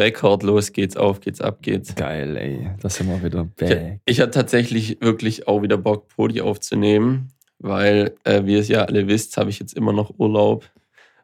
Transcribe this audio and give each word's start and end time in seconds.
Rekord, 0.00 0.42
los 0.42 0.72
geht's, 0.72 0.96
auf 0.96 1.20
geht's, 1.20 1.40
ab 1.40 1.58
geht's. 1.62 1.94
Geil, 1.94 2.36
ey. 2.36 2.70
Das 2.82 2.96
sind 2.96 3.08
wir 3.08 3.22
wieder 3.22 3.46
Ich, 3.60 3.68
back. 3.68 4.00
ich 4.04 4.20
hatte 4.20 4.30
tatsächlich 4.32 4.98
wirklich 5.00 5.46
auch 5.46 5.62
wieder 5.62 5.76
Bock, 5.76 6.08
Podi 6.08 6.40
aufzunehmen, 6.40 7.28
weil, 7.58 8.14
äh, 8.24 8.44
wie 8.44 8.54
ihr 8.54 8.60
es 8.60 8.68
ja 8.68 8.82
alle 8.84 9.06
wisst, 9.06 9.36
habe 9.36 9.50
ich 9.50 9.58
jetzt 9.60 9.74
immer 9.74 9.92
noch 9.92 10.18
Urlaub, 10.18 10.68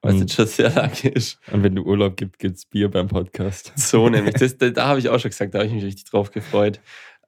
was 0.02 0.14
Und, 0.14 0.20
jetzt 0.20 0.34
schon 0.34 0.46
sehr 0.46 0.70
lange 0.70 1.08
ist. 1.14 1.38
und 1.50 1.62
wenn 1.62 1.74
du 1.74 1.82
Urlaub 1.82 2.16
gibt, 2.16 2.38
gibt's 2.38 2.66
Bier 2.66 2.90
beim 2.90 3.08
Podcast. 3.08 3.72
So 3.76 4.08
nämlich. 4.08 4.34
Das, 4.38 4.56
da 4.58 4.68
da 4.70 4.86
habe 4.86 4.98
ich 5.00 5.08
auch 5.08 5.18
schon 5.18 5.30
gesagt, 5.30 5.54
da 5.54 5.58
habe 5.60 5.68
ich 5.68 5.74
mich 5.74 5.84
richtig 5.84 6.04
drauf 6.04 6.30
gefreut. 6.30 6.80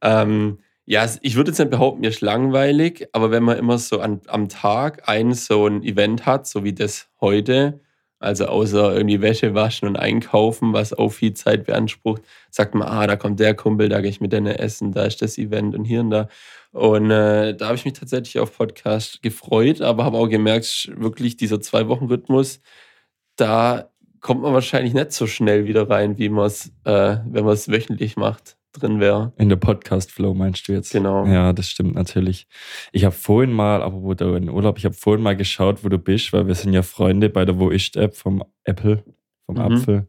Ähm, 0.02 0.58
ja, 0.84 1.06
ich 1.22 1.36
würde 1.36 1.50
jetzt 1.50 1.58
nicht 1.58 1.70
behaupten, 1.70 2.00
mir 2.00 2.08
ist 2.08 2.20
langweilig, 2.22 3.08
aber 3.12 3.30
wenn 3.30 3.42
man 3.42 3.58
immer 3.58 3.76
so 3.78 4.00
an, 4.00 4.20
am 4.26 4.48
Tag 4.48 5.06
ein 5.08 5.34
so 5.34 5.66
ein 5.66 5.82
Event 5.82 6.24
hat, 6.24 6.46
so 6.46 6.64
wie 6.64 6.72
das 6.72 7.08
heute, 7.20 7.80
also 8.18 8.46
außer 8.46 8.94
irgendwie 8.96 9.20
Wäsche 9.20 9.54
waschen 9.54 9.88
und 9.88 9.96
einkaufen, 9.96 10.72
was 10.72 10.92
auch 10.92 11.10
viel 11.10 11.34
Zeit 11.34 11.64
beansprucht, 11.66 12.22
sagt 12.50 12.74
man, 12.74 12.88
ah, 12.88 13.06
da 13.06 13.16
kommt 13.16 13.40
der 13.40 13.54
Kumpel, 13.54 13.88
da 13.88 14.00
gehe 14.00 14.10
ich 14.10 14.20
mit 14.20 14.32
denen 14.32 14.46
essen, 14.48 14.92
da 14.92 15.04
ist 15.04 15.22
das 15.22 15.38
Event 15.38 15.74
und 15.74 15.84
hier 15.84 16.00
und 16.00 16.10
da. 16.10 16.28
Und 16.72 17.10
äh, 17.10 17.56
da 17.56 17.66
habe 17.66 17.76
ich 17.76 17.84
mich 17.84 17.94
tatsächlich 17.94 18.38
auf 18.40 18.56
Podcast 18.56 19.22
gefreut, 19.22 19.80
aber 19.80 20.04
habe 20.04 20.18
auch 20.18 20.28
gemerkt, 20.28 20.90
wirklich 20.96 21.36
dieser 21.36 21.60
Zwei-Wochen-Rhythmus, 21.60 22.60
da 23.36 23.90
kommt 24.20 24.42
man 24.42 24.52
wahrscheinlich 24.52 24.94
nicht 24.94 25.12
so 25.12 25.26
schnell 25.26 25.66
wieder 25.66 25.88
rein, 25.88 26.18
wie 26.18 26.28
man 26.28 26.46
es, 26.46 26.68
äh, 26.84 27.18
wenn 27.24 27.44
man 27.44 27.54
es 27.54 27.70
wöchentlich 27.70 28.16
macht, 28.16 28.57
drin 28.72 29.00
wäre. 29.00 29.32
In 29.38 29.48
der 29.48 29.56
Podcast-Flow 29.56 30.34
meinst 30.34 30.68
du 30.68 30.72
jetzt? 30.72 30.92
Genau. 30.92 31.26
Ja, 31.26 31.52
das 31.52 31.68
stimmt 31.70 31.94
natürlich. 31.94 32.46
Ich 32.92 33.04
habe 33.04 33.14
vorhin 33.14 33.52
mal, 33.52 33.82
aber 33.82 34.02
wo 34.02 34.14
du 34.14 34.34
in 34.34 34.48
Urlaub, 34.48 34.78
ich 34.78 34.84
habe 34.84 34.94
vorhin 34.94 35.22
mal 35.22 35.36
geschaut, 35.36 35.84
wo 35.84 35.88
du 35.88 35.98
bist, 35.98 36.32
weil 36.32 36.46
wir 36.46 36.54
sind 36.54 36.72
ja 36.72 36.82
Freunde 36.82 37.28
bei 37.30 37.44
der 37.44 37.58
Wo 37.58 37.70
ist 37.70 37.96
App 37.96 38.14
vom 38.16 38.44
Apple, 38.64 39.02
vom 39.46 39.56
Mhm. 39.56 39.60
Apfel. 39.62 40.08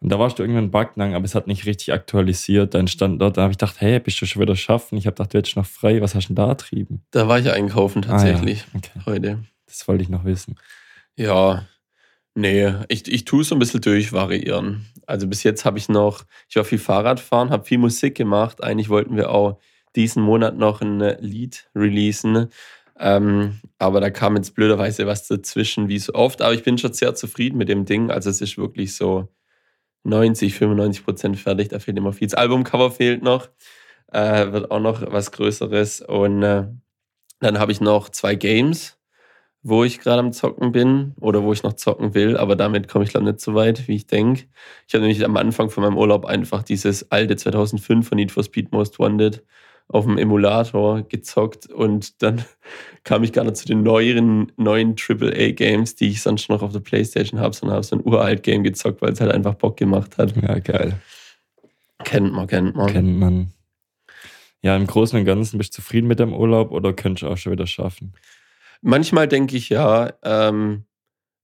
Und 0.00 0.10
da 0.10 0.18
warst 0.18 0.38
du 0.38 0.42
irgendwann 0.42 0.64
in 0.64 0.70
Backnang, 0.70 1.14
aber 1.14 1.24
es 1.26 1.34
hat 1.34 1.46
nicht 1.46 1.66
richtig 1.66 1.92
aktualisiert, 1.92 2.74
dein 2.74 2.88
Standort. 2.88 3.36
Da 3.36 3.42
habe 3.42 3.52
ich 3.52 3.58
gedacht, 3.58 3.80
hey, 3.80 4.00
bist 4.00 4.20
du 4.20 4.26
schon 4.26 4.40
wieder 4.42 4.56
schaffen? 4.56 4.96
Ich 4.96 5.06
habe 5.06 5.14
gedacht, 5.14 5.34
du 5.34 5.38
hättest 5.38 5.56
noch 5.56 5.66
frei. 5.66 6.00
Was 6.00 6.14
hast 6.14 6.28
du 6.28 6.34
denn 6.34 6.36
da 6.46 6.48
getrieben? 6.54 7.02
Da 7.10 7.28
war 7.28 7.38
ich 7.38 7.50
einkaufen 7.52 8.02
tatsächlich 8.02 8.64
Ah, 8.64 8.70
ja. 8.74 8.78
Okay, 8.78 9.00
heute. 9.06 9.38
das 9.66 9.86
wollte 9.86 10.02
ich 10.02 10.08
noch 10.08 10.24
wissen. 10.24 10.56
Ja, 11.16 11.66
nee, 12.38 12.72
ich, 12.88 13.06
ich 13.12 13.24
tue 13.24 13.44
so 13.44 13.54
ein 13.54 13.58
bisschen 13.58 13.80
durchvariieren. 13.80 14.86
Also 15.06 15.26
bis 15.26 15.42
jetzt 15.42 15.64
habe 15.64 15.78
ich 15.78 15.88
noch, 15.88 16.24
ich 16.48 16.56
war 16.56 16.64
viel 16.64 16.78
Fahrrad 16.78 17.20
fahren, 17.20 17.50
habe 17.50 17.64
viel 17.64 17.78
Musik 17.78 18.14
gemacht. 18.14 18.62
Eigentlich 18.62 18.88
wollten 18.88 19.16
wir 19.16 19.30
auch 19.30 19.58
diesen 19.96 20.22
Monat 20.22 20.56
noch 20.56 20.80
ein 20.80 21.00
Lied 21.20 21.68
releasen. 21.74 22.48
Ähm, 22.98 23.60
aber 23.78 24.00
da 24.00 24.10
kam 24.10 24.36
jetzt 24.36 24.54
blöderweise 24.54 25.06
was 25.06 25.26
dazwischen, 25.26 25.88
wie 25.88 25.98
so 25.98 26.14
oft. 26.14 26.42
Aber 26.42 26.54
ich 26.54 26.62
bin 26.62 26.78
schon 26.78 26.92
sehr 26.92 27.14
zufrieden 27.14 27.58
mit 27.58 27.68
dem 27.68 27.84
Ding. 27.84 28.10
Also 28.10 28.30
es 28.30 28.40
ist 28.40 28.56
wirklich 28.58 28.94
so 28.94 29.28
90, 30.04 30.54
95 30.54 31.04
Prozent 31.04 31.38
fertig. 31.38 31.68
Da 31.68 31.80
fehlt 31.80 31.98
immer 31.98 32.12
viel. 32.12 32.28
Das 32.28 32.34
Albumcover 32.34 32.90
fehlt 32.90 33.22
noch. 33.22 33.48
Äh, 34.12 34.52
wird 34.52 34.70
auch 34.70 34.80
noch 34.80 35.02
was 35.12 35.32
Größeres. 35.32 36.02
Und 36.02 36.42
äh, 36.42 36.66
dann 37.40 37.58
habe 37.58 37.72
ich 37.72 37.80
noch 37.80 38.08
zwei 38.08 38.34
Games 38.34 38.97
wo 39.62 39.84
ich 39.84 39.98
gerade 39.98 40.20
am 40.20 40.32
Zocken 40.32 40.72
bin 40.72 41.14
oder 41.20 41.42
wo 41.42 41.52
ich 41.52 41.62
noch 41.62 41.74
zocken 41.74 42.14
will, 42.14 42.36
aber 42.36 42.56
damit 42.56 42.88
komme 42.88 43.04
ich 43.04 43.10
glaube 43.10 43.26
nicht 43.26 43.40
so 43.40 43.54
weit, 43.54 43.88
wie 43.88 43.96
ich 43.96 44.06
denke. 44.06 44.44
Ich 44.86 44.94
habe 44.94 45.02
nämlich 45.02 45.24
am 45.24 45.36
Anfang 45.36 45.70
von 45.70 45.82
meinem 45.82 45.96
Urlaub 45.96 46.24
einfach 46.24 46.62
dieses 46.62 47.10
alte 47.10 47.36
2005 47.36 48.08
von 48.08 48.16
Need 48.16 48.32
for 48.32 48.44
Speed 48.44 48.72
Most 48.72 48.98
Wanted 48.98 49.44
auf 49.88 50.04
dem 50.04 50.18
Emulator 50.18 51.02
gezockt 51.02 51.66
und 51.66 52.22
dann 52.22 52.44
kam 53.04 53.24
ich 53.24 53.32
gar 53.32 53.44
nicht 53.44 53.56
zu 53.56 53.66
den 53.66 53.82
neueren, 53.82 54.52
neuen 54.56 54.94
AAA-Games, 54.96 55.96
die 55.96 56.08
ich 56.08 56.22
sonst 56.22 56.48
noch 56.50 56.62
auf 56.62 56.72
der 56.72 56.80
Playstation 56.80 57.40
habe, 57.40 57.54
sondern 57.54 57.76
habe 57.76 57.86
so 57.86 57.96
ein 57.96 58.04
uralt 58.04 58.42
Game 58.42 58.62
gezockt, 58.62 59.00
weil 59.00 59.12
es 59.12 59.20
halt 59.20 59.32
einfach 59.32 59.54
Bock 59.54 59.76
gemacht 59.76 60.18
hat. 60.18 60.34
Ja, 60.36 60.58
geil. 60.58 61.00
Kennt 62.04 62.32
man, 62.32 62.46
kennt 62.46 62.76
man. 62.76 62.86
Kennt 62.86 63.18
man. 63.18 63.52
Ja, 64.60 64.76
im 64.76 64.86
Großen 64.86 65.18
und 65.18 65.24
Ganzen 65.24 65.58
bist 65.58 65.72
du 65.72 65.82
zufrieden 65.82 66.06
mit 66.06 66.18
dem 66.18 66.32
Urlaub 66.32 66.70
oder 66.70 66.92
könntest 66.92 67.22
du 67.22 67.28
auch 67.28 67.36
schon 67.36 67.52
wieder 67.52 67.66
schaffen? 67.66 68.12
Manchmal 68.80 69.28
denke 69.28 69.56
ich 69.56 69.68
ja, 69.70 70.12
ähm, 70.22 70.84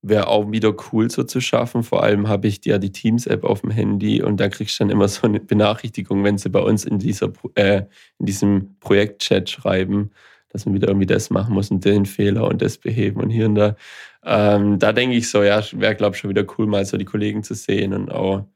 wäre 0.03 0.29
auch 0.29 0.51
wieder 0.53 0.75
cool 0.93 1.11
so 1.11 1.25
zu 1.25 1.41
schaffen. 1.41 1.83
Vor 1.83 2.03
allem 2.03 2.29
habe 2.29 2.47
ich 2.47 2.65
ja 2.65 2.79
die 2.79 2.93
Teams-App 2.93 3.43
auf 3.45 3.63
dem 3.63 3.71
Handy 3.71 4.23
und 4.23 4.39
da 4.39 4.49
kriegst 4.49 4.79
du 4.79 4.85
dann 4.85 4.91
immer 4.91 5.09
so 5.09 5.27
eine 5.27 5.41
Benachrichtigung, 5.41 6.25
wenn 6.25 6.39
sie 6.39 6.51
bei 6.51 6.61
uns 6.61 6.85
in, 6.85 6.99
dieser, 6.99 7.33
äh, 7.55 7.85
in 8.19 8.27
diesem 8.27 8.77
Projekt-Chat 8.81 9.51
schreiben, 9.51 10.11
dass 10.51 10.67
man 10.67 10.75
wieder 10.75 10.89
irgendwie 10.89 11.07
das 11.07 11.31
machen 11.31 11.55
muss 11.55 11.71
und 11.71 11.85
den 11.85 12.07
Fehler 12.07 12.47
und 12.47 12.63
das 12.63 12.79
beheben 12.79 13.21
und 13.21 13.31
hier 13.31 13.47
und 13.47 13.57
da. 13.57 13.77
Ähm, 14.25 14.79
da 14.79 14.93
denke 14.93 15.17
ich 15.17 15.29
so, 15.29 15.43
ja, 15.43 15.63
wäre, 15.73 15.97
glaube 15.97 16.15
ich, 16.15 16.21
schon 16.21 16.31
wieder 16.31 16.47
cool, 16.59 16.67
mal 16.67 16.85
so 16.85 16.97
die 16.97 17.05
Kollegen 17.05 17.43
zu 17.43 17.55
sehen 17.55 17.93
und 17.93 18.13
auch, 18.13 18.47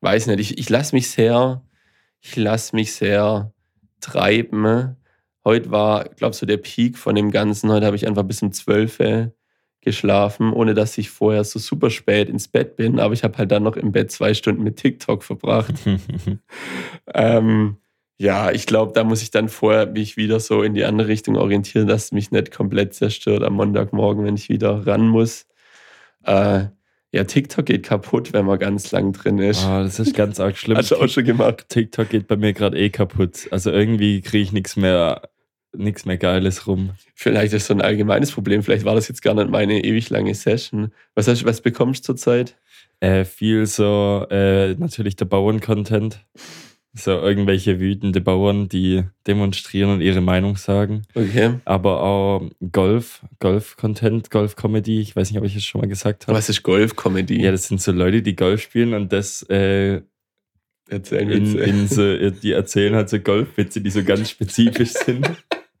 weiß 0.00 0.28
nicht, 0.28 0.40
ich, 0.40 0.58
ich 0.58 0.68
lasse 0.68 0.94
mich 0.94 1.10
sehr, 1.10 1.62
ich 2.20 2.36
lasse 2.36 2.76
mich 2.76 2.92
sehr 2.92 3.52
treiben. 4.00 4.96
Heute 5.44 5.70
war, 5.70 6.04
glaube 6.04 6.32
ich, 6.32 6.38
so 6.38 6.46
der 6.46 6.58
Peak 6.58 6.98
von 6.98 7.14
dem 7.14 7.30
Ganzen. 7.30 7.70
Heute 7.70 7.86
habe 7.86 7.96
ich 7.96 8.06
einfach 8.06 8.24
bis 8.24 8.42
um 8.42 8.52
12 8.52 9.00
Uhr 9.00 9.32
geschlafen, 9.80 10.52
ohne 10.52 10.74
dass 10.74 10.98
ich 10.98 11.10
vorher 11.10 11.44
so 11.44 11.58
super 11.58 11.90
spät 11.90 12.28
ins 12.28 12.48
Bett 12.48 12.76
bin. 12.76 13.00
Aber 13.00 13.14
ich 13.14 13.24
habe 13.24 13.38
halt 13.38 13.50
dann 13.50 13.62
noch 13.62 13.76
im 13.76 13.92
Bett 13.92 14.10
zwei 14.10 14.34
Stunden 14.34 14.62
mit 14.62 14.76
TikTok 14.76 15.24
verbracht. 15.24 15.74
ähm, 17.14 17.76
ja, 18.18 18.50
ich 18.50 18.66
glaube, 18.66 18.92
da 18.92 19.02
muss 19.02 19.22
ich 19.22 19.30
dann 19.30 19.48
vorher 19.48 19.86
mich 19.86 20.18
wieder 20.18 20.40
so 20.40 20.62
in 20.62 20.74
die 20.74 20.84
andere 20.84 21.08
Richtung 21.08 21.36
orientieren, 21.36 21.86
dass 21.86 22.04
es 22.04 22.12
mich 22.12 22.30
nicht 22.30 22.50
komplett 22.50 22.92
zerstört 22.92 23.42
am 23.42 23.54
Montagmorgen, 23.54 24.24
wenn 24.24 24.34
ich 24.34 24.50
wieder 24.50 24.86
ran 24.86 25.08
muss. 25.08 25.46
Äh, 26.24 26.66
ja, 27.12 27.24
TikTok 27.24 27.66
geht 27.66 27.84
kaputt, 27.84 28.32
wenn 28.32 28.44
man 28.44 28.58
ganz 28.58 28.92
lang 28.92 29.12
drin 29.12 29.38
ist. 29.38 29.64
Ah, 29.64 29.82
das 29.82 29.98
ist 29.98 30.14
ganz 30.14 30.38
arg 30.38 30.56
schlimm. 30.56 30.76
Hast 30.78 30.92
du 30.92 30.96
auch 30.96 31.08
schon 31.08 31.24
gemacht? 31.24 31.66
TikTok 31.68 32.08
geht 32.08 32.28
bei 32.28 32.36
mir 32.36 32.52
gerade 32.52 32.78
eh 32.78 32.90
kaputt. 32.90 33.48
Also 33.50 33.70
irgendwie 33.72 34.20
kriege 34.20 34.44
ich 34.44 34.52
nichts 34.52 34.76
mehr, 34.76 35.22
nichts 35.76 36.04
mehr 36.04 36.18
Geiles 36.18 36.68
rum. 36.68 36.90
Vielleicht 37.14 37.52
ist 37.52 37.66
so 37.66 37.74
ein 37.74 37.80
allgemeines 37.80 38.30
Problem. 38.30 38.62
Vielleicht 38.62 38.84
war 38.84 38.94
das 38.94 39.08
jetzt 39.08 39.22
gar 39.22 39.34
nicht 39.34 39.50
meine 39.50 39.82
ewig 39.82 40.08
lange 40.10 40.34
Session. 40.34 40.92
Was, 41.16 41.26
hast, 41.26 41.44
was 41.44 41.60
bekommst 41.60 42.08
du 42.08 42.14
zurzeit? 42.14 42.56
Äh, 43.00 43.24
viel 43.24 43.66
so, 43.66 44.26
äh, 44.30 44.74
natürlich 44.74 45.16
der 45.16 45.24
Bauern-Content. 45.24 46.24
So 46.92 47.12
irgendwelche 47.12 47.78
wütende 47.78 48.20
Bauern, 48.20 48.68
die 48.68 49.04
demonstrieren 49.26 49.90
und 49.90 50.00
ihre 50.00 50.20
Meinung 50.20 50.56
sagen. 50.56 51.02
Okay. 51.14 51.54
Aber 51.64 52.02
auch 52.02 52.50
Golf, 52.72 53.24
Golf-Content, 53.38 54.30
Golf-Comedy. 54.30 55.00
Ich 55.00 55.14
weiß 55.14 55.30
nicht, 55.30 55.38
ob 55.38 55.46
ich 55.46 55.54
es 55.54 55.64
schon 55.64 55.80
mal 55.80 55.86
gesagt 55.86 56.26
habe. 56.26 56.36
Was 56.36 56.48
ist 56.48 56.64
Golf-Comedy? 56.64 57.42
Ja, 57.42 57.52
das 57.52 57.68
sind 57.68 57.80
so 57.80 57.92
Leute, 57.92 58.22
die 58.22 58.34
Golf 58.34 58.62
spielen 58.62 58.94
und 58.94 59.12
das 59.12 59.42
äh, 59.42 60.02
Erzähl 60.90 61.30
in, 61.30 61.56
in 61.56 61.86
so, 61.86 62.30
die 62.30 62.50
erzählen 62.50 62.96
halt 62.96 63.08
so 63.08 63.20
Golfwitze, 63.20 63.80
die 63.80 63.90
so 63.90 64.02
ganz 64.02 64.28
spezifisch 64.28 64.90
sind, 64.90 65.30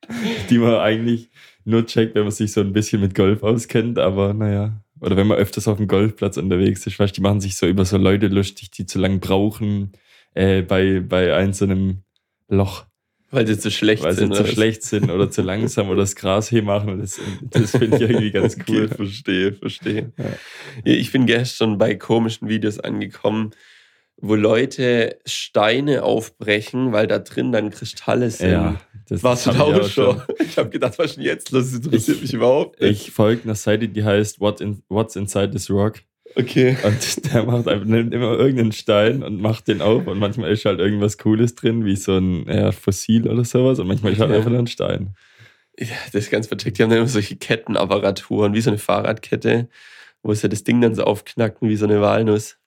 die 0.50 0.58
man 0.58 0.74
eigentlich 0.74 1.30
nur 1.64 1.84
checkt, 1.84 2.14
wenn 2.14 2.22
man 2.22 2.30
sich 2.30 2.52
so 2.52 2.60
ein 2.60 2.72
bisschen 2.72 3.00
mit 3.00 3.16
Golf 3.16 3.42
auskennt, 3.42 3.98
aber 3.98 4.32
naja. 4.34 4.80
Oder 5.00 5.16
wenn 5.16 5.26
man 5.26 5.38
öfters 5.38 5.66
auf 5.66 5.78
dem 5.78 5.88
Golfplatz 5.88 6.36
unterwegs 6.36 6.86
ist, 6.86 6.98
weißt 6.98 7.16
du, 7.16 7.20
die 7.20 7.22
machen 7.22 7.40
sich 7.40 7.56
so 7.56 7.66
über 7.66 7.84
so 7.84 7.96
Leute 7.96 8.28
lustig, 8.28 8.70
die 8.70 8.86
zu 8.86 9.00
lang 9.00 9.18
brauchen 9.18 9.92
äh, 10.34 10.62
bei, 10.62 11.00
bei 11.00 11.34
einzelnem 11.34 12.02
Loch, 12.48 12.86
Weil 13.30 13.46
sie 13.46 13.58
zu 13.58 13.70
schlecht 13.70 14.02
weil 14.02 14.12
sie 14.12 14.20
sind. 14.20 14.34
zu 14.34 14.40
oder 14.40 14.48
was? 14.48 14.54
schlecht 14.54 14.82
sind 14.82 15.10
oder 15.10 15.30
zu 15.30 15.42
langsam 15.42 15.88
oder 15.88 16.00
das 16.00 16.16
Gras 16.16 16.48
hier 16.48 16.62
machen. 16.62 16.98
Das, 17.00 17.20
das 17.42 17.70
finde 17.72 17.96
ich 17.96 18.02
irgendwie 18.02 18.30
ganz 18.30 18.56
cool. 18.68 18.84
Okay, 18.86 18.94
verstehe, 18.96 19.52
verstehe. 19.52 20.12
Ja. 20.16 20.24
Ich 20.84 21.12
bin 21.12 21.26
gestern 21.26 21.78
bei 21.78 21.94
komischen 21.94 22.48
Videos 22.48 22.78
angekommen, 22.80 23.50
wo 24.22 24.34
Leute 24.34 25.18
Steine 25.24 26.02
aufbrechen, 26.02 26.92
weil 26.92 27.06
da 27.06 27.18
drin 27.20 27.52
dann 27.52 27.70
Kristalle 27.70 28.30
sind. 28.30 28.50
Ja, 28.50 28.80
das 29.08 29.22
Warst 29.22 29.46
du 29.46 29.50
da 29.50 29.56
ich 29.68 29.80
auch 29.80 29.88
schon? 29.88 30.22
Ich 30.40 30.58
habe 30.58 30.68
gedacht, 30.68 30.98
was 30.98 31.06
ist 31.12 31.16
denn 31.16 31.24
jetzt 31.24 31.50
los? 31.52 31.70
Das 31.72 31.74
interessiert 31.84 32.16
Ich- 32.18 32.22
mich 32.24 32.34
überhaupt 32.34 32.80
nicht. 32.80 33.06
Ich 33.06 33.10
folge 33.12 33.44
einer 33.44 33.54
Seite, 33.54 33.88
die 33.88 34.04
heißt 34.04 34.40
What 34.40 34.60
in, 34.60 34.82
What's 34.88 35.16
Inside 35.16 35.52
This 35.52 35.70
Rock. 35.70 36.00
Okay. 36.36 36.76
Und 36.84 37.32
der 37.32 37.44
macht 37.44 37.66
einfach, 37.68 37.84
nimmt 37.86 38.14
immer 38.14 38.38
irgendeinen 38.38 38.72
Stein 38.72 39.22
und 39.22 39.40
macht 39.40 39.68
den 39.68 39.82
auf 39.82 40.06
und 40.06 40.18
manchmal 40.18 40.50
ist 40.50 40.64
halt 40.64 40.78
irgendwas 40.78 41.18
Cooles 41.18 41.54
drin, 41.54 41.84
wie 41.84 41.96
so 41.96 42.16
ein 42.16 42.46
ja, 42.48 42.72
Fossil 42.72 43.28
oder 43.28 43.44
sowas 43.44 43.78
und 43.78 43.88
manchmal 43.88 44.12
ist 44.12 44.20
halt 44.20 44.30
Ja. 44.30 44.36
einfach 44.36 44.50
nur 44.50 44.60
ein 44.60 44.66
Stein. 44.66 45.14
Ja, 45.78 45.96
das 46.12 46.24
ist 46.24 46.30
ganz 46.30 46.46
vercheckt. 46.46 46.78
Die 46.78 46.82
haben 46.82 46.90
dann 46.90 46.98
immer 46.98 47.08
solche 47.08 47.36
Kettenapparaturen, 47.36 48.54
wie 48.54 48.60
so 48.60 48.70
eine 48.70 48.78
Fahrradkette, 48.78 49.68
wo 50.22 50.34
sie 50.34 50.48
das 50.48 50.62
Ding 50.62 50.80
dann 50.80 50.94
so 50.94 51.04
aufknacken, 51.04 51.68
wie 51.68 51.76
so 51.76 51.86
eine 51.86 52.00
Walnuss. 52.00 52.58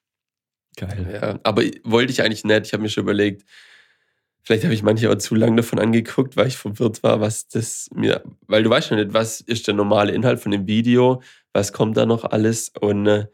Geil. 0.75 1.07
Ja, 1.21 1.39
aber 1.43 1.63
wollte 1.83 2.11
ich 2.11 2.23
eigentlich 2.23 2.43
nicht. 2.43 2.65
Ich 2.65 2.73
habe 2.73 2.81
mir 2.81 2.89
schon 2.89 3.03
überlegt, 3.03 3.45
vielleicht 4.41 4.63
habe 4.63 4.73
ich 4.73 4.81
manche 4.83 5.05
aber 5.07 5.19
zu 5.19 5.35
lange 5.35 5.57
davon 5.57 5.79
angeguckt, 5.79 6.35
weil 6.35 6.47
ich 6.47 6.57
verwirrt 6.57 7.03
war, 7.03 7.21
was 7.21 7.47
das 7.47 7.89
mir, 7.93 8.23
weil 8.47 8.63
du 8.63 8.69
weißt 8.69 8.87
schon 8.89 8.97
nicht, 8.97 9.13
was 9.13 9.39
ist 9.41 9.67
der 9.67 9.75
normale 9.75 10.11
Inhalt 10.11 10.39
von 10.39 10.51
dem 10.51 10.65
Video, 10.67 11.21
was 11.53 11.71
kommt 11.73 11.95
da 11.97 12.05
noch 12.05 12.23
alles 12.25 12.69
und 12.79 13.05
äh, 13.05 13.27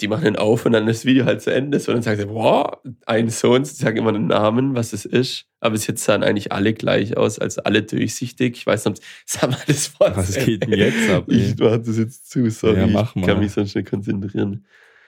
die 0.00 0.08
machen 0.08 0.24
den 0.24 0.36
auf 0.36 0.66
und 0.66 0.72
dann 0.72 0.86
ist 0.88 1.00
das 1.00 1.04
Video 1.06 1.24
halt 1.24 1.40
zu 1.40 1.52
Ende. 1.52 1.80
So, 1.80 1.90
und 1.90 1.96
dann 1.96 2.02
sagt 2.02 2.18
er, 2.20 2.26
boah, 2.26 2.82
ein 3.06 3.30
Sohn, 3.30 3.64
sie 3.64 3.74
sagen 3.74 3.96
immer 3.96 4.12
den 4.12 4.26
Namen, 4.26 4.74
was 4.74 4.92
es 4.92 5.04
ist. 5.06 5.46
Aber 5.60 5.72
bis 5.72 5.86
jetzt 5.86 6.04
sahen 6.04 6.22
eigentlich 6.22 6.52
alle 6.52 6.74
gleich 6.74 7.16
aus, 7.16 7.38
also 7.38 7.62
alle 7.62 7.82
durchsichtig. 7.82 8.56
Ich 8.58 8.66
weiß 8.66 8.84
nicht, 8.86 9.02
sag 9.26 9.50
mal 9.50 9.58
das 9.66 9.98
Wort. 9.98 10.16
Was 10.16 10.34
geht 10.44 10.64
denn 10.64 10.78
jetzt 10.78 11.08
ab, 11.10 11.24
ey? 11.28 11.36
Ich 11.36 11.56
mach 11.58 11.78
das 11.78 11.96
jetzt 11.98 12.30
zu, 12.30 12.50
sorry. 12.50 12.80
Ja, 12.80 12.86
mach 12.86 13.16
Ich 13.16 13.22
kann 13.22 13.36
mal. 13.36 13.42
mich 13.42 13.52
sonst 13.52 13.74
nicht 13.74 13.88
konzentrieren. 13.88 14.66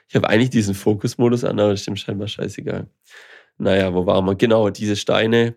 Ich 0.09 0.17
habe 0.17 0.29
eigentlich 0.29 0.51
diesen 0.51 0.75
Fokusmodus 0.75 1.45
an, 1.45 1.61
aber 1.61 1.71
das 1.71 1.83
stimmt 1.83 2.01
scheinbar 2.01 2.29
scheißegal. 2.29 2.87
Naja, 3.59 3.93
wo 3.93 4.07
waren 4.07 4.25
wir? 4.25 4.37
Genau, 4.37 4.71
diese 4.71 4.97
Steine 4.97 5.55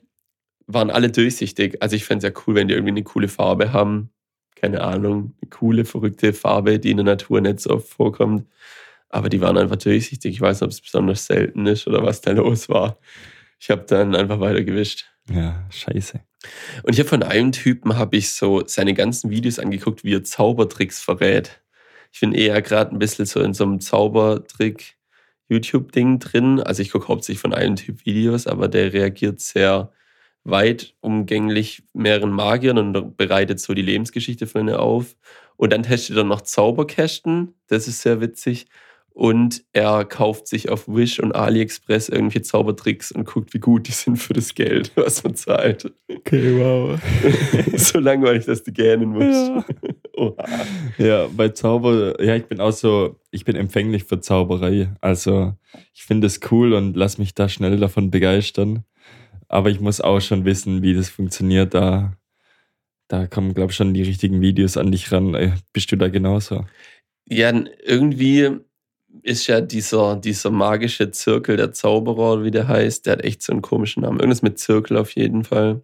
waren 0.67 0.89
alle 0.89 1.09
durchsichtig. 1.09 1.81
Also 1.81 1.95
ich 1.95 2.03
fände 2.03 2.27
es 2.27 2.33
ja 2.33 2.41
cool, 2.45 2.55
wenn 2.55 2.67
die 2.67 2.73
irgendwie 2.73 2.91
eine 2.91 3.03
coole 3.03 3.29
Farbe 3.29 3.71
haben. 3.71 4.09
Keine 4.55 4.81
Ahnung, 4.81 5.33
eine 5.41 5.49
coole, 5.49 5.85
verrückte 5.85 6.33
Farbe, 6.33 6.79
die 6.79 6.91
in 6.91 6.97
der 6.97 7.05
Natur 7.05 7.39
nicht 7.39 7.61
so 7.61 7.71
oft 7.71 7.87
vorkommt. 7.87 8.45
Aber 9.11 9.29
die 9.29 9.41
waren 9.41 9.57
einfach 9.57 9.75
durchsichtig. 9.75 10.33
Ich 10.33 10.41
weiß 10.41 10.61
nicht, 10.61 10.67
ob 10.67 10.71
es 10.71 10.81
besonders 10.81 11.25
selten 11.25 11.65
ist 11.65 11.87
oder 11.87 12.03
was 12.03 12.21
da 12.21 12.31
los 12.31 12.69
war. 12.69 12.97
Ich 13.59 13.69
habe 13.69 13.83
dann 13.87 14.15
einfach 14.15 14.39
weiter 14.39 14.63
gewischt. 14.63 15.05
Ja, 15.29 15.67
scheiße. 15.69 16.21
Und 16.83 16.93
ich 16.93 16.99
habe 16.99 17.09
von 17.09 17.23
einem 17.23 17.51
Typen 17.51 17.97
habe 17.97 18.17
ich 18.17 18.31
so 18.31 18.63
seine 18.65 18.93
ganzen 18.93 19.29
Videos 19.29 19.59
angeguckt, 19.59 20.03
wie 20.03 20.15
er 20.15 20.23
Zaubertricks 20.23 21.01
verrät. 21.01 21.61
Ich 22.11 22.19
bin 22.19 22.33
eher 22.33 22.61
gerade 22.61 22.91
ein 22.91 22.99
bisschen 22.99 23.25
so 23.25 23.41
in 23.41 23.53
so 23.53 23.63
einem 23.63 23.79
Zaubertrick 23.79 24.97
YouTube-Ding 25.49 26.19
drin. 26.19 26.59
Also 26.59 26.81
ich 26.81 26.91
gucke 26.91 27.09
hauptsächlich 27.09 27.41
von 27.41 27.53
einem 27.53 27.75
Typ 27.75 28.05
Videos, 28.05 28.47
aber 28.47 28.67
der 28.67 28.93
reagiert 28.93 29.39
sehr 29.39 29.91
weit 30.43 30.95
umgänglich 31.01 31.83
mehreren 31.93 32.31
Magiern 32.31 32.77
und 32.77 33.17
bereitet 33.17 33.59
so 33.59 33.73
die 33.73 33.81
Lebensgeschichte 33.83 34.47
von 34.47 34.61
ihnen 34.61 34.75
auf. 34.75 35.15
Und 35.55 35.71
dann 35.71 35.83
testet 35.83 36.17
er 36.17 36.23
noch 36.23 36.41
Zauberkästen. 36.41 37.53
Das 37.67 37.87
ist 37.87 38.01
sehr 38.01 38.21
witzig 38.21 38.67
und 39.13 39.63
er 39.73 40.05
kauft 40.05 40.47
sich 40.47 40.69
auf 40.69 40.87
Wish 40.87 41.19
und 41.19 41.35
AliExpress 41.35 42.09
irgendwelche 42.09 42.43
Zaubertricks 42.43 43.11
und 43.11 43.25
guckt, 43.25 43.53
wie 43.53 43.59
gut 43.59 43.87
die 43.87 43.91
sind 43.91 44.17
für 44.17 44.33
das 44.33 44.55
Geld, 44.55 44.91
was 44.95 45.23
man 45.23 45.35
zahlt. 45.35 45.91
Okay, 46.09 46.57
wow. 46.57 46.99
so 47.75 47.99
langweilig, 47.99 48.45
dass 48.45 48.63
du 48.63 48.71
gähnen 48.71 49.09
musst. 49.09 49.51
Ja. 50.17 50.33
ja, 50.97 51.27
bei 51.27 51.49
Zauber, 51.49 52.21
ja, 52.23 52.35
ich 52.35 52.45
bin 52.45 52.61
auch 52.61 52.71
so, 52.71 53.19
ich 53.31 53.43
bin 53.43 53.55
empfänglich 53.55 54.05
für 54.05 54.21
Zauberei. 54.21 54.93
Also 55.01 55.55
ich 55.93 56.03
finde 56.03 56.27
es 56.27 56.39
cool 56.51 56.73
und 56.73 56.95
lass 56.95 57.17
mich 57.17 57.33
da 57.33 57.49
schnell 57.49 57.77
davon 57.77 58.11
begeistern. 58.11 58.85
Aber 59.47 59.69
ich 59.69 59.81
muss 59.81 59.99
auch 59.99 60.21
schon 60.21 60.45
wissen, 60.45 60.81
wie 60.81 60.93
das 60.93 61.09
funktioniert. 61.09 61.73
Da, 61.73 62.13
da 63.09 63.27
kommen, 63.27 63.53
glaube 63.53 63.71
ich, 63.71 63.75
schon 63.75 63.93
die 63.93 64.03
richtigen 64.03 64.39
Videos 64.39 64.77
an 64.77 64.91
dich 64.91 65.11
ran. 65.11 65.33
Äh, 65.35 65.51
bist 65.73 65.91
du 65.91 65.97
da 65.97 66.07
genauso? 66.07 66.65
Ja, 67.25 67.53
irgendwie 67.83 68.61
ist 69.23 69.47
ja 69.47 69.61
dieser, 69.61 70.15
dieser 70.15 70.49
magische 70.49 71.11
Zirkel 71.11 71.57
der 71.57 71.71
Zauberer, 71.71 72.43
wie 72.43 72.51
der 72.51 72.67
heißt, 72.67 73.05
der 73.05 73.13
hat 73.13 73.23
echt 73.23 73.41
so 73.41 73.51
einen 73.51 73.61
komischen 73.61 74.03
Namen. 74.03 74.19
Irgendwas 74.19 74.41
mit 74.41 74.59
Zirkel 74.59 74.97
auf 74.97 75.11
jeden 75.15 75.43
Fall. 75.43 75.81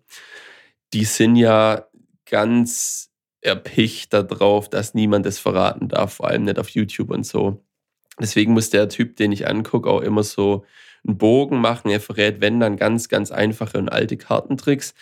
Die 0.93 1.05
sind 1.05 1.35
ja 1.35 1.87
ganz 2.25 3.11
erpicht 3.41 4.13
darauf, 4.13 4.69
dass 4.69 4.93
niemand 4.93 5.25
es 5.25 5.39
verraten 5.39 5.87
darf, 5.87 6.15
vor 6.15 6.27
allem 6.27 6.43
nicht 6.43 6.59
auf 6.59 6.69
YouTube 6.69 7.11
und 7.11 7.25
so. 7.25 7.63
Deswegen 8.19 8.53
muss 8.53 8.69
der 8.69 8.89
Typ, 8.89 9.15
den 9.15 9.31
ich 9.31 9.47
angucke, 9.47 9.89
auch 9.89 10.01
immer 10.01 10.23
so 10.23 10.65
einen 11.05 11.17
Bogen 11.17 11.59
machen. 11.59 11.89
Er 11.89 12.01
verrät, 12.01 12.41
wenn 12.41 12.59
dann 12.59 12.77
ganz, 12.77 13.09
ganz 13.09 13.31
einfache 13.31 13.77
und 13.77 13.89
alte 13.89 14.17
Kartentricks. 14.17 14.93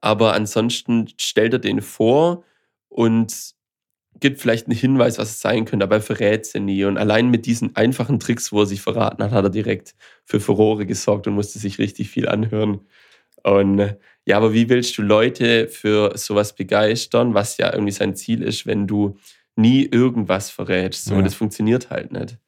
Aber 0.00 0.32
ansonsten 0.32 1.08
stellt 1.18 1.52
er 1.52 1.58
den 1.58 1.82
vor 1.82 2.44
und 2.88 3.54
gibt 4.22 4.40
vielleicht 4.40 4.66
einen 4.66 4.76
Hinweis, 4.76 5.18
was 5.18 5.30
es 5.30 5.40
sein 5.42 5.66
könnte, 5.66 5.84
aber 5.84 5.96
er 5.96 6.02
verrät 6.02 6.46
sie 6.46 6.60
nie. 6.60 6.84
Und 6.84 6.96
allein 6.96 7.28
mit 7.28 7.44
diesen 7.44 7.76
einfachen 7.76 8.18
Tricks, 8.18 8.52
wo 8.52 8.60
er 8.60 8.66
sich 8.66 8.80
verraten 8.80 9.22
hat, 9.22 9.32
hat 9.32 9.44
er 9.44 9.50
direkt 9.50 9.94
für 10.24 10.40
Furore 10.40 10.86
gesorgt 10.86 11.26
und 11.26 11.34
musste 11.34 11.58
sich 11.58 11.78
richtig 11.78 12.08
viel 12.08 12.26
anhören. 12.26 12.80
Und 13.42 13.80
äh, 13.80 13.96
ja, 14.24 14.38
aber 14.38 14.54
wie 14.54 14.68
willst 14.68 14.96
du 14.96 15.02
Leute 15.02 15.68
für 15.68 16.16
sowas 16.16 16.54
begeistern, 16.54 17.34
was 17.34 17.58
ja 17.58 17.72
irgendwie 17.72 17.92
sein 17.92 18.16
Ziel 18.16 18.42
ist, 18.42 18.66
wenn 18.66 18.86
du 18.86 19.18
nie 19.56 19.84
irgendwas 19.84 20.48
verrätst? 20.50 21.04
So, 21.04 21.16
ja. 21.16 21.22
das 21.22 21.34
funktioniert 21.34 21.90
halt 21.90 22.12
nicht. 22.12 22.38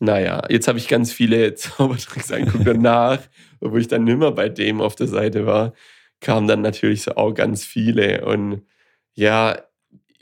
Naja, 0.00 0.42
jetzt 0.48 0.66
habe 0.66 0.78
ich 0.78 0.88
ganz 0.88 1.12
viele 1.12 1.54
Zaubertricks 1.54 2.32
angeguckt 2.32 2.66
danach, 2.66 3.20
wo 3.60 3.76
ich 3.76 3.88
dann 3.88 4.04
nimmer 4.04 4.32
bei 4.32 4.48
dem 4.48 4.80
auf 4.80 4.96
der 4.96 5.06
Seite 5.06 5.46
war, 5.46 5.72
kamen 6.20 6.48
dann 6.48 6.62
natürlich 6.62 7.02
so 7.02 7.14
auch 7.14 7.32
ganz 7.32 7.64
viele. 7.64 8.24
Und 8.24 8.62
ja, 9.14 9.56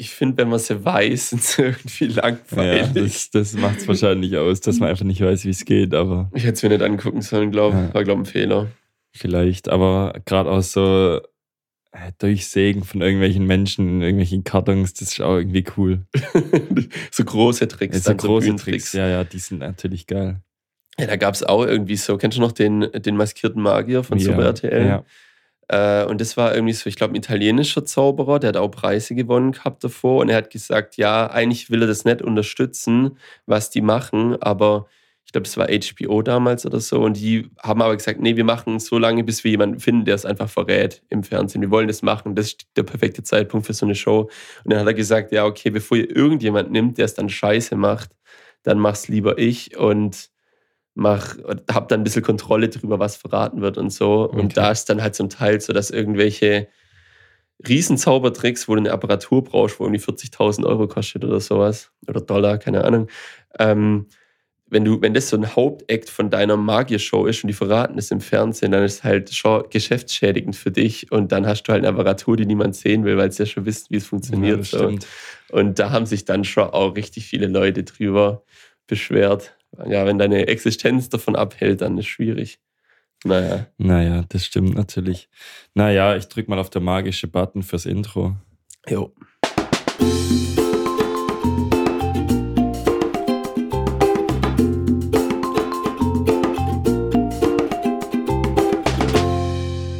ich 0.00 0.10
finde, 0.10 0.38
wenn 0.38 0.48
man 0.48 0.60
sie 0.60 0.82
weiß, 0.82 1.30
sind 1.30 1.42
sie 1.42 1.62
irgendwie 1.62 2.06
langweilig. 2.06 2.94
Ja, 2.94 3.02
das, 3.02 3.30
das 3.30 3.52
macht 3.54 3.78
es 3.78 3.88
wahrscheinlich 3.88 4.36
aus, 4.36 4.60
dass 4.60 4.78
man 4.78 4.88
einfach 4.88 5.04
nicht 5.04 5.20
weiß, 5.20 5.44
wie 5.44 5.50
es 5.50 5.64
geht, 5.64 5.92
aber. 5.92 6.30
Ich 6.34 6.44
hätte 6.44 6.54
es 6.54 6.62
mir 6.62 6.70
nicht 6.70 6.82
angucken 6.82 7.20
sollen, 7.20 7.50
glaube 7.50 7.76
ich. 7.76 7.82
Ja. 7.88 7.94
War, 7.94 8.04
glaube 8.04 8.22
ich, 8.22 8.28
ein 8.28 8.32
Fehler. 8.32 8.68
Vielleicht, 9.12 9.68
aber 9.68 10.20
gerade 10.24 10.50
auch 10.50 10.62
so 10.62 11.20
äh, 11.90 12.12
Durchsägen 12.18 12.84
von 12.84 13.00
irgendwelchen 13.00 13.44
Menschen 13.46 13.88
in 13.88 14.02
irgendwelchen 14.02 14.44
Kartons, 14.44 14.94
das 14.94 15.12
ist 15.12 15.20
auch 15.20 15.36
irgendwie 15.36 15.64
cool. 15.76 16.06
so 17.10 17.24
große 17.24 17.66
Tricks. 17.66 17.96
Ja, 17.96 18.12
so 18.12 18.14
große 18.14 18.54
Tricks, 18.56 18.92
ja, 18.92 19.08
ja, 19.08 19.24
die 19.24 19.38
sind 19.38 19.58
natürlich 19.58 20.06
geil. 20.06 20.40
Ja, 21.00 21.06
da 21.06 21.16
gab 21.16 21.34
es 21.34 21.42
auch 21.42 21.64
irgendwie 21.64 21.96
so, 21.96 22.16
kennst 22.16 22.36
du 22.36 22.40
noch 22.40 22.52
den, 22.52 22.80
den 22.92 23.16
maskierten 23.16 23.62
Magier 23.62 24.04
von 24.04 24.18
ja, 24.18 24.24
Super 24.24 24.44
RTL? 24.44 24.86
Ja. 24.86 25.04
Äh, 25.68 26.04
und 26.04 26.20
das 26.20 26.36
war 26.36 26.54
irgendwie 26.54 26.72
so, 26.72 26.88
ich 26.88 26.96
glaube, 26.96 27.12
ein 27.14 27.16
italienischer 27.16 27.84
Zauberer, 27.84 28.38
der 28.38 28.48
hat 28.48 28.56
auch 28.56 28.68
Preise 28.70 29.14
gewonnen 29.14 29.52
gehabt 29.52 29.84
davor. 29.84 30.20
Und 30.22 30.28
er 30.30 30.36
hat 30.36 30.50
gesagt, 30.50 30.96
ja, 30.96 31.30
eigentlich 31.30 31.70
will 31.70 31.82
er 31.82 31.88
das 31.88 32.04
nicht 32.04 32.22
unterstützen, 32.22 33.18
was 33.46 33.70
die 33.70 33.82
machen, 33.82 34.40
aber 34.42 34.86
ich 35.28 35.32
glaube, 35.32 35.46
es 35.46 35.58
war 35.58 35.68
HBO 35.68 36.22
damals 36.22 36.64
oder 36.64 36.80
so. 36.80 37.02
Und 37.02 37.18
die 37.18 37.50
haben 37.62 37.82
aber 37.82 37.94
gesagt, 37.94 38.18
nee, 38.18 38.36
wir 38.36 38.44
machen 38.44 38.80
so 38.80 38.96
lange, 38.96 39.24
bis 39.24 39.44
wir 39.44 39.50
jemanden 39.50 39.78
finden, 39.78 40.06
der 40.06 40.14
es 40.14 40.24
einfach 40.24 40.48
verrät 40.48 41.02
im 41.10 41.22
Fernsehen. 41.22 41.60
Wir 41.60 41.70
wollen 41.70 41.86
das 41.86 42.00
machen. 42.00 42.34
Das 42.34 42.46
ist 42.46 42.66
der 42.76 42.82
perfekte 42.82 43.22
Zeitpunkt 43.22 43.66
für 43.66 43.74
so 43.74 43.84
eine 43.84 43.94
Show. 43.94 44.30
Und 44.64 44.72
dann 44.72 44.80
hat 44.80 44.86
er 44.86 44.94
gesagt, 44.94 45.30
ja, 45.30 45.44
okay, 45.44 45.68
bevor 45.68 45.98
ihr 45.98 46.16
irgendjemand 46.16 46.70
nimmt, 46.70 46.96
der 46.96 47.04
es 47.04 47.12
dann 47.12 47.28
scheiße 47.28 47.76
macht, 47.76 48.10
dann 48.62 48.78
mach's 48.78 49.08
lieber 49.08 49.36
ich. 49.36 49.76
Und 49.76 50.30
mach, 50.98 51.36
hab 51.70 51.88
dann 51.88 52.00
ein 52.00 52.04
bisschen 52.04 52.24
Kontrolle 52.24 52.68
darüber, 52.68 52.98
was 52.98 53.16
verraten 53.16 53.60
wird 53.60 53.78
und 53.78 53.90
so. 53.90 54.24
Okay. 54.24 54.40
Und 54.40 54.56
da 54.56 54.72
ist 54.72 54.86
dann 54.86 55.00
halt 55.00 55.14
zum 55.14 55.28
Teil 55.28 55.60
so, 55.60 55.72
dass 55.72 55.90
irgendwelche 55.90 56.66
Riesenzaubertricks, 57.66 58.68
wo 58.68 58.74
du 58.74 58.80
eine 58.80 58.90
Apparatur 58.90 59.44
brauchst, 59.44 59.78
wo 59.78 59.84
irgendwie 59.84 60.02
40.000 60.02 60.66
Euro 60.66 60.88
kostet 60.88 61.24
oder 61.24 61.40
sowas, 61.40 61.92
oder 62.08 62.20
Dollar, 62.20 62.58
keine 62.58 62.84
Ahnung. 62.84 63.06
Ähm, 63.60 64.06
wenn, 64.66 64.84
du, 64.84 65.00
wenn 65.00 65.14
das 65.14 65.28
so 65.28 65.36
ein 65.36 65.54
Hauptakt 65.54 66.10
von 66.10 66.30
deiner 66.30 66.56
Magiershow 66.56 67.26
ist 67.26 67.44
und 67.44 67.48
die 67.48 67.54
verraten 67.54 67.96
es 67.96 68.10
im 68.10 68.20
Fernsehen, 68.20 68.72
dann 68.72 68.82
ist 68.82 68.94
es 68.94 69.04
halt 69.04 69.32
schon 69.32 69.64
geschäftsschädigend 69.70 70.56
für 70.56 70.72
dich 70.72 71.12
und 71.12 71.30
dann 71.30 71.46
hast 71.46 71.62
du 71.62 71.72
halt 71.72 71.84
eine 71.84 71.94
Apparatur, 71.94 72.36
die 72.36 72.44
niemand 72.44 72.74
sehen 72.74 73.04
will, 73.04 73.16
weil 73.16 73.30
sie 73.30 73.44
ja 73.44 73.46
schon 73.46 73.66
wissen, 73.66 73.86
wie 73.90 73.96
es 73.96 74.06
funktioniert. 74.06 74.66
Ja, 74.72 74.78
so. 74.78 74.98
Und 75.52 75.78
da 75.78 75.90
haben 75.90 76.06
sich 76.06 76.24
dann 76.24 76.42
schon 76.42 76.64
auch 76.64 76.96
richtig 76.96 77.26
viele 77.26 77.46
Leute 77.46 77.84
drüber 77.84 78.42
beschwert 78.88 79.57
ja, 79.86 80.06
wenn 80.06 80.18
deine 80.18 80.48
Existenz 80.48 81.08
davon 81.08 81.36
abhält, 81.36 81.80
dann 81.82 81.96
ist 81.98 82.06
es 82.06 82.10
schwierig. 82.10 82.58
Naja. 83.24 83.66
Naja, 83.78 84.24
das 84.28 84.44
stimmt 84.44 84.74
natürlich. 84.74 85.28
Naja, 85.74 86.16
ich 86.16 86.28
drück 86.28 86.48
mal 86.48 86.58
auf 86.58 86.70
der 86.70 86.80
magische 86.80 87.28
Button 87.28 87.62
fürs 87.62 87.86
Intro. 87.86 88.36
Jo. 88.88 89.12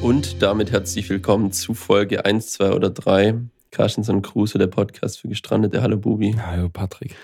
Und 0.03 0.43
damit 0.43 0.73
herzlich 0.73 1.09
willkommen 1.11 1.53
zu 1.53 1.75
Folge 1.75 2.25
1, 2.25 2.53
2 2.53 2.73
oder 2.73 2.91
3. 2.91 3.35
Carstenson 3.71 4.23
Kruse, 4.23 4.59
der 4.59 4.69
Podcast 4.69 5.21
für 5.21 5.29
Gestrandete. 5.29 5.83
Hallo 5.83 5.99
Bubi. 5.99 6.35
Hallo 6.41 6.69
Patrick. 6.69 7.15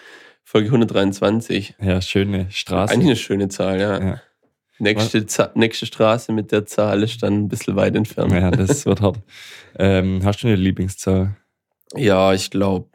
Folge 0.44 0.68
123. 0.68 1.74
Ja, 1.80 2.00
schöne 2.00 2.50
Straße. 2.50 2.92
Eigentlich 2.92 3.06
eine 3.06 3.16
schöne 3.16 3.48
Zahl, 3.48 3.80
ja. 3.80 4.00
ja. 4.00 4.20
Nächste, 4.78 5.50
nächste 5.54 5.86
Straße 5.86 6.32
mit 6.32 6.52
der 6.52 6.66
Zahl 6.66 7.02
ist 7.02 7.22
dann 7.22 7.44
ein 7.44 7.48
bisschen 7.48 7.76
weit 7.76 7.94
entfernt. 7.96 8.32
Ja, 8.32 8.50
das 8.50 8.86
wird 8.86 9.00
hart. 9.00 9.20
Ähm, 9.78 10.20
hast 10.24 10.42
du 10.42 10.48
eine 10.48 10.56
Lieblingszahl? 10.56 11.36
Ja, 11.96 12.32
ich 12.34 12.50
glaube 12.50 12.88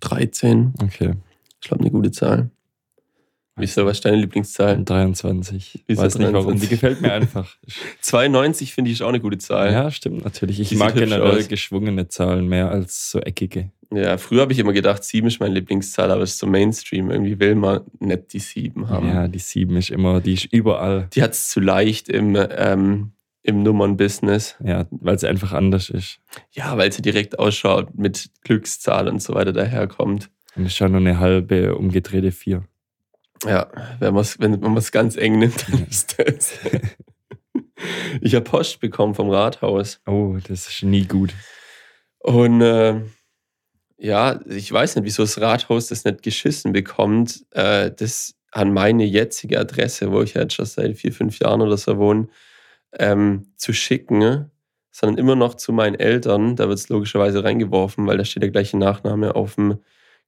13. 0.00 0.74
Okay. 0.82 1.14
Ich 1.60 1.68
glaube, 1.68 1.82
eine 1.82 1.90
gute 1.90 2.10
Zahl. 2.10 2.50
Wieso, 3.56 3.86
was 3.86 3.98
ist 3.98 4.04
deine 4.04 4.16
Lieblingszahl? 4.16 4.82
23. 4.82 5.84
Ich 5.86 5.96
weiß 5.96 6.14
23? 6.14 6.20
nicht 6.20 6.32
warum. 6.32 6.60
Die 6.60 6.66
gefällt 6.66 7.00
mir 7.00 7.12
einfach. 7.12 7.56
92 8.00 8.74
finde 8.74 8.90
ich 8.90 8.98
ist 8.98 9.02
auch 9.02 9.08
eine 9.08 9.20
gute 9.20 9.38
Zahl. 9.38 9.72
Ja, 9.72 9.90
stimmt 9.92 10.24
natürlich. 10.24 10.58
Ich 10.58 10.70
Die 10.70 10.76
mag 10.76 10.94
generell 10.94 11.44
geschwungene 11.44 12.08
Zahlen 12.08 12.48
mehr 12.48 12.70
als 12.70 13.12
so 13.12 13.20
eckige. 13.20 13.70
Ja, 13.92 14.18
früher 14.18 14.40
habe 14.40 14.52
ich 14.52 14.58
immer 14.58 14.72
gedacht, 14.72 15.04
7 15.04 15.28
ist 15.28 15.38
meine 15.38 15.54
Lieblingszahl, 15.54 16.10
aber 16.10 16.22
es 16.22 16.32
ist 16.32 16.38
so 16.38 16.48
Mainstream. 16.48 17.10
Irgendwie 17.10 17.38
will 17.38 17.54
man 17.54 17.82
nicht 18.00 18.32
die 18.32 18.40
7 18.40 18.88
haben. 18.88 19.08
Ja, 19.08 19.28
die 19.28 19.38
7 19.38 19.76
ist 19.76 19.90
immer, 19.90 20.20
die 20.20 20.34
ist 20.34 20.46
überall. 20.46 21.08
Die 21.14 21.22
hat 21.22 21.32
es 21.32 21.48
zu 21.48 21.60
leicht 21.60 22.08
im, 22.08 22.36
ähm, 22.36 23.12
im 23.44 23.62
Nummern-Business. 23.62 24.56
Ja, 24.64 24.86
weil 24.90 25.18
sie 25.20 25.28
einfach 25.28 25.52
anders 25.52 25.90
ist. 25.90 26.18
Ja, 26.50 26.76
weil 26.76 26.90
sie 26.90 27.02
direkt 27.02 27.38
ausschaut, 27.38 27.96
mit 27.96 28.30
Glückszahl 28.42 29.06
und 29.08 29.22
so 29.22 29.34
weiter 29.34 29.52
daherkommt. 29.52 30.30
Und 30.56 30.66
ist 30.66 30.76
schon 30.76 30.90
nur 30.90 31.00
eine 31.00 31.20
halbe 31.20 31.76
umgedrehte 31.76 32.32
4. 32.32 32.64
Ja, 33.44 33.70
wenn, 34.00 34.14
wenn 34.14 34.60
man 34.60 34.76
es 34.76 34.92
ganz 34.92 35.16
eng 35.16 35.38
nimmt, 35.38 35.68
dann 35.68 35.86
ist 35.86 36.18
das. 36.18 36.52
ich 38.20 38.34
habe 38.34 38.44
Post 38.44 38.80
bekommen 38.80 39.14
vom 39.14 39.30
Rathaus. 39.30 40.00
Oh, 40.06 40.36
das 40.48 40.68
ist 40.68 40.82
nie 40.82 41.06
gut. 41.06 41.34
Und 42.18 42.60
äh, 42.62 43.00
ja, 43.98 44.40
ich 44.46 44.72
weiß 44.72 44.96
nicht, 44.96 45.04
wieso 45.04 45.22
das 45.22 45.40
Rathaus 45.40 45.88
das 45.88 46.04
nicht 46.04 46.22
geschissen 46.22 46.72
bekommt, 46.72 47.44
äh, 47.50 47.90
das 47.90 48.34
an 48.50 48.72
meine 48.72 49.04
jetzige 49.04 49.58
Adresse, 49.58 50.12
wo 50.12 50.22
ich 50.22 50.34
jetzt 50.34 50.54
schon 50.54 50.64
seit 50.64 50.96
vier, 50.96 51.12
fünf 51.12 51.38
Jahren 51.38 51.60
oder 51.60 51.76
so 51.76 51.98
wohne, 51.98 52.28
ähm, 52.98 53.52
zu 53.56 53.72
schicken, 53.72 54.50
sondern 54.92 55.18
immer 55.18 55.34
noch 55.34 55.54
zu 55.54 55.72
meinen 55.72 55.96
Eltern. 55.96 56.54
Da 56.54 56.68
wird 56.68 56.78
es 56.78 56.88
logischerweise 56.88 57.42
reingeworfen, 57.42 58.06
weil 58.06 58.16
da 58.16 58.24
steht 58.24 58.44
der 58.44 58.50
gleiche 58.50 58.78
Nachname 58.78 59.34
auf 59.34 59.56
dem 59.56 59.78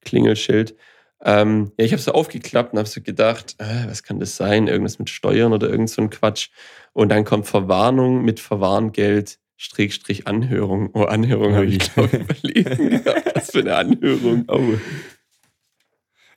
Klingelschild. 0.03 0.75
Ähm, 1.23 1.73
ja, 1.79 1.85
ich 1.85 1.93
habe 1.93 2.03
so 2.03 2.13
aufgeklappt 2.13 2.73
und 2.73 2.79
habe 2.79 2.89
so 2.89 3.01
gedacht, 3.01 3.57
äh, 3.59 3.89
was 3.89 4.03
kann 4.03 4.21
das 4.21 4.37
sein? 4.37 4.69
Irgendwas 4.69 4.99
mit 4.99 5.11
Steuern 5.11 5.53
oder 5.53 5.69
irgend 5.69 5.91
so 5.91 6.03
ein 6.03 6.11
Quatsch. 6.11 6.51
Und 6.93 7.09
dann 7.11 7.25
kommt 7.25 7.47
Verwarnung 7.47 8.25
mit 8.25 8.41
Verwarngeld, 8.41 9.39
Strich, 9.57 10.27
Anhörung. 10.27 10.91
Oh, 10.93 11.05
Anhörung 11.05 11.55
habe 11.55 11.67
ich, 11.67 11.79
glaube 11.79 12.19
überlesen. 12.19 13.03
was 13.35 13.51
für 13.51 13.61
eine 13.61 13.77
Anhörung. 13.77 14.45
Oh. 14.49 14.75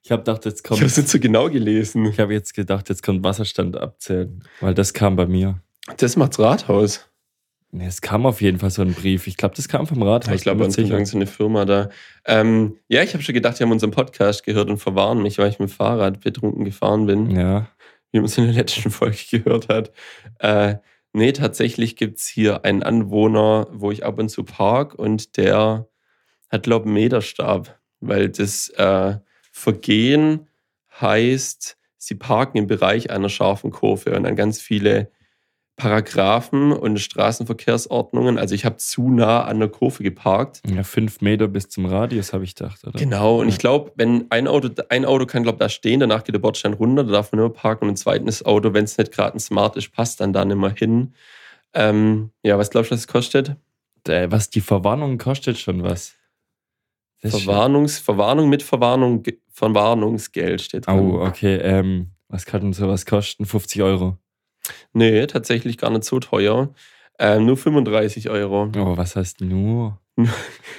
Ich 0.02 0.12
habe 0.12 0.24
gedacht, 0.24 0.46
jetzt 0.46 0.64
kommt. 0.64 0.78
Ich 0.78 0.82
habe 0.82 0.90
es 0.90 0.98
nicht 0.98 1.10
so 1.10 1.20
genau 1.20 1.50
gelesen. 1.50 2.06
Ich 2.06 2.20
habe 2.20 2.34
jetzt 2.34 2.54
gedacht, 2.54 2.88
jetzt 2.90 3.04
kommt 3.04 3.24
Wasserstand 3.24 3.76
abzählen, 3.78 4.44
weil 4.62 4.74
das 4.74 4.94
kam 4.94 5.16
bei 5.18 5.28
mir. 5.28 5.62
Das 5.98 6.16
macht's 6.16 6.40
Rathaus. 6.40 7.10
Nee, 7.72 7.86
es 7.86 8.02
kam 8.02 8.26
auf 8.26 8.42
jeden 8.42 8.58
Fall 8.58 8.72
so 8.72 8.82
ein 8.82 8.94
Brief. 8.94 9.28
Ich 9.28 9.38
glaube, 9.38 9.56
das 9.56 9.68
kam 9.68 9.86
vom 9.86 10.02
Rathaus. 10.02 10.34
Ich 10.34 10.42
glaube, 10.42 10.66
ist 10.66 10.78
irgendeine 10.78 11.28
Firma 11.28 11.66
da. 11.66 11.90
Ähm, 12.26 12.78
ja, 12.88 13.04
ich 13.04 13.14
habe 13.14 13.24
schon 13.24 13.36
gedacht, 13.36 13.60
die 13.60 13.64
haben 13.64 13.72
unseren 13.72 13.92
Podcast 13.92 14.44
gehört 14.44 14.70
und 14.70 14.78
verwarnen 14.78 15.22
mich, 15.22 15.38
weil 15.38 15.50
ich 15.50 15.60
mit 15.60 15.70
dem 15.70 15.74
Fahrrad 15.74 16.22
betrunken 16.22 16.66
gefahren 16.66 17.06
bin. 17.06 17.30
Ja. 17.30 17.68
Wie 18.12 18.18
man 18.18 18.26
es 18.26 18.38
in 18.40 18.46
der 18.46 18.54
letzten 18.54 18.90
Folge 18.90 19.18
gehört 19.32 19.70
hat. 19.70 19.92
Äh, 20.40 20.78
nee, 21.14 21.32
tatsächlich 21.32 21.96
gibt 21.96 22.18
es 22.18 22.28
hier 22.28 22.66
einen 22.66 22.82
Anwohner, 22.82 23.68
wo 23.72 23.92
ich 23.92 24.04
ab 24.04 24.18
und 24.18 24.30
zu 24.30 24.44
park 24.44 24.96
und 24.96 25.38
der 25.38 25.88
hat, 26.50 26.64
glaube 26.64 26.86
ich, 26.86 26.88
einen 26.88 26.96
Meterstab, 26.96 27.80
weil 28.00 28.30
das 28.30 28.70
äh, 28.70 29.18
Vergehen 29.52 30.48
heißt, 31.00 31.78
sie 31.98 32.16
parken 32.16 32.58
im 32.58 32.68
Bereich 32.68 33.12
einer 33.12 33.30
scharfen 33.30 33.70
Kurve 33.70 34.16
und 34.16 34.24
dann 34.24 34.36
ganz 34.36 34.60
viele 34.60 35.12
Paragraphen 35.80 36.74
und 36.74 37.00
Straßenverkehrsordnungen. 37.00 38.38
Also 38.38 38.54
ich 38.54 38.66
habe 38.66 38.76
zu 38.76 39.10
nah 39.10 39.46
an 39.46 39.60
der 39.60 39.70
Kurve 39.70 40.04
geparkt. 40.04 40.62
Ja, 40.70 40.84
fünf 40.84 41.22
Meter 41.22 41.48
bis 41.48 41.70
zum 41.70 41.86
Radius, 41.86 42.34
habe 42.34 42.44
ich 42.44 42.54
gedacht. 42.54 42.86
Oder? 42.86 43.00
Genau, 43.00 43.40
und 43.40 43.48
ja. 43.48 43.54
ich 43.54 43.60
glaube, 43.60 43.94
wenn 43.96 44.26
ein 44.30 44.48
Auto, 44.48 44.70
ein 44.90 45.06
Auto 45.06 45.26
kann, 45.26 45.44
glaube 45.44 45.58
da 45.58 45.70
stehen, 45.70 46.02
danach 46.02 46.26
geht 46.26 46.36
der 46.36 46.40
Bordstein 46.40 46.74
runter, 46.74 47.06
da 47.06 47.14
darf 47.14 47.32
man 47.32 47.40
nur 47.40 47.54
parken. 47.54 47.86
Und 47.86 47.94
ein 47.94 47.98
zweites 47.98 48.46
Auto, 48.46 48.74
wenn 48.74 48.84
es 48.84 48.98
nicht 48.98 49.14
gerade 49.14 49.38
ein 49.38 49.40
Smart 49.40 49.78
ist, 49.78 49.94
passt 49.94 50.20
dann 50.20 50.34
da 50.34 50.44
nicht 50.44 50.58
mehr 50.58 50.76
hin. 50.76 51.14
Ähm, 51.74 52.32
ja, 52.44 52.58
was 52.58 52.70
glaubst 52.70 52.92
du, 52.92 52.96
was 52.96 53.02
es 53.02 53.08
kostet? 53.08 53.56
Äh, 54.06 54.30
was 54.30 54.50
die 54.50 54.62
Verwarnung 54.62 55.18
kostet 55.18 55.58
schon 55.58 55.82
was. 55.82 56.16
Verwarnungs, 57.20 58.00
Verwarnung 58.00 58.50
mit 58.50 58.64
Verwarnung, 58.64 59.24
Verwarnungsgeld 59.50 60.62
steht 60.62 60.88
drin. 60.88 61.00
Oh, 61.00 61.26
okay. 61.26 61.56
Ähm, 61.56 62.12
was 62.28 62.46
kann 62.46 62.62
denn 62.62 62.74
sowas 62.74 63.06
kosten? 63.06 63.46
50 63.46 63.82
Euro. 63.82 64.18
Nee, 64.94 65.26
tatsächlich 65.28 65.78
gar 65.78 65.90
nicht 65.90 66.04
so 66.04 66.20
teuer. 66.20 66.74
Ähm, 67.20 67.46
nur 67.46 67.58
35 67.58 68.30
Euro. 68.30 68.72
Oh, 68.78 68.98
was 68.98 69.16
heißt 69.16 69.42
nur? 69.42 70.00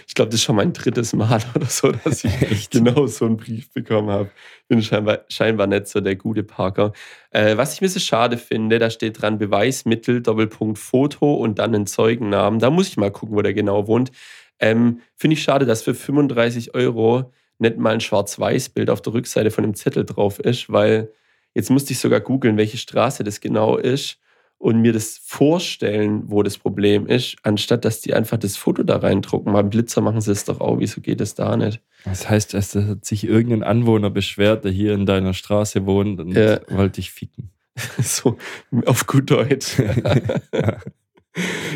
Ich 0.06 0.14
glaube, 0.16 0.30
das 0.30 0.40
ist 0.40 0.44
schon 0.44 0.56
mein 0.56 0.72
drittes 0.72 1.12
Mal 1.12 1.40
oder 1.54 1.66
so, 1.66 1.92
dass 1.92 2.24
ich 2.24 2.68
genau 2.70 3.06
so 3.06 3.26
einen 3.26 3.36
Brief 3.36 3.72
bekommen 3.72 4.10
habe. 4.10 4.30
Bin 4.66 4.82
scheinbar, 4.82 5.20
scheinbar 5.28 5.68
nicht 5.68 5.86
so 5.86 6.00
der 6.00 6.16
gute 6.16 6.42
Parker. 6.42 6.92
Äh, 7.30 7.56
was 7.56 7.74
ich 7.74 7.80
ein 7.80 7.84
bisschen 7.84 8.00
schade 8.00 8.36
finde, 8.36 8.80
da 8.80 8.90
steht 8.90 9.22
dran 9.22 9.38
Beweismittel, 9.38 10.20
Doppelpunkt 10.20 10.78
Foto 10.78 11.34
und 11.34 11.60
dann 11.60 11.74
einen 11.74 11.86
Zeugennamen. 11.86 12.58
Da 12.58 12.70
muss 12.70 12.88
ich 12.88 12.96
mal 12.96 13.12
gucken, 13.12 13.36
wo 13.36 13.42
der 13.42 13.54
genau 13.54 13.86
wohnt. 13.86 14.10
Ähm, 14.58 15.00
finde 15.16 15.34
ich 15.34 15.42
schade, 15.42 15.64
dass 15.64 15.82
für 15.82 15.94
35 15.94 16.74
Euro 16.74 17.32
nicht 17.58 17.78
mal 17.78 17.94
ein 17.94 18.00
Schwarz-Weiß-Bild 18.00 18.90
auf 18.90 19.00
der 19.02 19.14
Rückseite 19.14 19.50
von 19.52 19.62
dem 19.62 19.74
Zettel 19.74 20.04
drauf 20.04 20.40
ist, 20.40 20.70
weil 20.72 21.12
Jetzt 21.54 21.70
musste 21.70 21.92
ich 21.92 21.98
sogar 21.98 22.20
googeln, 22.20 22.56
welche 22.56 22.78
Straße 22.78 23.24
das 23.24 23.40
genau 23.40 23.76
ist 23.76 24.20
und 24.60 24.82
mir 24.82 24.92
das 24.92 25.18
vorstellen, 25.24 26.24
wo 26.26 26.42
das 26.42 26.58
Problem 26.58 27.06
ist, 27.06 27.36
anstatt 27.42 27.86
dass 27.86 28.02
die 28.02 28.12
einfach 28.12 28.36
das 28.36 28.58
Foto 28.58 28.82
da 28.82 28.98
reindrucken. 28.98 29.54
Beim 29.54 29.70
Blitzer 29.70 30.02
machen 30.02 30.20
sie 30.20 30.32
es 30.32 30.44
doch 30.44 30.60
auch. 30.60 30.80
Wieso 30.80 31.00
geht 31.00 31.20
das 31.20 31.34
da 31.34 31.56
nicht? 31.56 31.80
Das 32.04 32.28
heißt, 32.28 32.52
es 32.52 32.74
hat 32.74 33.04
sich 33.04 33.24
irgendein 33.24 33.62
Anwohner 33.62 34.10
beschwert, 34.10 34.64
der 34.64 34.72
hier 34.72 34.92
in 34.92 35.06
deiner 35.06 35.32
Straße 35.32 35.86
wohnt 35.86 36.20
und 36.20 36.36
ja. 36.36 36.60
wollte 36.68 36.96
dich 36.96 37.10
ficken. 37.10 37.50
so, 38.02 38.36
auf 38.84 39.06
gut 39.06 39.30
Deutsch. 39.30 39.78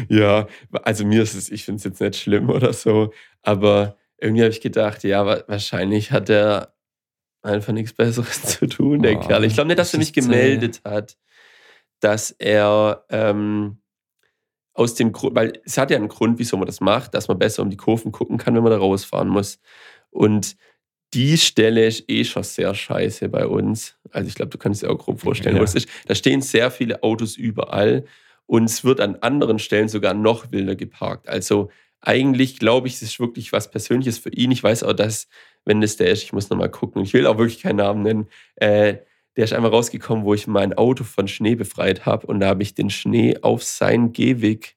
ja, 0.09 0.47
also 0.83 1.07
mir 1.07 1.23
ist 1.23 1.35
es, 1.35 1.51
ich 1.51 1.65
finde 1.65 1.79
es 1.79 1.85
jetzt 1.85 2.01
nicht 2.01 2.17
schlimm 2.17 2.51
oder 2.51 2.75
so, 2.75 3.15
aber 3.43 3.97
irgendwie 4.19 4.43
habe 4.43 4.53
ich 4.53 4.61
gedacht, 4.61 5.05
ja, 5.05 5.25
wahrscheinlich 5.49 6.13
hat 6.13 6.29
er 6.29 6.74
einfach 7.45 7.73
nichts 7.73 7.93
Besseres 7.93 8.43
zu 8.59 8.67
tun, 8.67 9.03
der 9.03 9.19
oh, 9.19 9.21
Kerl. 9.21 9.45
Ich 9.45 9.55
glaube 9.55 9.69
nicht, 9.69 9.79
dass 9.79 9.93
er 9.93 9.99
mich 9.99 10.13
gemeldet 10.13 10.77
zäh. 10.77 10.91
hat, 10.91 11.17
dass 12.01 12.31
er 12.33 13.05
ähm, 13.11 13.79
aus 14.73 14.95
dem 14.95 15.13
Grund, 15.13 15.37
weil 15.37 15.61
es 15.65 15.79
hat 15.79 15.91
ja 15.91 15.97
einen 15.97 16.09
Grund, 16.09 16.39
wieso 16.39 16.57
man 16.57 16.67
das 16.67 16.81
macht, 16.81 17.15
dass 17.15 17.29
man 17.29 17.39
besser 17.39 17.63
um 17.63 17.71
die 17.71 17.77
Kurven 17.77 18.13
gucken 18.13 18.39
kann, 18.39 18.55
wenn 18.55 18.63
man 18.63 18.73
da 18.73 18.79
rausfahren 18.79 19.29
muss. 19.29 19.61
Und 20.11 20.57
die 21.15 21.39
Stelle 21.39 21.87
ist 21.87 22.05
eh 22.09 22.25
schon 22.25 22.43
sehr 22.43 22.75
scheiße 22.75 23.29
bei 23.29 23.47
uns. 23.47 23.97
Also 24.11 24.29
ich 24.29 24.35
glaube, 24.35 24.51
du 24.51 24.59
kannst 24.59 24.83
dir 24.83 24.91
auch 24.91 24.99
grob 24.99 25.21
vorstellen, 25.21 25.57
ja. 25.57 25.61
wo 25.61 25.65
es 25.65 25.75
ist. 25.75 25.89
Da 26.07 26.15
stehen 26.15 26.43
sehr 26.43 26.73
viele 26.73 27.03
Autos 27.05 27.37
überall 27.37 28.05
und 28.47 28.65
es 28.65 28.85
wird 28.85 29.01
an 29.01 29.17
anderen 29.21 29.61
Stellen 29.61 29.89
sogar 29.89 30.13
noch 30.13 30.51
wilder 30.51 30.75
geparkt. 30.75 31.29
Also 31.29 31.71
eigentlich 32.01 32.59
glaube 32.59 32.89
ich, 32.89 32.95
es 32.95 33.03
ist 33.03 33.21
wirklich 33.21 33.53
was 33.53 33.71
Persönliches 33.71 34.19
für 34.19 34.31
ihn. 34.31 34.51
Ich 34.51 34.63
weiß 34.63 34.83
auch, 34.83 34.93
dass 34.93 35.29
wenn 35.65 35.81
das 35.81 35.97
der 35.97 36.11
ist. 36.11 36.23
Ich 36.23 36.33
muss 36.33 36.51
nochmal 36.51 36.71
gucken. 36.71 37.03
Ich 37.03 37.13
will 37.15 37.27
auch 37.27 37.39
wirklich 37.39 37.63
keinen 37.63 37.77
Namen 37.77 38.03
nennen. 38.03 38.29
Äh, 38.57 38.97
der 39.37 39.45
ist 39.45 39.53
einmal 39.53 39.71
rausgekommen, 39.71 40.25
wo 40.25 40.35
ich 40.35 40.47
mein 40.47 40.75
Auto 40.75 41.05
von 41.05 41.27
Schnee 41.27 41.55
befreit 41.55 42.07
habe. 42.07 42.27
Und 42.27 42.41
da 42.41 42.49
habe 42.49 42.63
ich 42.63 42.75
den 42.75 42.91
Schnee 42.91 43.37
auf 43.43 43.65
seinen 43.65 44.13
Gehweg, 44.13 44.77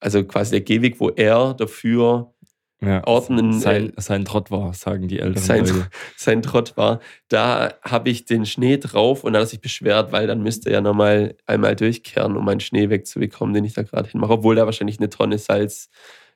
also 0.00 0.24
quasi 0.24 0.52
der 0.52 0.62
Gehweg, 0.62 0.98
wo 0.98 1.10
er 1.10 1.54
dafür 1.54 2.32
ja, 2.80 3.06
Orten 3.06 3.60
sein, 3.60 3.92
äh, 3.96 4.00
sein 4.00 4.24
Trott 4.24 4.50
war, 4.50 4.74
sagen 4.74 5.06
die 5.06 5.20
Eltern. 5.20 5.42
Sein, 5.42 5.88
sein 6.16 6.42
Trott 6.42 6.76
war. 6.76 7.00
Da 7.28 7.74
habe 7.82 8.10
ich 8.10 8.24
den 8.24 8.44
Schnee 8.44 8.78
drauf 8.78 9.22
und 9.22 9.34
dann 9.34 9.40
hat 9.40 9.46
er 9.46 9.50
sich 9.50 9.60
beschwert, 9.60 10.10
weil 10.10 10.26
dann 10.26 10.42
müsste 10.42 10.70
er 10.70 10.80
nochmal 10.80 11.36
einmal 11.46 11.76
durchkehren, 11.76 12.36
um 12.36 12.44
meinen 12.44 12.60
Schnee 12.60 12.90
wegzubekommen, 12.90 13.54
den 13.54 13.64
ich 13.64 13.74
da 13.74 13.82
gerade 13.82 14.08
hinmache. 14.08 14.32
Obwohl 14.32 14.56
da 14.56 14.66
wahrscheinlich 14.66 14.98
eine 14.98 15.10
Tonne 15.10 15.38
Salz 15.38 15.90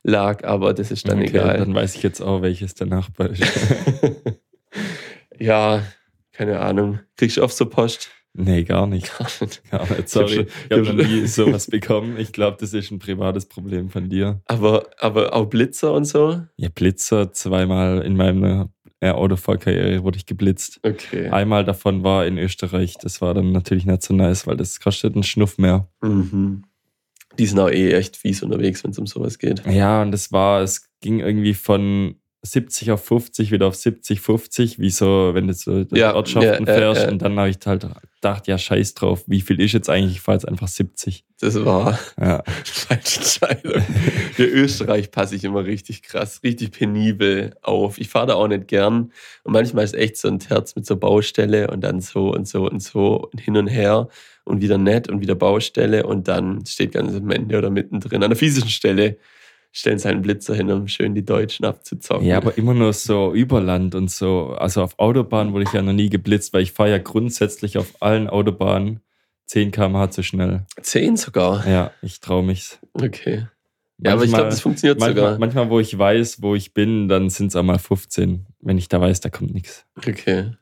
lag, 0.06 0.44
aber 0.44 0.72
das 0.72 0.90
ist 0.90 1.08
dann 1.08 1.18
okay, 1.18 1.28
egal. 1.28 1.58
Dann 1.58 1.74
weiß 1.74 1.96
ich 1.96 2.02
jetzt 2.02 2.20
auch, 2.20 2.40
welches 2.40 2.74
der 2.74 2.86
Nachbar 2.86 3.30
ist. 3.30 3.42
ja, 5.38 5.82
keine 6.32 6.60
Ahnung. 6.60 7.00
Kriegst 7.16 7.36
du 7.36 7.42
oft 7.42 7.56
so 7.56 7.66
Post? 7.66 8.10
Nee, 8.38 8.64
gar 8.64 8.86
nicht. 8.86 9.10
Gar 9.18 9.28
nicht. 9.40 9.62
Gar 9.70 9.90
nicht. 9.90 10.08
Sorry, 10.08 10.46
ich 10.68 10.70
habe 10.70 10.86
hab 10.86 10.94
noch 10.94 11.06
nie 11.06 11.26
sowas 11.26 11.68
bekommen. 11.68 12.18
Ich 12.18 12.32
glaube, 12.32 12.58
das 12.60 12.74
ist 12.74 12.90
ein 12.90 12.98
privates 12.98 13.46
Problem 13.46 13.88
von 13.88 14.10
dir. 14.10 14.42
Aber, 14.44 14.86
aber 14.98 15.34
auch 15.34 15.46
Blitzer 15.46 15.92
und 15.92 16.04
so? 16.04 16.42
Ja, 16.56 16.68
Blitzer 16.68 17.32
zweimal 17.32 18.02
in 18.02 18.14
meiner 18.16 18.70
Autofahrkarriere 19.02 20.02
wurde 20.02 20.18
ich 20.18 20.26
geblitzt. 20.26 20.80
Okay. 20.82 21.28
Einmal 21.30 21.64
davon 21.64 22.02
war 22.02 22.26
in 22.26 22.38
Österreich. 22.38 22.96
Das 23.00 23.20
war 23.20 23.34
dann 23.34 23.52
natürlich 23.52 23.86
nicht 23.86 24.02
so 24.02 24.14
nice, 24.14 24.46
weil 24.46 24.56
das 24.56 24.80
kostet 24.80 25.14
einen 25.14 25.22
Schnuff 25.22 25.58
mehr. 25.58 25.88
Mhm 26.02 26.64
die 27.38 27.46
sind 27.46 27.58
auch 27.58 27.70
eh 27.70 27.92
echt 27.92 28.16
fies 28.16 28.42
unterwegs, 28.42 28.82
wenn 28.84 28.90
es 28.90 28.98
um 28.98 29.06
sowas 29.06 29.38
geht. 29.38 29.62
Ja, 29.66 30.02
und 30.02 30.14
es 30.14 30.32
war, 30.32 30.62
es 30.62 30.88
ging 31.00 31.20
irgendwie 31.20 31.54
von 31.54 32.16
70 32.42 32.92
auf 32.92 33.04
50, 33.04 33.50
wieder 33.50 33.66
auf 33.66 33.74
70, 33.74 34.20
50, 34.20 34.78
wie 34.78 34.90
so, 34.90 35.32
wenn 35.34 35.48
du 35.48 35.54
so 35.54 35.84
ja, 35.92 36.14
Ortschaften 36.14 36.66
ja, 36.66 36.74
fährst. 36.74 37.02
Äh, 37.02 37.06
äh. 37.06 37.10
Und 37.10 37.22
dann 37.22 37.38
habe 37.38 37.48
ich 37.48 37.58
halt 37.64 37.86
gedacht, 38.14 38.46
ja, 38.46 38.56
scheiß 38.58 38.94
drauf, 38.94 39.24
wie 39.26 39.40
viel 39.40 39.60
ist 39.60 39.72
jetzt 39.72 39.90
eigentlich? 39.90 40.16
Ich 40.16 40.20
fahre 40.20 40.36
jetzt 40.36 40.48
einfach 40.48 40.68
70. 40.68 41.24
Das 41.40 41.64
war 41.64 41.98
ja. 42.20 42.42
falsche 42.64 43.20
Entscheidung. 43.20 43.82
In 44.38 44.44
Österreich 44.44 45.10
passe 45.10 45.34
ich 45.36 45.44
immer 45.44 45.64
richtig 45.64 46.02
krass, 46.02 46.40
richtig 46.42 46.72
penibel 46.72 47.54
auf. 47.62 47.98
Ich 47.98 48.08
fahre 48.08 48.28
da 48.28 48.34
auch 48.34 48.48
nicht 48.48 48.68
gern. 48.68 49.12
Und 49.42 49.52
manchmal 49.52 49.84
ist 49.84 49.94
echt 49.94 50.16
so 50.16 50.28
ein 50.28 50.38
Terz 50.38 50.76
mit 50.76 50.86
so 50.86 50.96
Baustelle 50.96 51.68
und 51.70 51.82
dann 51.82 52.00
so 52.00 52.32
und 52.32 52.46
so 52.48 52.68
und 52.68 52.82
so 52.82 53.28
und 53.32 53.40
hin 53.40 53.56
und 53.56 53.66
her 53.66 54.08
und 54.44 54.62
wieder 54.62 54.78
nett 54.78 55.08
und 55.08 55.20
wieder 55.20 55.34
Baustelle 55.34 56.06
und 56.06 56.28
dann 56.28 56.64
steht 56.64 56.92
ganz 56.92 57.14
am 57.14 57.30
Ende 57.30 57.58
oder 57.58 57.68
mittendrin 57.68 58.22
an 58.22 58.30
der 58.30 58.38
physischen 58.38 58.70
Stelle 58.70 59.18
stellen 59.76 59.98
sie 59.98 60.08
einen 60.08 60.22
Blitzer 60.22 60.54
hin, 60.54 60.70
um 60.70 60.88
schön 60.88 61.14
die 61.14 61.24
Deutschen 61.24 61.66
abzuzocken. 61.66 62.26
Ja, 62.26 62.38
aber 62.38 62.56
immer 62.56 62.72
nur 62.72 62.94
so 62.94 63.34
über 63.34 63.60
Land 63.60 63.94
und 63.94 64.10
so. 64.10 64.56
Also 64.58 64.82
auf 64.82 64.98
Autobahnen 64.98 65.52
wurde 65.52 65.64
ich 65.64 65.72
ja 65.74 65.82
noch 65.82 65.92
nie 65.92 66.08
geblitzt, 66.08 66.54
weil 66.54 66.62
ich 66.62 66.72
fahre 66.72 66.90
ja 66.90 66.98
grundsätzlich 66.98 67.76
auf 67.76 68.00
allen 68.00 68.26
Autobahnen 68.28 69.00
10 69.44 69.72
km/h 69.72 70.10
zu 70.12 70.22
schnell. 70.22 70.64
10 70.80 71.18
sogar? 71.18 71.68
Ja, 71.68 71.90
ich 72.00 72.20
traue 72.20 72.42
mich. 72.42 72.78
Okay. 72.94 73.48
Ja, 73.98 74.10
manchmal, 74.10 74.12
aber 74.12 74.24
ich 74.24 74.32
glaube, 74.32 74.48
das 74.48 74.60
funktioniert 74.60 74.98
manchmal, 74.98 75.24
sogar. 75.24 75.38
Manchmal, 75.38 75.68
wo 75.68 75.78
ich 75.78 75.96
weiß, 75.96 76.40
wo 76.40 76.54
ich 76.54 76.72
bin, 76.72 77.08
dann 77.08 77.28
sind 77.28 77.48
es 77.48 77.56
einmal 77.56 77.78
15. 77.78 78.46
Wenn 78.60 78.78
ich 78.78 78.88
da 78.88 78.98
weiß, 78.98 79.20
da 79.20 79.28
kommt 79.28 79.52
nichts. 79.52 79.84
Okay. 79.98 80.52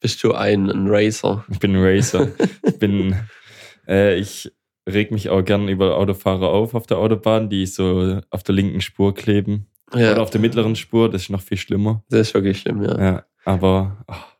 Bist 0.00 0.22
du 0.22 0.34
ein, 0.34 0.70
ein 0.70 0.88
Racer? 0.88 1.42
Ich 1.50 1.58
bin 1.58 1.74
ein 1.74 1.82
Racer. 1.82 2.28
ich 2.62 2.78
bin, 2.78 3.16
äh, 3.88 4.18
ich 4.18 4.52
reg 4.88 5.10
mich 5.10 5.28
auch 5.28 5.42
gern 5.42 5.68
über 5.68 5.96
Autofahrer 5.96 6.48
auf 6.48 6.74
auf 6.74 6.86
der 6.86 6.98
Autobahn, 6.98 7.48
die 7.50 7.66
so 7.66 8.20
auf 8.30 8.42
der 8.42 8.54
linken 8.54 8.80
Spur 8.80 9.14
kleben. 9.14 9.66
Ja, 9.94 10.12
Oder 10.12 10.22
auf 10.22 10.30
der 10.30 10.40
mittleren 10.40 10.76
Spur, 10.76 11.10
das 11.10 11.22
ist 11.22 11.30
noch 11.30 11.40
viel 11.40 11.56
schlimmer. 11.56 12.02
das 12.10 12.28
ist 12.28 12.34
wirklich 12.34 12.58
schlimm, 12.60 12.82
ja. 12.82 13.00
Ja, 13.00 13.24
aber 13.44 14.04
ach, 14.06 14.36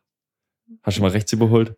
hast 0.83 0.97
du 0.97 1.01
mal 1.01 1.11
rechts 1.11 1.33
überholt? 1.33 1.75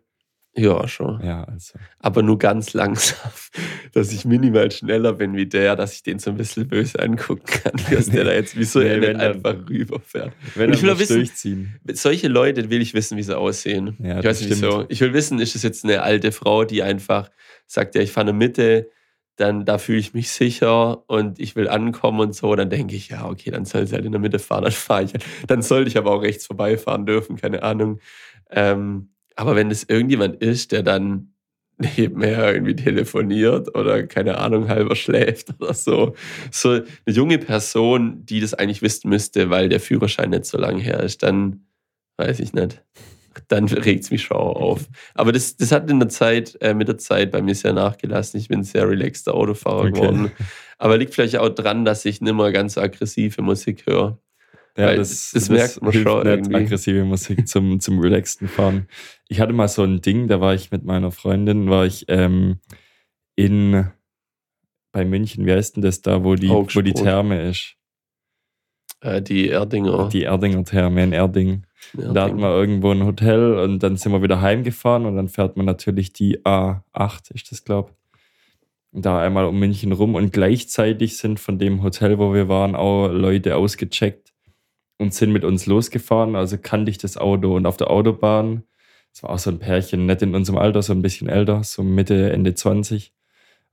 Ja, 0.54 0.86
schon. 0.86 1.24
Ja, 1.24 1.44
also. 1.44 1.78
Aber 1.98 2.22
nur 2.22 2.38
ganz 2.38 2.74
langsam, 2.74 3.30
dass 3.94 4.12
ich 4.12 4.24
minimal 4.26 4.70
schneller 4.70 5.14
bin 5.14 5.34
wie 5.34 5.46
der, 5.46 5.76
dass 5.76 5.94
ich 5.94 6.02
den 6.02 6.18
so 6.18 6.30
ein 6.30 6.36
bisschen 6.36 6.68
böse 6.68 6.98
angucken 7.00 7.44
kann, 7.46 7.72
dass 7.90 8.10
der 8.10 8.24
da 8.24 8.32
jetzt, 8.32 8.56
wieso 8.56 8.80
Nee, 8.80 8.88
er 8.88 8.96
nicht 8.98 9.08
wenn 9.08 9.16
einfach 9.20 9.54
rüberfährt. 9.68 10.32
Wenn 10.54 10.70
Und 10.70 10.76
ich 10.76 10.82
will 10.82 10.98
wissen- 10.98 11.16
durchziehen. 11.16 11.80
Solche 11.92 12.28
Leute 12.28 12.68
will 12.68 12.82
ich 12.82 12.92
wissen, 12.92 13.16
wie 13.16 13.22
sie 13.22 13.36
aussehen. 13.36 13.96
Ja, 14.02 14.18
ich 14.18 14.24
weiß 14.26 14.40
nicht 14.42 14.50
wieso. 14.50 14.84
Ich 14.88 15.00
will 15.00 15.14
wissen, 15.14 15.38
ist 15.38 15.54
es 15.56 15.62
jetzt 15.62 15.84
eine 15.84 16.02
alte 16.02 16.32
Frau, 16.32 16.64
die 16.64 16.82
einfach 16.82 17.30
sagt, 17.66 17.94
ja, 17.94 18.02
ich 18.02 18.12
fahre 18.12 18.28
in 18.28 18.38
der 18.38 18.46
Mitte, 18.48 18.90
dann 19.36 19.64
da 19.64 19.78
fühle 19.78 19.98
ich 20.00 20.12
mich 20.12 20.28
sicher 20.30 21.08
und 21.08 21.40
ich 21.40 21.56
will 21.56 21.66
ankommen 21.68 22.20
und 22.20 22.34
so. 22.34 22.54
Dann 22.54 22.68
denke 22.68 22.94
ich, 22.94 23.08
ja, 23.08 23.26
okay, 23.26 23.50
dann 23.50 23.64
soll 23.64 23.86
sie 23.86 23.94
halt 23.94 24.04
in 24.04 24.12
der 24.12 24.20
Mitte 24.20 24.38
fahren, 24.38 24.64
dann 24.64 24.72
fahre 24.72 25.04
ich. 25.04 25.14
halt. 25.14 25.24
Dann 25.46 25.62
sollte 25.62 25.88
ich 25.88 25.96
aber 25.96 26.10
auch 26.12 26.20
rechts 26.22 26.44
vorbeifahren 26.46 27.06
dürfen, 27.06 27.36
keine 27.36 27.62
Ahnung. 27.62 28.00
Ähm, 28.50 29.08
aber 29.36 29.56
wenn 29.56 29.70
es 29.70 29.84
irgendjemand 29.84 30.42
ist, 30.42 30.72
der 30.72 30.82
dann 30.82 31.32
nebenher 31.96 32.54
irgendwie 32.54 32.76
telefoniert 32.76 33.74
oder 33.76 34.06
keine 34.06 34.38
Ahnung, 34.38 34.68
halber 34.68 34.96
schläft 34.96 35.48
oder 35.60 35.74
so. 35.74 36.14
So 36.50 36.70
eine 36.70 36.84
junge 37.06 37.38
Person, 37.38 38.24
die 38.24 38.40
das 38.40 38.54
eigentlich 38.54 38.82
wissen 38.82 39.08
müsste, 39.08 39.50
weil 39.50 39.68
der 39.68 39.80
Führerschein 39.80 40.30
nicht 40.30 40.46
so 40.46 40.58
lange 40.58 40.82
her 40.82 41.00
ist, 41.00 41.22
dann 41.22 41.66
weiß 42.16 42.40
ich 42.40 42.52
nicht. 42.52 42.82
Dann 43.48 43.66
regt 43.66 44.04
es 44.04 44.10
mich 44.10 44.22
schon 44.22 44.36
auf. 44.36 44.86
Aber 45.14 45.32
das, 45.32 45.56
das 45.56 45.72
hat 45.72 45.90
in 45.90 45.98
der 45.98 46.10
Zeit, 46.10 46.58
äh, 46.60 46.74
mit 46.74 46.88
der 46.88 46.98
Zeit 46.98 47.30
bei 47.30 47.40
mir 47.40 47.54
sehr 47.54 47.72
nachgelassen. 47.72 48.38
Ich 48.38 48.48
bin 48.48 48.60
ein 48.60 48.64
sehr 48.64 48.86
relaxter 48.86 49.34
Autofahrer 49.34 49.84
Okay. 49.84 49.92
geworden. 49.92 50.32
Aber 50.76 50.98
liegt 50.98 51.14
vielleicht 51.14 51.38
auch 51.38 51.48
dran, 51.48 51.84
dass 51.84 52.04
ich 52.04 52.20
nicht 52.20 52.34
mehr 52.34 52.52
ganz 52.52 52.76
aggressive 52.76 53.40
Musik 53.40 53.86
höre. 53.86 54.18
Ja, 54.76 54.86
Weil 54.86 54.96
das, 54.96 55.32
das 55.32 55.50
merkt 55.50 55.82
man 55.82 55.92
hilft 55.92 56.08
schon 56.08 56.26
nicht, 56.26 56.54
aggressive 56.54 57.04
Musik 57.04 57.46
zum, 57.46 57.78
zum 57.80 57.98
relaxten 57.98 58.48
Fahren. 58.48 58.88
Ich 59.28 59.40
hatte 59.40 59.52
mal 59.52 59.68
so 59.68 59.82
ein 59.82 60.00
Ding, 60.00 60.28
da 60.28 60.40
war 60.40 60.54
ich 60.54 60.70
mit 60.70 60.84
meiner 60.84 61.10
Freundin, 61.10 61.68
war 61.68 61.84
ich 61.84 62.06
ähm, 62.08 62.58
in 63.36 63.86
bei 64.92 65.04
München, 65.04 65.46
wie 65.46 65.52
heißt 65.52 65.76
denn 65.76 65.82
das 65.82 66.02
da, 66.02 66.22
wo 66.22 66.34
die, 66.34 66.48
wo 66.48 66.62
die 66.64 66.92
Augsburg. 66.92 66.94
Therme 66.94 67.48
ist? 67.48 67.76
Äh, 69.00 69.20
die 69.20 69.48
Erdinger. 69.48 70.08
Die 70.08 70.24
Erdinger 70.24 70.64
Therme 70.64 71.02
in 71.02 71.12
Erding. 71.12 71.64
Erdinger. 71.92 72.14
Da 72.14 72.24
hatten 72.24 72.40
wir 72.40 72.54
irgendwo 72.54 72.92
ein 72.92 73.04
Hotel 73.04 73.54
und 73.54 73.82
dann 73.82 73.96
sind 73.96 74.12
wir 74.12 74.22
wieder 74.22 74.40
heimgefahren 74.40 75.06
und 75.06 75.16
dann 75.16 75.28
fährt 75.28 75.56
man 75.56 75.66
natürlich 75.66 76.12
die 76.12 76.40
A8, 76.44 77.34
ist 77.34 77.50
das, 77.50 77.64
glaube 77.64 77.92
Da 78.92 79.20
einmal 79.20 79.46
um 79.46 79.58
München 79.58 79.92
rum 79.92 80.14
und 80.14 80.32
gleichzeitig 80.32 81.16
sind 81.16 81.40
von 81.40 81.58
dem 81.58 81.82
Hotel, 81.82 82.18
wo 82.18 82.32
wir 82.32 82.48
waren, 82.48 82.76
auch 82.76 83.08
Leute 83.08 83.56
ausgecheckt 83.56 84.21
und 85.02 85.12
sind 85.12 85.32
mit 85.32 85.44
uns 85.44 85.66
losgefahren. 85.66 86.36
Also 86.36 86.56
kannte 86.58 86.90
ich 86.90 86.98
das 86.98 87.16
Auto 87.16 87.56
und 87.56 87.66
auf 87.66 87.76
der 87.76 87.90
Autobahn, 87.90 88.64
das 89.12 89.22
war 89.22 89.30
auch 89.30 89.38
so 89.38 89.50
ein 89.50 89.58
Pärchen, 89.58 90.06
nicht 90.06 90.22
in 90.22 90.34
unserem 90.34 90.58
Alter, 90.58 90.82
so 90.82 90.92
ein 90.94 91.02
bisschen 91.02 91.28
älter, 91.28 91.62
so 91.64 91.82
Mitte, 91.82 92.32
Ende 92.32 92.54
20. 92.54 93.12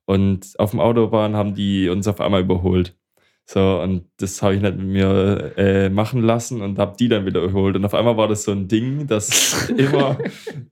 Und 0.05 0.59
auf 0.59 0.71
dem 0.71 0.79
Autobahn 0.81 1.36
haben 1.36 1.55
die 1.55 1.88
uns 1.89 2.07
auf 2.07 2.19
einmal 2.19 2.41
überholt. 2.41 2.99
So, 3.51 3.82
und 3.82 4.06
das 4.18 4.44
habe 4.44 4.53
ich 4.53 4.62
nicht 4.62 4.77
mit 4.77 4.86
mir 4.86 5.53
äh, 5.58 5.89
machen 5.89 6.22
lassen 6.22 6.62
und 6.62 6.77
habe 6.77 6.96
die 7.00 7.08
dann 7.08 7.25
wieder 7.25 7.41
überholt. 7.41 7.75
Und 7.75 7.84
auf 7.84 7.96
einmal 7.96 8.15
war 8.15 8.27
das 8.27 8.44
so 8.44 8.51
ein 8.51 8.68
Ding, 8.68 9.08
dass 9.08 9.68
immer 9.75 10.20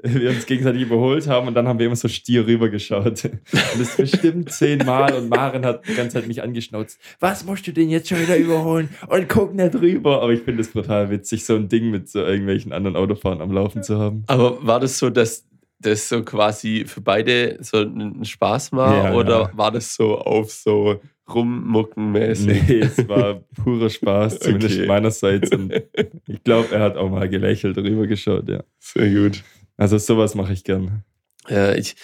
wir 0.04 0.30
uns 0.30 0.46
gegenseitig 0.46 0.84
überholt 0.84 1.28
haben 1.28 1.48
und 1.48 1.56
dann 1.56 1.68
haben 1.68 1.80
wir 1.80 1.88
immer 1.88 1.96
so 1.96 2.08
stier 2.08 2.46
rübergeschaut. 2.46 3.26
Und 3.26 3.80
das 3.80 3.98
bestimmt 3.98 4.52
zehnmal 4.52 5.16
und 5.16 5.28
Maren 5.28 5.66
hat 5.66 5.88
die 5.88 5.96
ganze 5.96 6.18
Zeit 6.18 6.28
mich 6.28 6.44
angeschnauzt. 6.44 7.00
Was 7.20 7.46
musst 7.46 7.66
du 7.66 7.74
denn 7.74 7.90
jetzt 7.90 8.10
schon 8.10 8.22
wieder 8.22 8.38
überholen? 8.38 8.90
Und 9.08 9.28
guck 9.28 9.56
nicht 9.56 9.74
rüber. 9.74 10.22
Aber 10.22 10.32
ich 10.32 10.44
finde 10.44 10.62
es 10.62 10.72
brutal 10.72 11.10
witzig, 11.10 11.46
so 11.46 11.56
ein 11.56 11.70
Ding 11.70 11.90
mit 11.90 12.08
so 12.08 12.20
irgendwelchen 12.20 12.74
anderen 12.74 12.96
Autofahrern 12.96 13.42
am 13.42 13.52
Laufen 13.52 13.82
zu 13.82 13.98
haben. 13.98 14.24
Aber 14.28 14.64
war 14.64 14.80
das 14.80 15.00
so, 15.00 15.10
dass 15.10 15.48
das 15.80 16.10
so 16.10 16.22
quasi 16.24 16.86
für 16.86 17.02
beide 17.02 17.58
so 17.60 17.78
ein 17.80 18.24
Spaß 18.24 18.72
war? 18.74 19.06
Ja, 19.06 19.14
oder 19.16 19.42
ja. 19.42 19.52
war 19.56 19.72
das 19.72 19.96
so 19.96 20.20
auf 20.20 20.52
so 20.52 21.00
rummuckenmäßig? 21.34 22.68
Nee, 22.68 22.80
es 22.80 23.08
war 23.08 23.42
purer 23.64 23.90
Spaß, 23.90 24.40
zumindest 24.42 24.78
Okay. 24.78 24.88
meinerseits. 24.88 25.52
Und 25.52 25.74
ich 26.28 26.44
glaube, 26.44 26.74
er 26.76 26.82
hat 26.82 26.98
auch 26.98 27.10
mal 27.10 27.28
gelächelt 27.30 27.78
rübergeschaut, 27.78 28.48
ja. 28.50 28.64
Sehr 28.80 29.10
gut. 29.14 29.44
Also 29.78 29.98
sowas 29.98 30.36
mache 30.36 30.54
ich 30.54 30.64
gern. 30.64 31.04
Ja, 31.50 31.74
ich, 31.74 31.96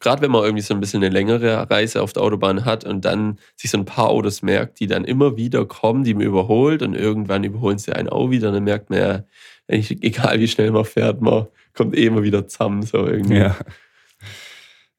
gerade 0.00 0.20
wenn 0.20 0.30
man 0.30 0.44
irgendwie 0.44 0.62
so 0.62 0.74
ein 0.74 0.80
bisschen 0.80 1.02
eine 1.02 1.12
längere 1.12 1.70
Reise 1.70 2.02
auf 2.02 2.12
der 2.12 2.22
Autobahn 2.22 2.66
hat 2.66 2.84
und 2.84 3.06
dann 3.06 3.38
sich 3.56 3.70
so 3.70 3.78
ein 3.78 3.86
paar 3.86 4.10
Autos 4.10 4.42
merkt, 4.42 4.80
die 4.80 4.86
dann 4.86 5.04
immer 5.04 5.38
wieder 5.38 5.64
kommen, 5.64 6.04
die 6.04 6.12
man 6.12 6.24
überholt 6.24 6.82
und 6.82 6.94
irgendwann 6.94 7.42
überholen 7.44 7.78
sie 7.78 7.94
einen 7.94 8.10
auch 8.10 8.30
wieder, 8.30 8.52
dann 8.52 8.64
merkt 8.64 8.90
man 8.90 8.98
ja, 8.98 9.24
eigentlich, 9.66 10.02
egal 10.02 10.40
wie 10.40 10.48
schnell 10.48 10.72
man 10.72 10.84
fährt, 10.84 11.22
man 11.22 11.46
kommt 11.72 11.96
eh 11.96 12.04
immer 12.04 12.22
wieder 12.22 12.46
zusammen. 12.48 12.82
So 12.82 13.06
irgendwie. 13.06 13.38
Ja. 13.38 13.56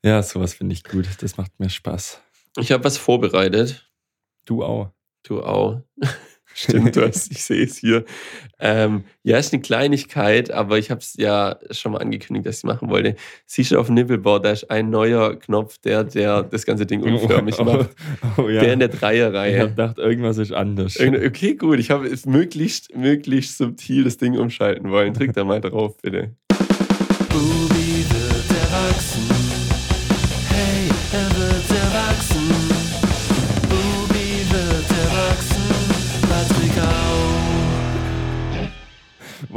Ja, 0.04 0.24
sowas 0.24 0.54
finde 0.54 0.74
ich 0.74 0.84
gut. 0.84 1.08
Das 1.22 1.38
macht 1.38 1.60
mir 1.60 1.70
Spaß. 1.70 2.22
Ich 2.60 2.72
habe 2.72 2.84
was 2.84 2.98
vorbereitet. 2.98 3.88
Du 4.46 4.64
auch. 4.64 4.92
Du 5.24 5.44
auch. 5.44 5.82
Stimmt, 6.60 6.96
du 6.96 7.06
hast, 7.06 7.32
ich 7.32 7.44
sehe 7.44 7.64
es 7.64 7.78
hier. 7.78 8.04
Ähm, 8.60 9.04
ja, 9.22 9.38
ist 9.38 9.54
eine 9.54 9.62
Kleinigkeit, 9.62 10.50
aber 10.50 10.80
ich 10.80 10.90
habe 10.90 11.02
es 11.02 11.14
ja 11.16 11.60
schon 11.70 11.92
mal 11.92 12.00
angekündigt, 12.00 12.48
dass 12.48 12.56
ich 12.56 12.60
es 12.62 12.64
machen 12.64 12.90
wollte. 12.90 13.16
Siehst 13.46 13.70
du 13.70 13.80
auf 13.80 13.86
dem 13.86 13.94
Nippelboard, 13.94 14.44
da 14.44 14.52
ist 14.52 14.72
ein 14.72 14.90
neuer 14.90 15.36
Knopf, 15.36 15.78
der, 15.78 16.04
der 16.04 16.42
das 16.42 16.66
ganze 16.66 16.88
Ding 16.88 17.04
unförmig 17.04 17.56
oh, 17.60 17.64
macht. 17.64 17.90
Oh, 18.38 18.42
oh 18.42 18.50
ja. 18.50 18.62
Der 18.62 18.74
in 18.74 18.80
der 18.80 18.90
ich 18.90 18.96
habe 18.96 19.06
Dreierreihe. 19.06 19.70
gedacht, 19.70 20.00
irgendwas 20.00 20.40
ist 20.40 20.52
anders. 20.52 21.00
Okay, 21.00 21.54
gut. 21.54 21.78
Ich 21.78 21.92
habe 21.92 22.08
es 22.08 22.26
möglichst, 22.26 22.96
möglichst 22.96 23.60
subtil 23.60 24.06
das 24.06 24.18
Ding 24.18 24.36
umschalten 24.36 24.90
wollen. 24.90 25.14
Drück 25.14 25.34
da 25.34 25.44
mal 25.44 25.62
drauf, 25.62 25.98
bitte. 26.02 26.36
Bubi 27.30 28.04
wird 28.10 28.50
erwachsen. 28.50 29.37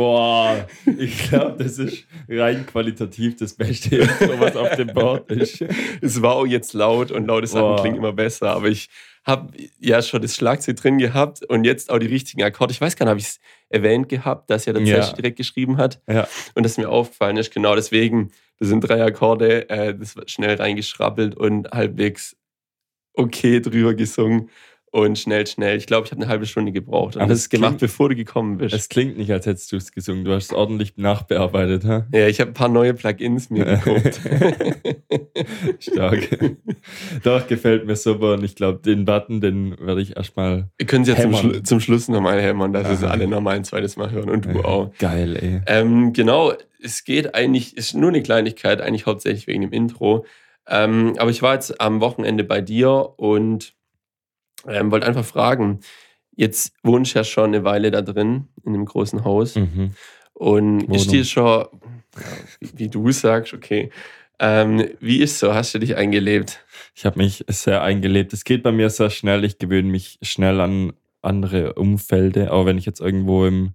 Boah, 0.01 0.67
ich 0.99 1.29
glaube, 1.29 1.63
das 1.63 1.77
ist 1.79 2.07
rein 2.27 2.65
qualitativ 2.65 3.37
das 3.37 3.53
Beste, 3.53 4.01
was 4.39 4.57
auf 4.57 4.75
dem 4.77 4.87
Board 4.95 5.31
ist. 5.31 5.63
Es 6.01 6.23
war 6.23 6.37
auch 6.37 6.47
jetzt 6.47 6.73
laut 6.73 7.11
und 7.11 7.27
laute 7.27 7.47
Sachen 7.47 7.61
Boah. 7.77 7.81
klingen 7.83 7.97
immer 7.99 8.15
besser, 8.15 8.49
aber 8.53 8.69
ich 8.69 8.89
habe 9.27 9.53
ja 9.79 10.01
schon 10.01 10.23
das 10.23 10.35
Schlagzeug 10.35 10.77
drin 10.77 10.97
gehabt 10.97 11.45
und 11.45 11.65
jetzt 11.65 11.91
auch 11.91 11.99
die 11.99 12.07
richtigen 12.07 12.43
Akkorde. 12.43 12.73
Ich 12.73 12.81
weiß 12.81 12.97
gar 12.97 13.05
nicht, 13.05 13.11
habe 13.11 13.21
ich 13.21 13.27
es 13.27 13.41
erwähnt 13.69 14.09
gehabt, 14.09 14.49
dass 14.49 14.65
ja 14.65 14.73
der 14.73 14.83
Ja. 14.85 15.13
Direkt 15.13 15.37
geschrieben 15.37 15.77
hat 15.77 16.01
Ja. 16.09 16.27
und 16.55 16.63
das 16.63 16.79
mir 16.79 16.89
aufgefallen 16.89 17.37
ist. 17.37 17.53
Genau 17.53 17.75
deswegen, 17.75 18.31
das 18.59 18.69
sind 18.69 18.81
drei 18.81 19.05
Akkorde, 19.05 19.69
äh, 19.69 19.95
das 19.95 20.17
wird 20.17 20.31
schnell 20.31 20.55
reingeschrabbelt 20.57 21.37
und 21.37 21.71
halbwegs 21.73 22.39
okay 23.13 23.61
drüber 23.61 23.93
gesungen 23.93 24.49
und 24.93 25.19
schnell, 25.19 25.47
schnell. 25.47 25.77
Ich 25.77 25.87
glaube, 25.87 26.07
ich 26.07 26.11
habe 26.13 26.21
eine 26.23 26.31
halbe 26.31 26.47
Stunde 26.47 26.73
gebraucht 26.73 27.15
und 27.17 27.23
Aber 27.23 27.29
das 27.29 27.39
es 27.39 27.45
ist 27.45 27.51
gemacht, 27.51 27.71
klingt- 27.79 27.81
bevor 27.81 28.09
du 28.09 28.17
gekommen 28.17 28.59
bist. 28.59 28.75
Es 28.75 28.89
klingt 28.89 29.17
nicht, 29.17 29.31
als 29.31 29.47
hättest 29.47 29.71
du 29.71 29.77
es 29.77 29.93
gesungen. 29.93 30.25
Du 30.25 30.33
hast 30.33 30.47
es 30.47 30.53
ordentlich 30.53 30.97
nachbearbeitet, 30.97 31.85
ha? 31.85 32.07
ja, 32.13 32.27
ich 32.27 32.41
habe 32.41 32.51
ein 32.51 32.55
paar 32.55 32.69
neue 32.69 32.95
Plugins 32.95 33.51
mir 33.51 33.65
geguckt. 33.85 34.21
Stark. 35.79 36.29
Doch, 37.23 37.47
gefällt 37.47 37.87
mir 37.87 37.97
super. 37.97 38.35
Und 38.35 38.45
ich 38.45 38.55
glaube, 38.57 38.81
den 38.81 39.05
Button, 39.05 39.41
den 39.41 39.77
werde 39.81 40.01
ich 40.03 40.17
erstmal. 40.17 40.69
Wir 40.79 40.87
können 40.87 41.03
es 41.03 41.09
ja 41.09 41.17
zum. 41.17 41.35
Schlu 41.35 41.61
zum 41.61 41.81
Schluss 41.81 42.09
nochmal 42.09 42.41
hämmern, 42.41 42.73
dass 42.73 42.89
es 42.89 43.05
Aha. 43.05 43.13
alle 43.13 43.27
nochmal 43.27 43.57
ein 43.57 43.65
zweites 43.65 43.97
Mal 43.97 44.11
hören 44.11 44.31
und 44.31 44.47
du 44.47 44.61
auch. 44.65 44.93
Geil, 44.99 45.37
ey. 45.37 45.61
Ähm, 45.67 46.13
genau, 46.13 46.53
es 46.83 47.05
geht 47.05 47.35
eigentlich, 47.35 47.77
ist 47.77 47.95
nur 47.95 48.09
eine 48.11 48.23
Kleinigkeit, 48.23 48.81
eigentlich 48.81 49.07
hauptsächlich 49.07 49.47
wegen 49.47 49.63
dem 49.63 49.73
Intro. 49.73 50.25
Ähm, 50.69 51.15
aber 51.19 51.31
ich 51.31 51.43
war 51.43 51.55
jetzt 51.55 51.81
am 51.81 52.01
Wochenende 52.01 52.45
bei 52.45 52.61
dir 52.61 53.15
und 53.17 53.75
ähm, 54.69 54.91
wollte 54.91 55.07
einfach 55.07 55.25
fragen, 55.25 55.81
jetzt 56.37 56.75
wohnst 56.83 57.15
du 57.15 57.19
ja 57.19 57.25
schon 57.25 57.47
eine 57.47 57.65
Weile 57.65 57.91
da 57.91 58.03
drin, 58.03 58.49
in 58.65 58.73
dem 58.73 58.85
großen 58.85 59.25
Haus. 59.25 59.57
Mhm. 59.57 59.95
Und 60.33 60.81
ist 60.83 60.89
Wohnung. 60.89 61.09
dir 61.09 61.25
schon, 61.25 61.67
wie, 62.61 62.71
wie 62.77 62.89
du 62.89 63.11
sagst, 63.13 63.53
okay, 63.53 63.91
ähm, 64.39 64.89
wie 65.01 65.21
ist 65.21 65.39
so? 65.39 65.53
Hast 65.53 65.75
du 65.75 65.79
dich 65.79 65.97
eingelebt? 65.97 66.65
Ich 66.95 67.05
habe 67.05 67.19
mich 67.19 67.45
sehr 67.49 67.83
eingelebt. 67.83 68.33
Es 68.33 68.45
geht 68.45 68.63
bei 68.63 68.73
mir 68.73 68.89
sehr 68.89 69.11
schnell. 69.11 69.45
Ich 69.45 69.59
gewöhne 69.59 69.91
mich 69.91 70.19
schnell 70.23 70.61
an 70.61 70.95
andere 71.21 71.75
Umfelde. 71.75 72.51
Auch 72.51 72.65
wenn 72.65 72.79
ich 72.79 72.87
jetzt 72.87 73.01
irgendwo 73.01 73.45
im 73.45 73.75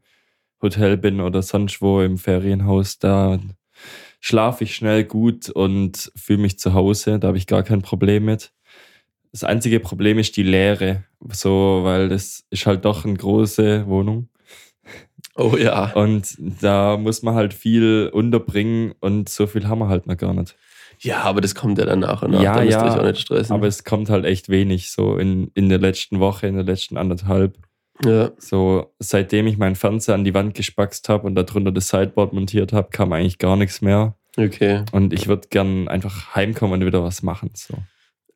Hotel 0.62 0.98
bin 0.98 1.22
oder 1.22 1.44
sonst 1.44 1.84
wo 1.84 2.02
im 2.02 2.18
Ferienhaus, 2.18 2.98
da 2.98 3.40
schlafe 4.20 4.64
ich 4.64 4.76
schnell 4.76 5.04
gut 5.04 5.50
und 5.50 6.12
fühle 6.16 6.40
mich 6.40 6.58
zu 6.58 6.74
Hause. 6.74 7.20
Da 7.20 7.28
habe 7.28 7.38
ich 7.38 7.46
gar 7.46 7.62
kein 7.62 7.84
Problem 7.84 8.26
mit. 8.26 8.52
Das 9.36 9.44
einzige 9.44 9.82
Problem 9.82 10.18
ist 10.18 10.38
die 10.38 10.44
Leere. 10.44 11.04
So, 11.30 11.82
weil 11.84 12.08
das 12.08 12.46
ist 12.52 12.66
halt 12.66 12.86
doch 12.86 13.04
eine 13.04 13.16
große 13.16 13.86
Wohnung. 13.86 14.30
Oh 15.36 15.58
ja. 15.58 15.92
Und 15.92 16.38
da 16.62 16.96
muss 16.96 17.22
man 17.22 17.36
halt 17.36 17.54
viel 17.54 18.10
unterbringen 18.14 18.94
und 19.02 19.28
so 19.28 19.46
viel 19.46 19.68
haben 19.68 19.80
wir 19.80 19.90
halt 19.90 20.08
noch 20.08 20.16
gar 20.16 20.34
nicht. 20.34 20.56
Ja, 21.02 21.24
aber 21.24 21.42
das 21.42 21.54
kommt 21.54 21.80
ja 21.80 21.86
dann 21.86 22.00
nach 22.00 22.24
und 22.24 22.32
nach. 22.32 22.42
Ja, 22.42 22.56
da 22.56 22.64
ja, 22.64 22.98
auch 22.98 23.04
nicht 23.04 23.20
stressen. 23.20 23.54
Aber 23.54 23.68
es 23.68 23.84
kommt 23.84 24.10
halt 24.10 24.24
echt 24.24 24.48
wenig, 24.48 24.90
so 24.90 25.18
in, 25.18 25.52
in 25.54 25.68
der 25.68 25.80
letzten 25.80 26.22
Woche, 26.22 26.48
in 26.48 26.56
der 26.56 26.64
letzten 26.64 26.96
anderthalb. 26.96 27.58
Ja. 28.06 28.32
So, 28.38 28.94
seitdem 29.00 29.48
ich 29.48 29.58
meinen 29.58 29.76
Fernseher 29.76 30.16
an 30.16 30.24
die 30.24 30.34
Wand 30.34 30.54
gespackst 30.54 31.10
habe 31.10 31.28
und 31.28 31.36
darunter 31.36 31.74
das 31.74 31.90
Sideboard 31.90 32.32
montiert 32.32 32.72
habe, 32.72 32.88
kam 32.90 33.12
eigentlich 33.12 33.38
gar 33.38 33.58
nichts 33.58 33.82
mehr. 33.82 34.16
Okay. 34.38 34.86
Und 34.94 35.12
ich 35.12 35.28
würde 35.28 35.50
gern 35.50 35.90
einfach 35.90 36.36
heimkommen 36.36 36.80
und 36.80 36.86
wieder 36.88 37.04
was 37.04 37.22
machen. 37.22 37.52
So. 37.54 37.74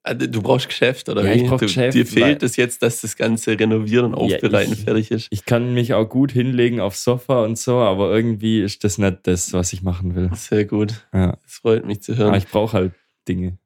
Also, 0.04 0.28
Du 0.28 0.42
brauchst 0.42 0.68
Geschäft, 0.70 1.10
oder 1.10 1.24
Ja, 1.26 1.34
wie? 1.36 1.44
ich 1.44 1.48
brauch 1.50 1.60
du, 1.60 1.66
Geschäft, 1.66 1.94
Dir 1.96 2.06
fehlt 2.06 2.42
es 2.42 2.56
jetzt, 2.56 2.82
dass 2.84 3.02
das 3.02 3.16
ganze 3.18 3.60
Renovieren 3.60 4.14
und 4.14 4.30
Ja, 4.30 4.36
Aufbereiten 4.38 4.74
ich- 4.74 4.80
fertig 4.86 5.12
ist. 5.12 5.28
Ich 5.30 5.46
kann 5.46 5.74
mich 5.74 5.94
auch 5.94 6.06
gut 6.08 6.32
hinlegen 6.32 6.80
aufs 6.80 7.04
Sofa 7.04 7.44
und 7.44 7.58
so, 7.58 7.78
aber 7.80 8.14
irgendwie 8.16 8.62
ist 8.62 8.84
das 8.84 8.98
nicht 8.98 9.18
das, 9.24 9.52
was 9.54 9.74
ich 9.74 9.82
machen 9.84 10.16
will. 10.16 10.30
Sehr 10.36 10.66
gut. 10.66 11.06
Ja. 11.14 11.38
Das 11.44 11.54
freut 11.56 11.86
mich 11.86 12.02
zu 12.02 12.16
hören. 12.16 12.30
Aber 12.30 12.38
ich 12.38 12.48
brauche 12.48 12.74
halt 12.78 12.94
Dinge. 13.28 13.58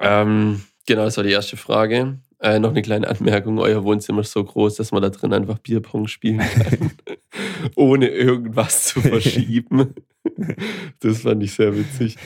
Ähm, 0.00 0.62
genau, 0.86 1.04
das 1.04 1.16
war 1.16 1.24
die 1.24 1.30
erste 1.32 1.56
Frage. 1.56 2.18
Äh, 2.40 2.58
noch 2.58 2.70
eine 2.70 2.82
kleine 2.82 3.08
Anmerkung: 3.08 3.58
Euer 3.58 3.84
Wohnzimmer 3.84 4.20
ist 4.20 4.32
so 4.32 4.44
groß, 4.44 4.74
dass 4.76 4.92
man 4.92 5.02
da 5.02 5.08
drin 5.10 5.32
einfach 5.32 5.58
Bierpong 5.58 6.08
spielen 6.08 6.38
kann, 6.40 6.90
ohne 7.74 8.08
irgendwas 8.08 8.84
zu 8.86 9.00
verschieben. 9.00 9.94
Das 11.00 11.20
fand 11.20 11.42
ich 11.42 11.52
sehr 11.52 11.76
witzig. 11.76 12.16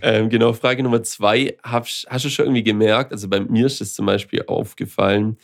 Ähm, 0.00 0.28
genau, 0.28 0.52
Frage 0.52 0.82
Nummer 0.82 1.02
zwei. 1.02 1.56
Hast, 1.62 2.06
hast 2.08 2.24
du 2.24 2.28
schon 2.28 2.46
irgendwie 2.46 2.62
gemerkt, 2.62 3.12
also 3.12 3.28
bei 3.28 3.40
mir 3.40 3.66
ist 3.66 3.80
es 3.80 3.94
zum 3.94 4.06
Beispiel 4.06 4.44
aufgefallen, 4.46 5.38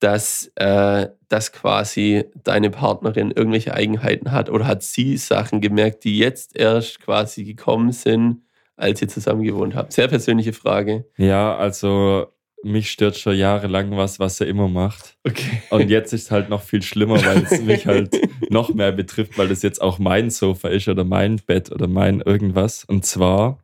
dass, 0.00 0.50
äh, 0.56 1.08
dass 1.28 1.52
quasi 1.52 2.24
deine 2.42 2.70
Partnerin 2.70 3.30
irgendwelche 3.30 3.74
Eigenheiten 3.74 4.32
hat 4.32 4.50
oder 4.50 4.66
hat 4.66 4.82
sie 4.82 5.16
Sachen 5.16 5.60
gemerkt, 5.60 6.04
die 6.04 6.18
jetzt 6.18 6.56
erst 6.58 7.00
quasi 7.00 7.44
gekommen 7.44 7.92
sind, 7.92 8.42
als 8.76 9.02
ihr 9.02 9.08
zusammen 9.08 9.42
gewohnt 9.42 9.74
habt? 9.74 9.92
Sehr 9.92 10.08
persönliche 10.08 10.54
Frage. 10.54 11.04
Ja, 11.18 11.56
also 11.56 12.32
mich 12.62 12.90
stört 12.90 13.16
schon 13.16 13.36
jahrelang 13.36 13.96
was, 13.96 14.18
was 14.18 14.40
er 14.40 14.46
immer 14.46 14.68
macht. 14.68 15.16
Okay. 15.24 15.62
Und 15.70 15.88
jetzt 15.88 16.12
ist 16.12 16.24
es 16.24 16.30
halt 16.30 16.48
noch 16.48 16.62
viel 16.62 16.82
schlimmer, 16.82 17.24
weil 17.24 17.44
es 17.44 17.60
mich 17.62 17.86
halt 17.86 18.16
noch 18.50 18.74
mehr 18.74 18.92
betrifft, 18.92 19.38
weil 19.38 19.48
das 19.48 19.62
jetzt 19.62 19.80
auch 19.80 19.98
mein 19.98 20.30
Sofa 20.30 20.68
ist 20.68 20.88
oder 20.88 21.04
mein 21.04 21.36
Bett 21.36 21.72
oder 21.72 21.86
mein 21.86 22.20
irgendwas. 22.20 22.84
Und 22.84 23.06
zwar, 23.06 23.58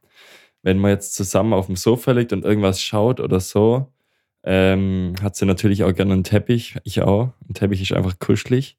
wenn 0.62 0.78
man 0.78 0.92
jetzt 0.92 1.14
zusammen 1.14 1.52
auf 1.52 1.66
dem 1.66 1.76
Sofa 1.76 2.12
liegt 2.12 2.32
und 2.32 2.44
irgendwas 2.44 2.80
schaut 2.80 3.20
oder 3.20 3.40
so, 3.40 3.92
ähm, 4.44 5.14
hat 5.20 5.36
sie 5.36 5.44
natürlich 5.44 5.84
auch 5.84 5.92
gerne 5.92 6.14
einen 6.14 6.24
Teppich. 6.24 6.76
Ich 6.84 7.02
auch. 7.02 7.32
Ein 7.48 7.54
Teppich 7.54 7.82
ist 7.82 7.92
einfach 7.92 8.18
kuschelig. 8.18 8.78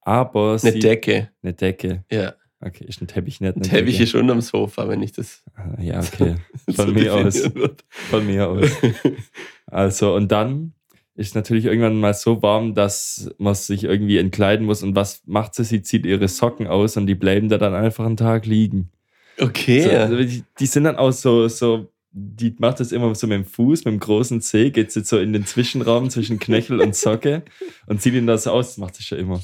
Aber 0.00 0.58
Eine 0.62 0.72
sie, 0.72 0.78
Decke. 0.78 1.30
Eine 1.42 1.52
Decke. 1.52 2.04
Ja. 2.10 2.34
Okay, 2.60 2.84
ist 2.88 3.00
ein 3.00 3.06
Teppich 3.06 3.40
nicht 3.40 3.56
Ein 3.56 3.62
Teppich 3.62 3.92
Decke? 3.98 4.02
ist 4.04 4.14
unterm 4.16 4.40
Sofa, 4.40 4.88
wenn 4.88 5.00
ich 5.02 5.12
das 5.12 5.44
Ah, 5.54 5.80
Ja, 5.80 6.00
okay. 6.00 6.34
so 6.66 6.72
Von 6.84 6.92
mir 6.94 7.14
aus. 7.14 7.54
würde. 7.54 7.76
Von 8.10 8.26
mir 8.26 8.48
aus. 8.48 8.68
Also, 9.66 10.14
und 10.14 10.32
dann 10.32 10.72
ist 11.14 11.34
natürlich 11.34 11.66
irgendwann 11.66 12.00
mal 12.00 12.14
so 12.14 12.42
warm, 12.42 12.74
dass 12.74 13.30
man 13.38 13.54
sich 13.54 13.84
irgendwie 13.84 14.16
entkleiden 14.18 14.64
muss. 14.64 14.82
Und 14.82 14.94
was 14.96 15.22
macht 15.26 15.54
sie? 15.54 15.64
Sie 15.64 15.82
zieht 15.82 16.06
ihre 16.06 16.26
Socken 16.28 16.66
aus 16.66 16.96
und 16.96 17.06
die 17.06 17.14
bleiben 17.14 17.48
da 17.50 17.58
dann 17.58 17.74
einfach 17.74 18.06
einen 18.06 18.16
Tag 18.16 18.46
liegen. 18.46 18.90
Okay. 19.38 19.82
So, 19.82 19.90
also 19.90 20.16
die, 20.16 20.42
die 20.58 20.66
sind 20.66 20.84
dann 20.84 20.96
auch 20.96 21.10
so, 21.12 21.48
so, 21.48 21.92
die 22.18 22.54
macht 22.58 22.80
das 22.80 22.92
immer 22.92 23.14
so 23.14 23.26
mit 23.26 23.36
dem 23.36 23.44
Fuß, 23.44 23.84
mit 23.84 23.94
dem 23.94 24.00
großen 24.00 24.40
Zeh, 24.40 24.70
geht 24.70 24.92
sie 24.92 25.04
so 25.04 25.18
in 25.18 25.32
den 25.32 25.46
Zwischenraum 25.46 26.10
zwischen 26.10 26.38
Knöchel 26.38 26.80
und 26.80 26.94
Socke 26.94 27.42
und 27.86 28.00
zieht 28.02 28.14
ihn 28.14 28.26
das 28.26 28.46
aus, 28.46 28.68
das 28.68 28.78
macht 28.78 28.96
sie 28.96 29.02
schon 29.02 29.18
immer. 29.18 29.40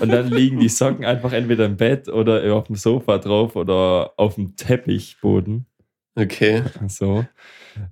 Und 0.00 0.08
dann 0.10 0.30
liegen 0.30 0.60
die 0.60 0.68
Socken 0.68 1.04
einfach 1.04 1.32
entweder 1.32 1.66
im 1.66 1.76
Bett 1.76 2.08
oder 2.08 2.54
auf 2.54 2.66
dem 2.66 2.76
Sofa 2.76 3.18
drauf 3.18 3.56
oder 3.56 4.12
auf 4.16 4.34
dem 4.34 4.56
Teppichboden. 4.56 5.66
Okay. 6.14 6.62
So. 6.88 7.24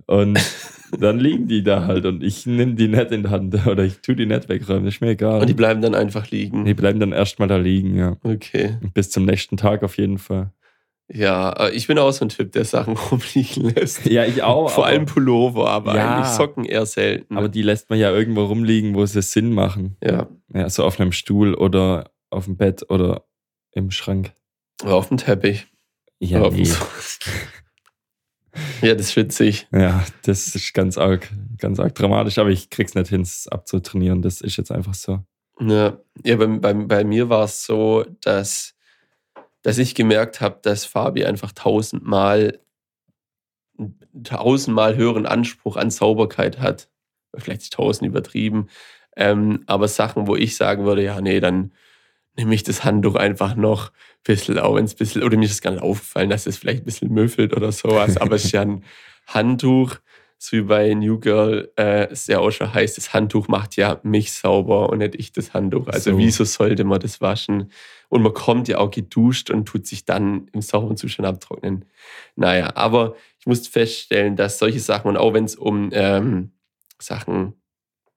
Und 0.05 0.39
dann 0.99 1.19
liegen 1.19 1.47
die 1.47 1.63
da 1.63 1.85
halt 1.85 2.05
und 2.05 2.23
ich 2.23 2.45
nehme 2.45 2.75
die 2.75 2.87
nicht 2.87 3.11
in 3.11 3.23
die 3.23 3.29
Hand 3.29 3.67
oder 3.67 3.83
ich 3.83 3.99
tue 4.01 4.15
die 4.15 4.25
nicht 4.25 4.49
wegräumen, 4.49 4.87
ist 4.87 5.01
mir 5.01 5.11
egal. 5.11 5.41
Und 5.41 5.47
die 5.47 5.53
bleiben 5.53 5.81
dann 5.81 5.95
einfach 5.95 6.29
liegen. 6.29 6.65
die 6.65 6.73
bleiben 6.73 6.99
dann 6.99 7.11
erstmal 7.11 7.47
da 7.47 7.57
liegen, 7.57 7.95
ja. 7.95 8.17
Okay. 8.23 8.77
Bis 8.93 9.09
zum 9.09 9.25
nächsten 9.25 9.57
Tag 9.57 9.83
auf 9.83 9.97
jeden 9.97 10.17
Fall. 10.17 10.51
Ja, 11.11 11.51
äh, 11.53 11.71
ich 11.71 11.87
bin 11.87 11.97
auch 11.97 12.11
so 12.11 12.25
ein 12.25 12.29
Typ, 12.29 12.51
der 12.51 12.65
Sachen 12.65 12.95
rumliegen 13.11 13.69
lässt. 13.73 14.05
Ja, 14.05 14.25
ich 14.25 14.43
auch. 14.43 14.69
Vor 14.69 14.85
allem 14.85 15.05
Pullover, 15.05 15.69
aber 15.69 15.95
Ja. 15.95 16.15
eigentlich 16.17 16.27
Socken 16.33 16.65
eher 16.65 16.85
selten. 16.85 17.37
aber 17.37 17.49
die 17.49 17.61
lässt 17.63 17.89
man 17.89 17.97
ja 17.99 18.11
irgendwo 18.11 18.43
rumliegen, 18.45 18.93
wo 18.95 19.05
sie 19.05 19.21
Sinn 19.21 19.51
machen. 19.53 19.97
ja, 20.03 20.27
Ja, 20.53 20.69
so 20.69 20.83
auf 20.83 20.99
einem 20.99 21.11
Stuhl 21.11 21.53
oder 21.55 22.11
auf 22.29 22.45
dem 22.45 22.57
Bett 22.57 22.85
oder 22.89 23.25
im 23.71 23.89
Schrank. 23.91 24.33
aber 24.83 24.95
auf 24.95 25.07
dem 25.07 25.17
Teppich. 25.17 25.67
Ja, 26.19 26.41
Auf 26.41 26.53
dem 26.53 26.63
nee. 26.63 26.69
Ja, 28.81 28.93
das 28.95 29.07
ist 29.07 29.15
witzig. 29.15 29.67
Ja, 29.71 30.03
das 30.23 30.53
ist 30.55 30.73
ganz 30.73 30.97
arg, 30.97 31.29
ganz 31.57 31.79
arg 31.79 31.95
dramatisch, 31.95 32.39
aber 32.39 32.49
ich 32.49 32.69
krieg's 32.69 32.95
nicht 32.95 33.09
hin, 33.09 33.21
es 33.21 33.47
abzutrainieren. 33.47 34.21
Das 34.21 34.41
ist 34.41 34.57
jetzt 34.57 34.71
einfach 34.71 34.95
so. 34.95 35.19
Ja, 35.61 35.97
ja 36.23 36.35
bei, 36.35 36.47
bei, 36.47 36.73
bei 36.73 37.03
mir 37.03 37.29
war 37.29 37.43
es 37.45 37.63
so, 37.63 38.05
dass, 38.21 38.73
dass 39.61 39.77
ich 39.77 39.95
gemerkt 39.95 40.41
habe, 40.41 40.59
dass 40.61 40.85
Fabi 40.85 41.25
einfach 41.25 41.51
tausendmal, 41.51 42.59
tausendmal 44.23 44.95
höheren 44.95 45.25
Anspruch 45.25 45.75
an 45.75 45.91
Sauberkeit 45.91 46.59
hat. 46.59 46.89
Vielleicht 47.35 47.61
ist 47.61 47.73
tausend 47.73 48.07
übertrieben. 48.07 48.69
Ähm, 49.15 49.63
aber 49.67 49.87
Sachen, 49.87 50.27
wo 50.27 50.35
ich 50.35 50.55
sagen 50.55 50.85
würde, 50.85 51.03
ja, 51.03 51.19
nee, 51.21 51.39
dann 51.39 51.73
nehme 52.35 52.55
ich 52.55 52.63
das 52.63 52.83
Handtuch 52.83 53.15
einfach 53.15 53.55
noch 53.55 53.89
ein 53.89 53.93
bisschen, 54.23 54.59
auch 54.59 54.75
wenn 54.75 54.85
es 54.85 54.93
ein 54.93 54.97
bisschen, 54.97 55.23
oder 55.23 55.37
mir 55.37 55.45
ist 55.45 55.51
es 55.51 55.61
gar 55.61 55.71
nicht 55.71 55.83
aufgefallen, 55.83 56.29
dass 56.29 56.45
es 56.45 56.57
vielleicht 56.57 56.83
ein 56.83 56.85
bisschen 56.85 57.11
müffelt 57.11 57.55
oder 57.55 57.71
sowas, 57.71 58.17
aber 58.17 58.35
es 58.35 58.45
ist 58.45 58.51
ja 58.53 58.61
ein 58.61 58.83
Handtuch, 59.27 59.97
so 60.41 60.55
wie 60.55 60.61
bei 60.61 60.93
New 60.93 61.19
Girl 61.19 61.69
äh, 61.75 62.07
es 62.09 62.27
ja 62.27 62.39
auch 62.39 62.49
schon 62.51 62.73
heißt, 62.73 62.95
das 62.97 63.13
Handtuch 63.13 63.49
macht 63.49 63.75
ja 63.75 63.99
mich 64.03 64.31
sauber 64.31 64.89
und 64.89 64.99
nicht 64.99 65.15
ich 65.15 65.33
das 65.33 65.53
Handtuch. 65.53 65.87
Also 65.87 66.11
So. 66.11 66.17
wieso 66.17 66.45
sollte 66.45 66.85
man 66.85 67.01
das 67.01 67.19
waschen? 67.19 67.71
Und 68.07 68.23
man 68.23 68.33
kommt 68.33 68.69
ja 68.69 68.77
auch 68.77 68.89
geduscht 68.89 69.49
und 69.51 69.65
tut 69.67 69.85
sich 69.85 70.05
dann 70.05 70.47
im 70.53 70.61
sauberen 70.61 70.95
Zustand 70.95 71.27
abtrocknen. 71.27 71.83
Naja, 72.37 72.71
aber 72.75 73.15
ich 73.37 73.47
muss 73.47 73.67
feststellen, 73.67 74.37
dass 74.37 74.57
solche 74.59 74.79
Sachen, 74.79 75.09
und 75.09 75.17
auch 75.17 75.33
wenn 75.33 75.43
es 75.43 75.55
um 75.57 75.89
ähm, 75.91 76.51
Sachen, 76.99 77.53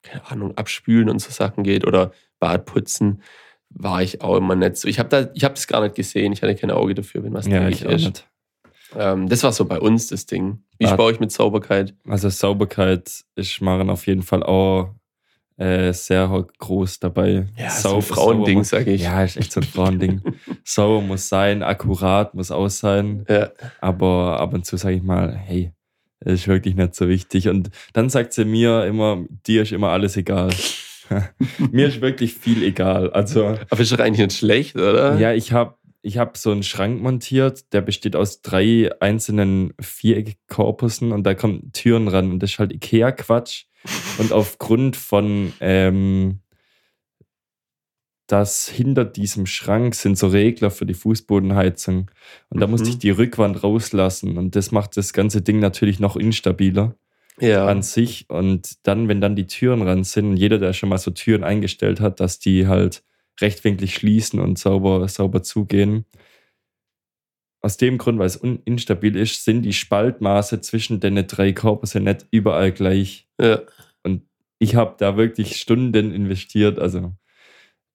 keine 0.02 0.24
Ahnung, 0.30 0.56
abspülen 0.56 1.08
und 1.11 1.18
so 1.18 1.30
Sachen 1.32 1.64
geht 1.64 1.85
oder 1.85 2.12
Bad 2.38 2.66
putzen, 2.66 3.20
war 3.68 4.00
ich 4.00 4.20
auch 4.22 4.37
immer 4.37 4.54
nicht 4.54 4.76
so. 4.76 4.87
Ich 4.87 5.00
habe 5.00 5.08
da, 5.08 5.28
ich 5.35 5.42
habe 5.42 5.54
das 5.54 5.66
gar 5.66 5.82
nicht 5.82 5.96
gesehen. 5.96 6.32
Ich 6.32 6.42
hatte 6.42 6.54
kein 6.54 6.70
Auge 6.70 6.94
dafür, 6.94 7.24
wenn 7.24 7.35
was 7.35 7.46
Ja, 7.48 7.61
dreckig 7.61 7.82
ich 7.82 7.90
ist. 7.90 8.04
nicht. 8.04 8.28
Ähm, 8.98 9.28
das 9.28 9.42
war 9.42 9.52
so 9.52 9.64
bei 9.64 9.78
uns 9.81 10.09
das 10.09 10.26
Ding. 10.26 10.62
Wie 10.78 10.85
Bad- 10.87 10.96
baue 10.96 11.12
ich 11.12 11.20
mit 11.20 11.33
Sauberkeit? 11.33 11.94
Also 12.09 12.28
Sauberkeit 12.28 13.11
ist 13.37 13.61
Maren 13.61 13.90
auf 13.90 14.07
jeden 14.07 14.22
Fall 14.22 14.42
auch 14.42 14.94
äh, 15.59 15.92
sehr 15.92 16.28
groß 16.59 16.98
dabei. 17.00 17.46
Ja, 17.57 17.70
so 17.70 17.88
Sau- 17.88 17.96
ein 17.96 18.02
Frauending, 18.02 18.64
sag 18.64 18.87
ich. 18.87 19.02
Ja, 19.02 19.22
ist 19.22 19.37
echt 19.37 19.52
so 19.52 19.61
ein 19.61 19.66
Frauending. 19.66 20.20
Sauber 20.64 21.00
muss 21.02 21.28
sein, 21.28 21.62
akkurat 21.62 22.35
muss 22.35 22.50
aus 22.50 22.78
sein. 22.78 23.24
Ja. 23.28 23.50
Aber 23.81 24.40
ab 24.40 24.55
und 24.55 24.64
zu 24.66 24.76
sage 24.76 24.96
ich 24.96 25.02
mal, 25.02 25.35
hey, 25.37 25.72
ist 26.24 26.48
wirklich 26.48 26.74
nicht 26.74 26.94
so 26.94 27.09
wichtig. 27.09 27.48
Und 27.48 27.70
dann 27.92 28.09
sagt 28.09 28.33
sie 28.33 28.44
mir 28.44 28.85
immer, 28.87 29.24
dir 29.46 29.62
ist 29.62 29.72
immer 29.72 29.88
alles 29.90 30.16
egal. 30.16 30.50
mir 31.70 31.88
ist 31.88 32.00
wirklich 32.00 32.33
viel 32.35 32.62
egal. 32.62 33.11
Also 33.11 33.59
Aber 33.68 33.81
ist 33.81 33.92
doch 33.92 33.98
eigentlich 33.98 34.26
nicht 34.26 34.38
schlecht, 34.38 34.76
oder? 34.76 35.18
ja, 35.18 35.33
ich 35.33 35.52
habe 35.52 35.74
ich 36.02 36.18
hab 36.18 36.36
so 36.36 36.50
einen 36.50 36.62
Schrank 36.64 37.00
montiert, 37.00 37.72
der 37.72 37.80
besteht 37.80 38.16
aus 38.16 38.42
drei 38.42 38.90
einzelnen 39.00 39.72
Viereckkorpusen 39.80 41.12
und 41.12 41.22
da 41.24 41.34
kommen 41.34 41.70
Türen 41.72 42.08
ran 42.08 42.30
und 42.32 42.40
das 42.42 42.52
ist 42.52 42.58
halt 42.58 42.72
Ikea-Quatsch. 42.72 43.64
Und 44.18 44.30
aufgrund 44.30 44.94
von, 44.96 45.52
ähm, 45.58 46.38
dass 48.28 48.68
hinter 48.68 49.04
diesem 49.04 49.46
Schrank 49.46 49.94
sind 49.94 50.16
so 50.16 50.28
Regler 50.28 50.70
für 50.70 50.86
die 50.86 50.94
Fußbodenheizung. 50.94 52.10
Und 52.48 52.60
da 52.60 52.66
musste 52.66 52.86
Mhm. 52.86 52.92
ich 52.92 52.98
die 52.98 53.10
Rückwand 53.10 53.62
rauslassen 53.62 54.38
und 54.38 54.56
das 54.56 54.70
macht 54.70 54.96
das 54.96 55.12
ganze 55.12 55.42
Ding 55.42 55.58
natürlich 55.58 55.98
noch 56.00 56.16
instabiler 56.16 56.94
Ja. 57.40 57.66
an 57.66 57.82
sich. 57.82 58.26
Und 58.30 58.86
dann, 58.86 59.08
wenn 59.08 59.20
dann 59.20 59.36
die 59.36 59.46
Türen 59.48 59.82
ran 59.82 60.04
sind, 60.04 60.36
jeder, 60.36 60.58
der 60.58 60.72
schon 60.72 60.88
mal 60.88 60.98
so 60.98 61.10
Türen 61.10 61.44
eingestellt 61.44 62.00
hat, 62.00 62.20
dass 62.20 62.38
die 62.38 62.66
halt 62.68 63.02
rechtwinklig 63.40 63.95
schließen 63.95 64.40
und 64.40 64.59
sauber, 64.59 65.07
sauber 65.09 65.42
zugehen. 65.42 66.05
Aus 67.64 67.77
dem 67.77 67.97
Grund, 67.99 68.18
weil 68.18 68.27
es 68.27 68.37
instabil 68.37 69.16
ist, 69.16 69.45
sind 69.45 69.62
die 69.62 69.73
Spaltmaße 69.73 70.61
zwischen 70.61 70.99
den 71.01 71.27
drei 71.29 71.53
Korpusen 71.53 72.05
nicht 72.05 72.27
überall 72.31 72.73
gleich. 72.73 73.29
ja. 73.40 73.62
Ich 74.59 74.77
habe 74.77 74.95
da 74.97 75.16
wirklich 75.16 75.57
Stunden 75.57 76.12
investiert, 76.12 76.79
also 76.79 77.12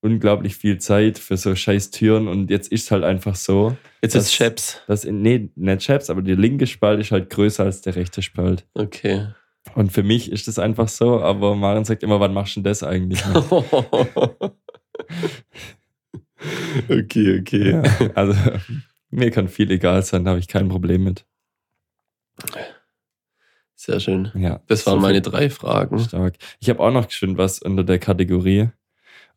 unglaublich 0.02 0.58
viel 0.58 0.80
Zeit 0.80 1.17
für 1.17 1.38
so 1.38 1.56
scheiß 1.56 1.91
Türen 1.91 2.28
und 2.28 2.50
jetzt 2.50 2.73
ist 2.73 2.84
es 2.84 2.91
halt 2.91 3.06
einfach 3.06 3.36
so, 3.36 3.78
Jetzt 4.02 4.15
Das- 4.15 4.26
ist 4.26 4.34
Chaps. 4.34 4.82
dass, 4.86 5.06
nee, 5.06 5.50
nicht 5.56 5.80
Chaps, 5.82 6.10
aber 6.10 6.21
der 6.21 6.36
linke 6.36 6.67
Spalt 6.67 7.00
ist 7.00 7.12
halt 7.12 7.30
größer 7.30 7.63
als 7.63 7.82
der 7.84 7.95
rechte 7.95 8.21
Spalt. 8.21 8.65
Okay. 8.73 9.28
Und 9.76 9.93
für 9.93 10.04
mich 10.04 10.30
ist 10.30 10.50
das 10.50 10.60
einfach 10.60 10.89
so, 10.89 11.21
aber 11.21 11.56
Maren 11.56 11.86
sagt 11.86 12.04
immer, 12.04 12.19
wann 12.19 12.34
machst 12.34 12.58
du 12.58 12.60
denn 12.60 12.65
das 12.65 12.84
eigentlich? 12.84 13.23
okay, 16.89 17.39
okay. 17.39 17.71
ja, 17.71 17.83
also 18.15 18.33
mir 19.10 19.31
kann 19.31 19.47
viel 19.47 19.71
egal 19.71 20.03
sein, 20.03 20.25
da 20.25 20.31
habe 20.31 20.39
ich 20.39 20.47
kein 20.47 20.69
Problem 20.69 21.03
mit. 21.03 21.25
Sehr 23.75 23.99
schön. 23.99 24.31
Ja, 24.36 24.60
Das 24.67 24.86
waren 24.86 24.95
so 24.95 25.01
meine 25.01 25.21
drei 25.21 25.49
Fragen. 25.49 25.99
Stark. 25.99 26.38
Ich 26.60 26.69
habe 26.69 26.79
auch 26.79 26.91
noch 26.91 27.07
geschwind 27.07 27.38
was 27.38 27.60
unter 27.60 27.83
der 27.83 27.99
Kategorie. 27.99 28.69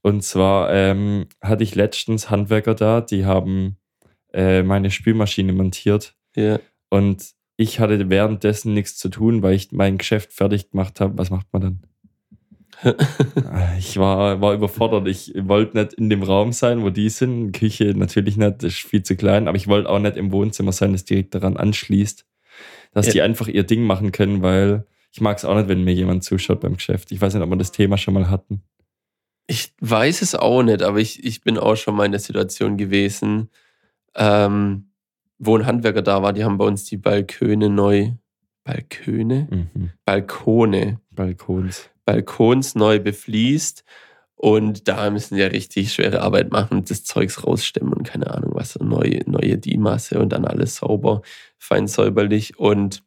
Und 0.03 0.25
zwar 0.25 0.73
ähm, 0.73 1.27
hatte 1.43 1.63
ich 1.63 1.75
letztens 1.75 2.31
Handwerker 2.31 2.75
da, 2.75 3.03
die 3.03 3.27
haben 3.27 3.77
äh, 4.33 4.63
meine 4.63 4.91
Spülmaschine 4.91 5.53
montiert. 5.53 6.17
Ja. 6.35 6.59
Und 6.89 7.33
ich 7.57 7.81
hatte 7.81 8.09
währenddessen 8.09 8.73
nichts 8.73 8.97
zu 8.97 9.11
tun, 9.11 9.43
weil 9.43 9.55
ich 9.55 9.73
mein 9.73 9.99
Geschäft 9.99 10.33
fertig 10.33 10.71
gemacht 10.71 11.01
habe. 11.01 11.19
Was 11.19 11.29
macht 11.29 11.47
man 11.53 11.63
dann? 11.63 11.83
Ich 13.79 13.97
war, 13.99 14.41
war 14.41 14.55
überfordert. 14.55 15.07
Ich 15.09 15.33
wollte 15.37 15.77
nicht 15.79 15.93
in 15.95 16.09
dem 16.11 16.23
Raum 16.23 16.53
sein, 16.53 16.83
wo 16.83 16.91
die 16.91 17.09
sind. 17.09 17.53
Küche 17.53 17.93
natürlich 17.97 18.37
nicht, 18.37 18.63
das 18.63 18.73
ist 18.73 18.79
viel 18.83 19.03
zu 19.03 19.17
klein. 19.17 19.49
Aber 19.49 19.57
ich 19.57 19.69
wollte 19.69 19.89
auch 19.89 19.99
nicht 19.99 20.17
im 20.17 20.33
Wohnzimmer 20.33 20.73
sein, 20.73 20.93
das 20.93 21.05
direkt 21.05 21.35
daran 21.35 21.57
anschließt. 21.57 22.27
Dass 22.93 23.07
Ja. 23.07 23.13
die 23.13 23.23
einfach 23.23 23.49
ihr 23.49 23.65
Ding 23.65 23.83
machen 23.85 24.13
können, 24.13 24.43
weil 24.43 24.87
ich 25.13 25.21
mag 25.21 25.37
es 25.37 25.45
auch 25.45 25.55
nicht, 25.57 25.69
wenn 25.69 25.85
mir 25.85 25.95
jemand 25.95 26.25
zuschaut 26.25 26.61
beim 26.61 26.75
Geschäft. 26.75 27.13
Ich 27.13 27.21
weiß 27.21 27.35
nicht, 27.35 27.43
ob 27.43 27.51
wir 27.51 27.57
das 27.57 27.73
Thema 27.73 27.99
schon 27.99 28.15
mal 28.15 28.29
hatten. 28.31 28.63
Ich 29.47 29.73
weiß 29.81 30.23
es 30.23 30.35
auch 30.35 30.63
nicht, 30.63 30.83
aber 30.83 30.99
ich, 30.99 31.25
ich 31.25 31.43
bin 31.43 31.59
auch 31.59 31.77
schon 31.77 31.97
mal 31.97 32.05
in 32.07 32.13
der 32.13 32.21
Situation 32.21 32.77
gewesen, 32.77 33.49
ähm, 34.15 34.91
wo 35.39 35.57
ein 35.57 35.67
Handwerker 35.67 36.03
da 36.03 36.23
war. 36.23 36.33
Die 36.33 36.45
haben 36.45 36.59
bei 36.59 36.65
uns 36.65 36.85
die 36.85 36.97
Balköne 36.97 37.69
neu. 37.69 38.13
Balköne? 38.65 39.49
Mhm. 39.51 39.91
Balkone. 40.05 41.01
Balkons. 41.11 41.91
Balkons 42.11 42.75
neu 42.75 42.99
befließt. 42.99 43.85
Und 44.35 44.89
da 44.89 45.11
müssen 45.11 45.35
die 45.35 45.43
ja 45.43 45.49
richtig 45.49 45.93
schwere 45.93 46.23
Arbeit 46.23 46.51
machen, 46.51 46.85
das 46.85 47.05
Zeugs 47.05 47.47
rausstemmen 47.47 47.93
und 47.93 48.05
keine 48.05 48.31
Ahnung 48.31 48.53
was, 48.55 48.79
neue, 48.81 49.21
neue 49.27 49.59
Die-Masse 49.59 50.19
und 50.19 50.31
dann 50.31 50.47
alles 50.47 50.77
sauber, 50.77 51.21
fein 51.59 51.87
säuberlich. 51.87 52.59
Und 52.59 53.05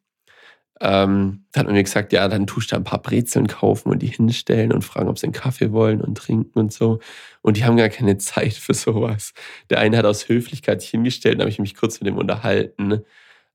ähm, 0.80 1.46
da 1.52 1.62
hat 1.62 1.68
man 1.68 1.76
mir 1.76 1.84
gesagt, 1.84 2.14
ja, 2.14 2.28
dann 2.28 2.48
tust 2.48 2.72
du 2.72 2.76
ein 2.76 2.84
paar 2.84 3.02
Brezeln 3.02 3.48
kaufen 3.48 3.90
und 3.90 4.04
die 4.04 4.08
hinstellen 4.08 4.72
und 4.72 4.84
fragen, 4.84 5.10
ob 5.10 5.18
sie 5.18 5.26
einen 5.26 5.34
Kaffee 5.34 5.72
wollen 5.72 6.02
und 6.02 6.18
trinken 6.18 6.60
und 6.60 6.72
so. 6.72 7.00
Und 7.42 7.58
die 7.58 7.66
haben 7.66 7.78
gar 7.78 7.90
keine 7.90 8.18
Zeit 8.20 8.54
für 8.54 8.74
sowas. 8.76 9.34
Der 9.70 9.80
eine 9.80 9.98
hat 9.98 10.06
aus 10.06 10.30
Höflichkeit 10.30 10.82
sich 10.82 10.92
hingestellt, 10.92 11.40
da 11.40 11.42
habe 11.42 11.50
ich 11.50 11.60
mich 11.60 11.76
kurz 11.76 12.00
mit 12.00 12.08
dem 12.08 12.18
unterhalten. 12.18 13.04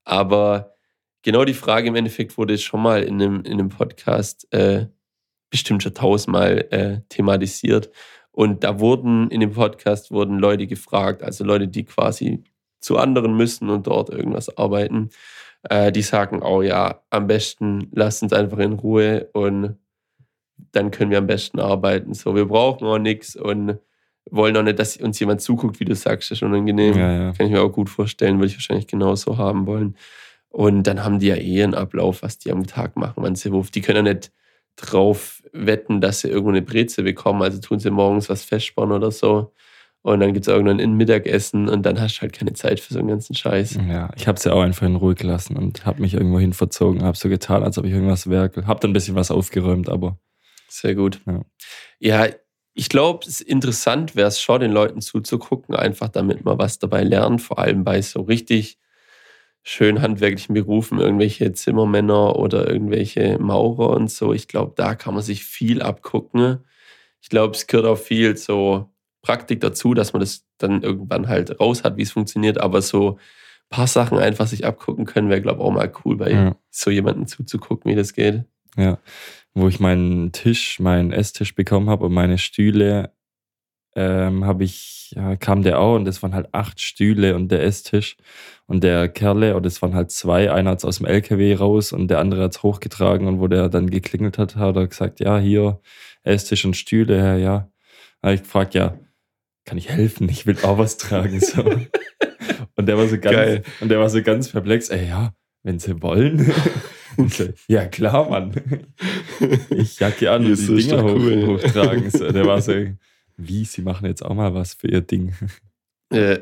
Aber 0.04 0.74
genau 1.22 1.44
die 1.44 1.54
Frage 1.54 1.88
im 1.88 1.94
Endeffekt 1.94 2.36
wurde 2.36 2.58
schon 2.58 2.82
mal 2.82 3.02
in 3.02 3.22
einem, 3.22 3.42
in 3.42 3.52
einem 3.52 3.68
Podcast 3.68 4.52
äh, 4.52 4.86
bestimmt 5.50 5.82
schon 5.82 5.94
tausendmal 5.94 6.66
äh, 6.70 7.00
thematisiert. 7.08 7.90
Und 8.30 8.64
da 8.64 8.78
wurden 8.78 9.30
in 9.30 9.40
dem 9.40 9.52
Podcast 9.52 10.10
wurden 10.10 10.38
Leute 10.38 10.66
gefragt, 10.66 11.22
also 11.22 11.44
Leute, 11.44 11.68
die 11.68 11.84
quasi 11.84 12.44
zu 12.80 12.96
anderen 12.96 13.36
müssen 13.36 13.68
und 13.70 13.86
dort 13.86 14.10
irgendwas 14.10 14.56
arbeiten, 14.56 15.10
äh, 15.64 15.90
die 15.90 16.02
sagen, 16.02 16.42
oh 16.42 16.62
ja, 16.62 17.02
am 17.10 17.26
besten 17.26 17.88
lasst 17.92 18.22
uns 18.22 18.32
einfach 18.32 18.58
in 18.58 18.74
Ruhe 18.74 19.28
und 19.32 19.76
dann 20.72 20.90
können 20.90 21.10
wir 21.10 21.18
am 21.18 21.26
besten 21.26 21.60
arbeiten. 21.60 22.14
So, 22.14 22.34
wir 22.34 22.46
brauchen 22.46 22.86
auch 22.86 22.98
nichts 22.98 23.36
und 23.36 23.78
wollen 24.30 24.56
auch 24.56 24.62
nicht, 24.62 24.78
dass 24.78 24.96
uns 24.96 25.18
jemand 25.18 25.40
zuguckt, 25.40 25.80
wie 25.80 25.84
du 25.84 25.94
sagst, 25.94 26.30
das 26.30 26.36
ist 26.36 26.38
schon 26.38 26.52
unangenehm. 26.52 26.96
Ja, 26.96 27.12
ja. 27.12 27.32
Kann 27.32 27.46
ich 27.46 27.52
mir 27.52 27.62
auch 27.62 27.72
gut 27.72 27.88
vorstellen, 27.88 28.38
würde 28.38 28.48
ich 28.48 28.56
wahrscheinlich 28.56 28.86
genauso 28.86 29.38
haben 29.38 29.66
wollen. 29.66 29.96
Und 30.50 30.86
dann 30.86 31.04
haben 31.04 31.18
die 31.18 31.28
ja 31.28 31.36
eh 31.36 31.62
einen 31.62 31.74
Ablauf, 31.74 32.22
was 32.22 32.38
die 32.38 32.50
am 32.50 32.66
Tag 32.66 32.96
machen, 32.96 33.22
wann 33.22 33.34
sie 33.34 33.48
ruft. 33.48 33.74
Die 33.74 33.80
können 33.80 34.06
ja 34.06 34.14
nicht 34.14 34.32
drauf 34.78 35.42
wetten, 35.52 36.00
dass 36.00 36.20
sie 36.20 36.28
irgendwo 36.28 36.50
eine 36.50 36.62
Breze 36.62 37.02
bekommen. 37.02 37.42
Also 37.42 37.60
tun 37.60 37.78
sie 37.78 37.90
morgens 37.90 38.28
was 38.28 38.44
festsparen 38.44 38.92
oder 38.92 39.10
so. 39.10 39.52
Und 40.02 40.20
dann 40.20 40.32
gibt 40.32 40.46
es 40.46 40.52
irgendwann 40.52 40.80
ein 40.80 40.94
Mittagessen 40.94 41.68
und 41.68 41.84
dann 41.84 42.00
hast 42.00 42.16
du 42.16 42.22
halt 42.22 42.32
keine 42.32 42.52
Zeit 42.52 42.80
für 42.80 42.94
so 42.94 43.00
einen 43.00 43.08
ganzen 43.08 43.34
Scheiß. 43.34 43.78
Ja, 43.88 44.10
ich 44.16 44.28
habe 44.28 44.38
sie 44.38 44.52
auch 44.52 44.62
einfach 44.62 44.86
in 44.86 44.96
Ruhe 44.96 45.14
gelassen 45.14 45.56
und 45.56 45.84
habe 45.84 46.00
mich 46.00 46.14
irgendwo 46.14 46.38
hin 46.38 46.52
verzogen, 46.52 47.02
habe 47.02 47.16
so 47.16 47.28
getan, 47.28 47.62
als 47.62 47.78
ob 47.78 47.84
ich 47.84 47.92
irgendwas 47.92 48.30
werkel. 48.30 48.66
Habe 48.66 48.80
dann 48.80 48.90
ein 48.90 48.94
bisschen 48.94 49.16
was 49.16 49.30
aufgeräumt, 49.30 49.88
aber 49.88 50.18
Sehr 50.68 50.94
gut. 50.94 51.20
Ja. 51.26 51.42
Ja, 51.98 52.26
ich 52.74 52.88
glaube, 52.88 53.26
es 53.26 53.40
ist 53.40 53.40
interessant 53.40 54.14
wäre 54.14 54.28
es 54.28 54.40
schon, 54.40 54.60
den 54.60 54.70
Leuten 54.70 55.00
zuzugucken, 55.00 55.74
einfach 55.74 56.08
damit 56.08 56.44
man 56.44 56.58
was 56.58 56.78
dabei 56.78 57.02
lernt, 57.02 57.42
vor 57.42 57.58
allem 57.58 57.82
bei 57.82 58.00
so 58.02 58.20
richtig 58.20 58.78
schön 59.62 60.00
handwerklichen 60.00 60.54
Berufen, 60.54 60.98
irgendwelche 60.98 61.52
Zimmermänner 61.52 62.36
oder 62.36 62.68
irgendwelche 62.70 63.38
Maurer 63.38 63.90
und 63.90 64.10
so. 64.10 64.32
Ich 64.32 64.48
glaube, 64.48 64.72
da 64.76 64.94
kann 64.94 65.14
man 65.14 65.22
sich 65.22 65.44
viel 65.44 65.82
abgucken. 65.82 66.60
Ich 67.20 67.28
glaube, 67.28 67.54
es 67.54 67.66
gehört 67.66 67.86
auch 67.86 67.98
viel 67.98 68.36
so 68.36 68.90
Praktik 69.22 69.60
dazu, 69.60 69.94
dass 69.94 70.12
man 70.12 70.20
das 70.20 70.46
dann 70.58 70.82
irgendwann 70.82 71.28
halt 71.28 71.60
raus 71.60 71.84
hat, 71.84 71.96
wie 71.96 72.02
es 72.02 72.12
funktioniert, 72.12 72.58
aber 72.58 72.80
so 72.80 73.12
ein 73.12 73.16
paar 73.76 73.86
Sachen 73.86 74.16
einfach 74.18 74.46
sich 74.46 74.64
abgucken 74.64 75.04
können, 75.04 75.28
wäre, 75.28 75.42
glaube 75.42 75.60
ich, 75.60 75.66
auch 75.66 75.72
mal 75.72 75.92
cool, 76.04 76.16
bei 76.16 76.30
Ja. 76.30 76.56
so 76.70 76.90
jemandem 76.90 77.26
zuzugucken, 77.26 77.90
wie 77.90 77.96
das 77.96 78.14
geht. 78.14 78.44
ja, 78.76 78.98
wo 79.54 79.66
ich 79.68 79.80
meinen 79.80 80.30
Tisch, 80.32 80.78
meinen 80.78 81.12
Esstisch 81.12 81.54
bekommen 81.54 81.90
habe 81.90 82.06
und 82.06 82.12
meine 82.14 82.38
Stühle, 82.38 83.12
ähm, 83.98 84.44
habe 84.44 84.62
ich, 84.62 85.12
ja, 85.16 85.34
kam 85.34 85.62
der 85.62 85.80
auch 85.80 85.96
und 85.96 86.04
das 86.04 86.22
waren 86.22 86.34
halt 86.34 86.48
acht 86.52 86.80
Stühle 86.80 87.34
und 87.34 87.48
der 87.50 87.64
Esstisch 87.64 88.16
und 88.66 88.84
der 88.84 89.08
Kerle, 89.08 89.54
oder 89.54 89.62
das 89.62 89.82
waren 89.82 89.94
halt 89.94 90.12
zwei, 90.12 90.52
einer 90.52 90.70
hat 90.70 90.78
es 90.78 90.84
aus 90.84 90.98
dem 90.98 91.06
LKW 91.06 91.54
raus 91.54 91.92
und 91.92 92.08
der 92.08 92.20
andere 92.20 92.44
hat 92.44 92.52
es 92.52 92.62
hochgetragen 92.62 93.26
und 93.26 93.40
wo 93.40 93.48
der 93.48 93.68
dann 93.68 93.90
geklingelt 93.90 94.38
hat, 94.38 94.54
hat 94.54 94.76
er 94.76 94.86
gesagt, 94.86 95.18
ja, 95.18 95.38
hier 95.38 95.80
Esstisch 96.22 96.64
und 96.64 96.76
Stühle, 96.76 97.16
ja, 97.16 97.36
ja. 97.36 97.68
Da 98.20 98.28
habe 98.28 98.34
ich 98.36 98.42
gefragt, 98.42 98.74
ja, 98.74 98.96
kann 99.64 99.78
ich 99.78 99.88
helfen? 99.88 100.28
Ich 100.28 100.46
will 100.46 100.56
auch 100.62 100.78
was 100.78 100.96
tragen. 100.96 101.40
So. 101.40 101.62
Und 102.76 102.86
der 102.86 102.96
war 102.96 103.08
so 103.08 103.18
ganz, 103.18 103.36
Geil. 103.36 103.62
und 103.80 103.88
der 103.88 103.98
war 103.98 104.08
so 104.08 104.22
ganz 104.22 104.50
perplex, 104.50 104.88
ey, 104.88 105.08
ja, 105.08 105.34
wenn 105.64 105.80
sie 105.80 106.00
wollen. 106.00 106.52
Und 107.16 107.54
ja, 107.66 107.86
klar, 107.86 108.30
Mann. 108.30 108.52
Ich 109.70 109.98
jacke 109.98 110.30
an 110.30 110.46
und 110.46 110.56
die 110.56 110.76
Dinger 110.76 111.02
hoch, 111.02 111.14
cool. 111.14 111.46
hochtragen. 111.46 112.10
So, 112.10 112.30
der 112.30 112.46
war 112.46 112.60
so, 112.60 112.72
wie, 113.38 113.64
sie 113.64 113.82
machen 113.82 114.06
jetzt 114.06 114.22
auch 114.24 114.34
mal 114.34 114.52
was 114.54 114.74
für 114.74 114.88
ihr 114.88 115.00
Ding. 115.00 115.32
Äh, 116.10 116.38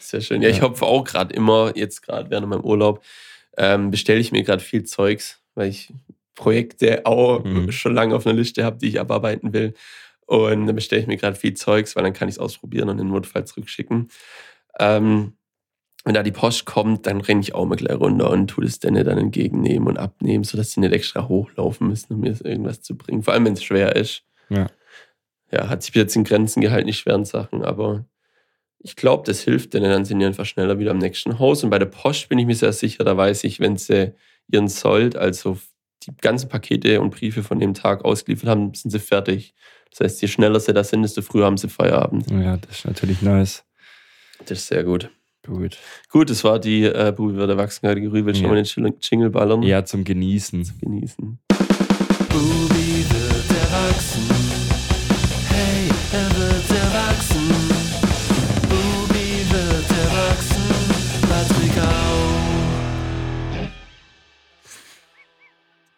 sehr 0.00 0.20
schön. 0.20 0.42
Ja, 0.42 0.48
ich 0.48 0.56
Ja. 0.58 0.62
hopfe 0.64 0.84
auch 0.86 1.04
gerade 1.04 1.32
immer, 1.34 1.72
jetzt 1.76 2.02
gerade 2.02 2.30
während 2.30 2.48
meinem 2.48 2.64
Urlaub, 2.64 3.00
ähm, 3.56 3.92
bestelle 3.92 4.18
ich 4.18 4.32
mir 4.32 4.42
gerade 4.42 4.62
viel 4.62 4.82
Zeugs, 4.82 5.40
weil 5.54 5.68
ich 5.68 5.92
Projekte 6.34 7.06
auch 7.06 7.44
Mhm. 7.44 7.70
schon 7.70 7.94
lange 7.94 8.16
auf 8.16 8.26
einer 8.26 8.34
Liste 8.36 8.64
habe, 8.64 8.76
die 8.78 8.88
ich 8.88 8.98
abarbeiten 8.98 9.52
will. 9.52 9.72
Und 10.26 10.66
dann 10.66 10.74
bestelle 10.74 11.00
ich 11.00 11.06
mir 11.06 11.16
gerade 11.16 11.36
viel 11.36 11.54
Zeugs, 11.54 11.94
weil 11.94 12.02
dann 12.02 12.12
kann 12.12 12.28
ich 12.28 12.34
es 12.34 12.38
ausprobieren 12.40 12.88
und 12.88 12.98
in 12.98 13.06
Notfall 13.06 13.46
zurückschicken. 13.46 14.08
Ähm, 14.80 15.34
wenn 16.04 16.14
da 16.14 16.24
die 16.24 16.32
Post 16.32 16.64
kommt, 16.66 17.06
dann 17.06 17.20
renne 17.20 17.40
ich 17.40 17.54
auch 17.54 17.64
mal 17.66 17.76
gleich 17.76 17.96
runter 18.00 18.30
und 18.30 18.48
tue 18.48 18.64
das 18.64 18.80
dann 18.80 18.94
dann 18.94 19.16
entgegennehmen 19.18 19.86
und 19.86 19.96
abnehmen, 19.96 20.42
sodass 20.42 20.70
die 20.74 20.80
nicht 20.80 20.92
extra 20.92 21.28
hochlaufen 21.28 21.86
müssen, 21.88 22.14
um 22.14 22.20
mir 22.20 22.36
irgendwas 22.44 22.82
zu 22.82 22.96
bringen. 22.96 23.22
Vor 23.22 23.32
allem, 23.32 23.44
wenn 23.44 23.52
es 23.52 23.62
schwer 23.62 23.94
ist. 23.94 24.24
Ja. 24.48 24.66
Ja, 25.54 25.68
hat 25.68 25.82
sich 25.82 25.92
bis 25.92 26.00
jetzt 26.02 26.16
in 26.16 26.24
Grenzen 26.24 26.60
gehalten, 26.60 26.86
die 26.88 26.92
schweren 26.92 27.24
Sachen, 27.24 27.62
aber 27.64 28.04
ich 28.80 28.96
glaube, 28.96 29.22
das 29.24 29.40
hilft 29.40 29.72
denen, 29.74 29.88
dann 29.90 30.04
sind 30.04 30.18
die 30.18 30.26
einfach 30.26 30.44
schneller 30.46 30.78
wieder 30.78 30.90
am 30.90 30.98
nächsten 30.98 31.38
Haus. 31.38 31.62
Und 31.64 31.70
bei 31.70 31.78
der 31.78 31.86
Post 31.86 32.28
bin 32.28 32.38
ich 32.38 32.46
mir 32.46 32.54
sehr 32.56 32.72
sicher, 32.72 33.04
da 33.04 33.16
weiß 33.16 33.44
ich, 33.44 33.60
wenn 33.60 33.76
sie 33.76 34.12
ihren 34.50 34.68
Sold, 34.68 35.16
also 35.16 35.58
die 36.06 36.10
ganzen 36.20 36.48
Pakete 36.50 37.00
und 37.00 37.10
Briefe 37.14 37.42
von 37.42 37.58
dem 37.60 37.72
Tag 37.72 38.04
ausgeliefert 38.04 38.48
haben, 38.50 38.74
sind 38.74 38.90
sie 38.90 38.98
fertig. 38.98 39.54
Das 39.90 40.00
heißt, 40.00 40.22
je 40.22 40.28
schneller 40.28 40.60
sie 40.60 40.74
da 40.74 40.82
sind, 40.84 41.02
desto 41.02 41.22
früher 41.22 41.46
haben 41.46 41.56
sie 41.56 41.68
Feierabend. 41.68 42.30
Ja, 42.30 42.56
das 42.58 42.78
ist 42.78 42.84
natürlich 42.86 43.22
nice. 43.22 43.64
Das 44.40 44.58
ist 44.58 44.66
sehr 44.66 44.82
gut. 44.84 45.08
Gut. 45.46 45.78
Gut, 46.10 46.28
das 46.30 46.42
war 46.42 46.58
die 46.58 46.84
äh, 46.84 47.12
Bubi 47.16 47.36
wird 47.36 47.50
erwachsen 47.50 47.86
Kategorie. 47.86 48.24
Willst 48.24 48.40
du 48.40 48.44
Ja. 48.46 48.50
mal 48.50 48.62
den 48.62 48.94
Jingle- 49.00 49.30
ballern? 49.30 49.62
Ja, 49.62 49.84
zum 49.84 50.02
Genießen. 50.02 50.78
Genießen. 50.80 51.38
Bubi 52.28 53.04
wird 53.08 53.50
erwachsen. 53.62 54.63
Hey, 55.54 55.88
er 56.10 56.36
wird 56.36 56.68
erwachsen. 56.68 57.43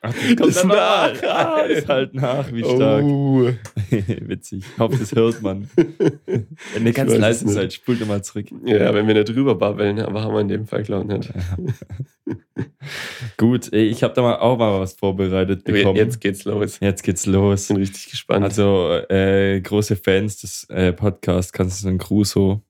Ach, 0.08 0.14
das 0.14 0.36
kommt 0.36 0.50
Ist 0.50 0.58
dann 0.58 0.68
nach. 0.68 1.22
Ah, 1.22 1.60
ist 1.60 1.88
halt 1.88 2.14
nach, 2.14 2.52
wie 2.52 2.62
stark. 2.62 3.04
Oh. 3.04 3.50
Witzig. 3.90 4.64
Ich 4.72 4.78
hoffe, 4.78 4.96
das 4.98 5.12
hört 5.12 5.42
man. 5.42 5.68
Wenn 5.74 6.86
ihr 6.86 6.92
ganz 6.92 7.14
leise 7.14 7.44
nicht. 7.44 7.54
seid, 7.54 7.72
spult 7.72 8.06
mal 8.06 8.22
zurück. 8.22 8.46
Ja, 8.64 8.94
wenn 8.94 9.06
wir 9.06 9.14
nicht 9.14 9.28
drüber 9.28 9.54
babbeln, 9.54 10.00
aber 10.00 10.22
haben 10.22 10.34
wir 10.34 10.40
in 10.40 10.48
dem 10.48 10.66
Fall, 10.66 10.82
glaube 10.82 11.12
ich, 11.20 11.34
nicht. 12.26 12.36
Gut, 13.36 13.72
ich 13.72 14.02
habe 14.02 14.14
da 14.14 14.22
mal 14.22 14.36
auch 14.36 14.58
mal 14.58 14.80
was 14.80 14.94
vorbereitet 14.94 15.64
bekommen. 15.64 15.96
Jetzt 15.96 16.20
geht's 16.20 16.44
los. 16.44 16.78
Jetzt 16.80 17.02
geht's 17.02 17.26
los. 17.26 17.62
Ich 17.62 17.68
bin 17.68 17.76
richtig 17.78 18.10
gespannt. 18.10 18.44
Also 18.44 18.92
äh, 19.08 19.60
große 19.60 19.96
Fans 19.96 20.40
des 20.40 20.64
äh, 20.70 20.92
Podcasts 20.92 21.52
Kanzlerin 21.52 21.98
Crusoe 21.98 22.62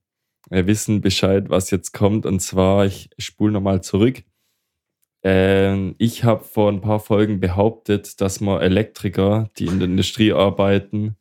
äh, 0.51 0.67
wissen 0.67 1.01
Bescheid, 1.01 1.49
was 1.49 1.71
jetzt 1.71 1.93
kommt. 1.93 2.27
Und 2.27 2.41
zwar, 2.41 2.87
ich 2.87 3.11
spule 3.19 3.53
nochmal 3.53 3.83
zurück. 3.83 4.23
Ähm, 5.29 5.97
ich 5.99 6.23
habe 6.23 6.45
vor 6.45 6.71
ein 6.71 6.81
paar 6.81 7.01
Folgen 7.01 7.41
behauptet, 7.41 8.21
dass 8.21 8.41
man 8.41 8.61
Elektriker, 8.61 9.51
die 9.59 9.65
in 9.65 9.81
der 9.81 9.89
Industrie 9.89 10.33
arbeiten, 10.33 11.17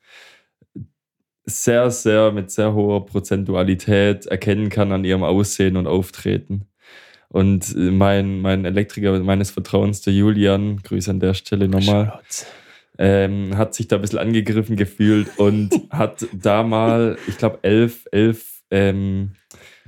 sehr, 1.46 1.90
sehr 1.90 2.32
mit 2.32 2.52
sehr 2.52 2.76
hoher 2.76 3.04
Prozentualität 3.08 4.28
erkennen 4.28 4.70
kann 4.70 4.92
an 4.92 5.06
ihrem 5.06 5.24
Aussehen 5.24 5.76
und 5.76 5.88
Auftreten. 5.88 6.68
Und 7.30 7.76
äh, 7.76 7.90
mein, 7.90 8.42
mein 8.42 8.66
Elektriker 8.66 9.20
meines 9.22 9.50
Vertrauens, 9.50 10.02
der 10.02 10.14
Julian, 10.14 10.84
Grüße 10.84 11.10
an 11.10 11.20
der 11.20 11.34
Stelle 11.34 11.68
nochmal, 11.68 12.20
ähm, 13.00 13.58
hat 13.58 13.74
sich 13.74 13.88
da 13.88 13.96
ein 13.96 14.04
bisschen 14.04 14.20
angegriffen 14.20 14.76
gefühlt 14.76 15.40
und 15.40 15.72
hat 15.90 16.28
da 16.32 16.62
mal, 16.62 17.18
ich 17.28 17.40
glaube, 17.40 17.58
elf, 17.64 18.06
elf 18.12 18.62
ähm, 18.70 19.32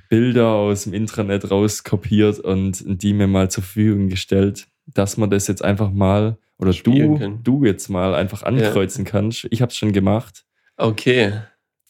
Bilder 0.10 0.48
aus 0.48 0.84
dem 0.84 0.94
Intranet 0.94 1.50
rauskopiert 1.52 2.40
und 2.40 2.84
die 2.86 3.14
mir 3.14 3.28
mal 3.28 3.50
zur 3.52 3.64
Verfügung 3.64 4.10
gestellt, 4.10 4.68
dass 4.86 5.18
man 5.18 5.30
das 5.30 5.48
jetzt 5.48 5.64
einfach 5.64 5.92
mal, 5.92 6.38
oder 6.58 6.74
Spielen 6.74 7.14
du, 7.14 7.18
können. 7.20 7.40
du 7.44 7.66
jetzt 7.66 7.90
mal 7.90 8.16
einfach 8.16 8.44
ankreuzen 8.44 9.06
kannst. 9.06 9.48
Ich 9.52 9.62
habe 9.62 9.70
es 9.72 9.78
schon 9.78 9.92
gemacht, 9.94 10.46
Okay. 10.78 11.34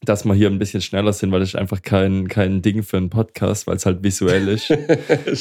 dass 0.02 0.26
wir 0.26 0.34
hier 0.34 0.50
ein 0.50 0.60
bisschen 0.60 0.82
schneller 0.82 1.14
sind, 1.14 1.32
weil 1.32 1.40
das 1.40 1.50
ist 1.50 1.56
einfach 1.56 1.82
kein, 1.82 2.28
kein 2.28 2.62
Ding 2.62 2.84
für 2.84 2.98
einen 2.98 3.10
Podcast, 3.10 3.66
weil 3.68 3.76
es 3.78 3.86
halt 3.86 4.04
visuell 4.04 4.48
ist. 4.50 4.72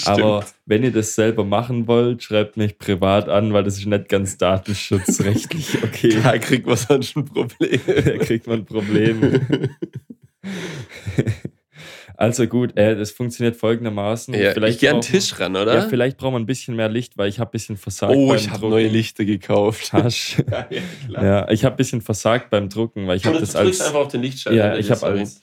Aber 0.07 0.45
wenn 0.65 0.83
ihr 0.85 0.93
das 0.93 1.15
selber 1.15 1.45
machen 1.45 1.87
wollt, 1.89 2.23
schreibt 2.23 2.57
mich 2.57 2.79
privat 2.79 3.29
an, 3.29 3.53
weil 3.53 3.65
das 3.65 3.79
ist 3.79 3.87
nicht 3.87 4.09
ganz 4.09 4.37
datenschutzrechtlich 4.39 5.79
okay. 5.83 6.19
da 6.23 6.39
kriegt 6.39 6.67
man 6.67 6.77
sonst 6.77 7.17
ein 7.17 7.25
Problem. 7.25 7.81
Da 7.87 8.17
kriegt 8.19 8.47
man 8.47 8.61
ein 8.61 8.65
Problem. 8.67 9.41
Also 12.17 12.47
gut, 12.47 12.77
äh, 12.77 12.97
das 12.97 13.11
funktioniert 13.11 13.57
folgendermaßen. 13.57 14.35
Ja, 14.35 14.57
ich 14.67 14.79
gehe 14.79 14.91
an 14.91 14.97
den 14.97 15.03
Tisch 15.03 15.39
ran, 15.39 15.55
oder? 15.55 15.75
Ja, 15.75 15.89
vielleicht 15.89 16.17
braucht 16.17 16.33
man 16.33 16.43
ein 16.43 16.47
bisschen 16.47 16.77
mehr 16.77 16.89
Licht, 16.89 17.17
weil 17.19 17.29
ich 17.29 17.39
habe 17.39 17.51
ein 17.51 17.53
bisschen 17.53 17.77
versagt 17.77 18.15
oh, 18.17 18.29
beim 18.29 18.37
ich 18.37 18.51
habe 18.51 18.69
neue 18.69 18.89
Lichter 18.89 19.25
gekauft. 19.25 19.93
Hasch. 19.93 20.39
ja, 20.51 20.67
ja, 20.71 20.81
klar. 21.07 21.25
Ja, 21.25 21.51
ich 21.51 21.65
habe 21.65 21.75
ein 21.75 21.77
bisschen 21.77 22.01
versagt 22.01 22.51
beim 22.51 22.69
Drucken, 22.69 23.07
weil 23.07 23.17
ich 23.17 23.27
habe 23.27 23.39
das 23.39 23.53
du 23.53 23.59
als 23.59 23.81
einfach 23.81 24.01
auf 24.01 24.09
den 24.09 24.23
Lichtschalter. 24.23 24.57
ja, 24.57 24.77
ich 24.77 24.91
habe 24.91 25.07
als 25.07 25.41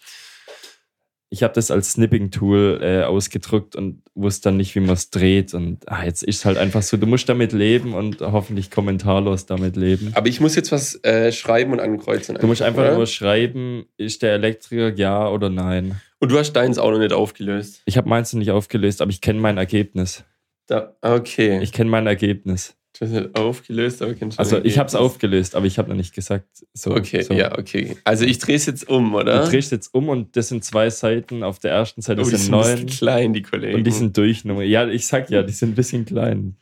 ich 1.34 1.42
habe 1.42 1.56
das 1.56 1.72
als 1.72 1.94
Snipping-Tool 1.94 2.80
äh, 2.84 3.04
ausgedruckt 3.06 3.76
und 3.76 4.04
wusste 4.14 4.50
dann 4.50 4.58
nicht, 4.58 4.76
wie 4.76 4.82
man 4.82 4.92
es 4.92 5.10
dreht. 5.10 5.56
Und 5.56 5.80
ah, 5.90 6.06
jetzt 6.06 6.22
ist 6.22 6.38
es 6.38 6.46
halt 6.46 6.60
einfach 6.60 6.84
so, 6.84 6.96
du 6.96 7.08
musst 7.08 7.28
damit 7.28 7.54
leben 7.54 7.96
und 7.96 8.22
hoffentlich 8.22 8.70
kommentarlos 8.70 9.48
damit 9.48 9.76
leben. 9.76 10.12
Aber 10.14 10.28
ich 10.28 10.40
muss 10.40 10.56
jetzt 10.56 10.72
was 10.72 11.04
äh, 11.04 11.32
schreiben 11.32 11.72
und 11.72 11.80
ankreuzen. 11.80 12.38
Du 12.40 12.46
musst 12.46 12.62
einfach 12.62 12.84
oder? 12.84 12.94
nur 12.94 13.08
schreiben, 13.08 13.86
ist 13.98 14.22
der 14.22 14.34
Elektriker 14.34 14.96
ja 14.96 15.28
oder 15.28 15.50
nein. 15.50 16.00
Und 16.24 16.32
du 16.32 16.38
hast 16.38 16.54
deins 16.54 16.78
auch 16.78 16.90
noch 16.90 17.00
nicht 17.00 17.12
aufgelöst. 17.12 17.82
Ich 17.84 17.98
habe 17.98 18.08
meins 18.08 18.32
noch 18.32 18.40
nicht 18.40 18.52
aufgelöst, 18.52 19.02
aber 19.02 19.12
ich 19.12 19.20
kenne 19.20 19.42
mein 19.42 19.58
Ergebnis. 19.58 20.24
Da, 20.68 20.96
okay. 21.02 21.60
Ich 21.62 21.74
kenne 21.74 21.90
mein 21.90 22.08
Ergebnis. 22.08 22.78
du 22.98 23.06
hast 23.06 23.12
nicht 23.12 23.36
aufgelöst, 23.38 24.02
aber 24.02 24.14
kennst 24.14 24.38
schon 24.38 24.46
Also 24.46 24.64
ich 24.64 24.78
habe 24.78 24.88
es 24.88 24.96
aufgelöst, 24.96 25.54
aber 25.54 25.66
ich 25.66 25.78
habe 25.78 25.90
noch 25.90 25.98
nicht 25.98 26.16
gesagt. 26.16 26.48
So, 26.74 26.96
Okay, 26.96 27.24
so. 27.24 27.34
ja, 27.34 27.58
okay. 27.60 27.98
Also 28.06 28.24
ich 28.24 28.40
drehe 28.40 28.56
es 28.56 28.66
jetzt 28.68 28.88
um, 28.88 29.14
oder? 29.16 29.44
Du 29.44 29.50
drehst 29.50 29.74
jetzt 29.74 29.94
um 29.94 30.08
und 30.08 30.38
das 30.38 30.48
sind 30.48 30.64
zwei 30.64 30.90
Seiten. 30.90 31.44
Auf 31.44 31.60
der 31.60 31.72
ersten 31.72 32.02
Seite 32.02 32.22
oh, 32.22 32.24
die 32.24 32.30
sind 32.30 32.40
sind 32.40 32.54
ein 32.54 32.60
bisschen 32.62 32.78
neun 32.78 32.86
klein, 32.86 33.34
die 33.34 33.42
Kollegen. 33.42 33.76
und 33.76 33.84
die 33.84 33.92
sind 33.92 34.16
durchnummeriert. 34.16 34.72
Ja, 34.72 34.88
ich 34.88 35.06
sag 35.06 35.30
ja, 35.30 35.44
die 35.44 35.52
sind 35.52 35.72
ein 35.72 35.76
bisschen 35.76 36.06
klein. 36.06 36.56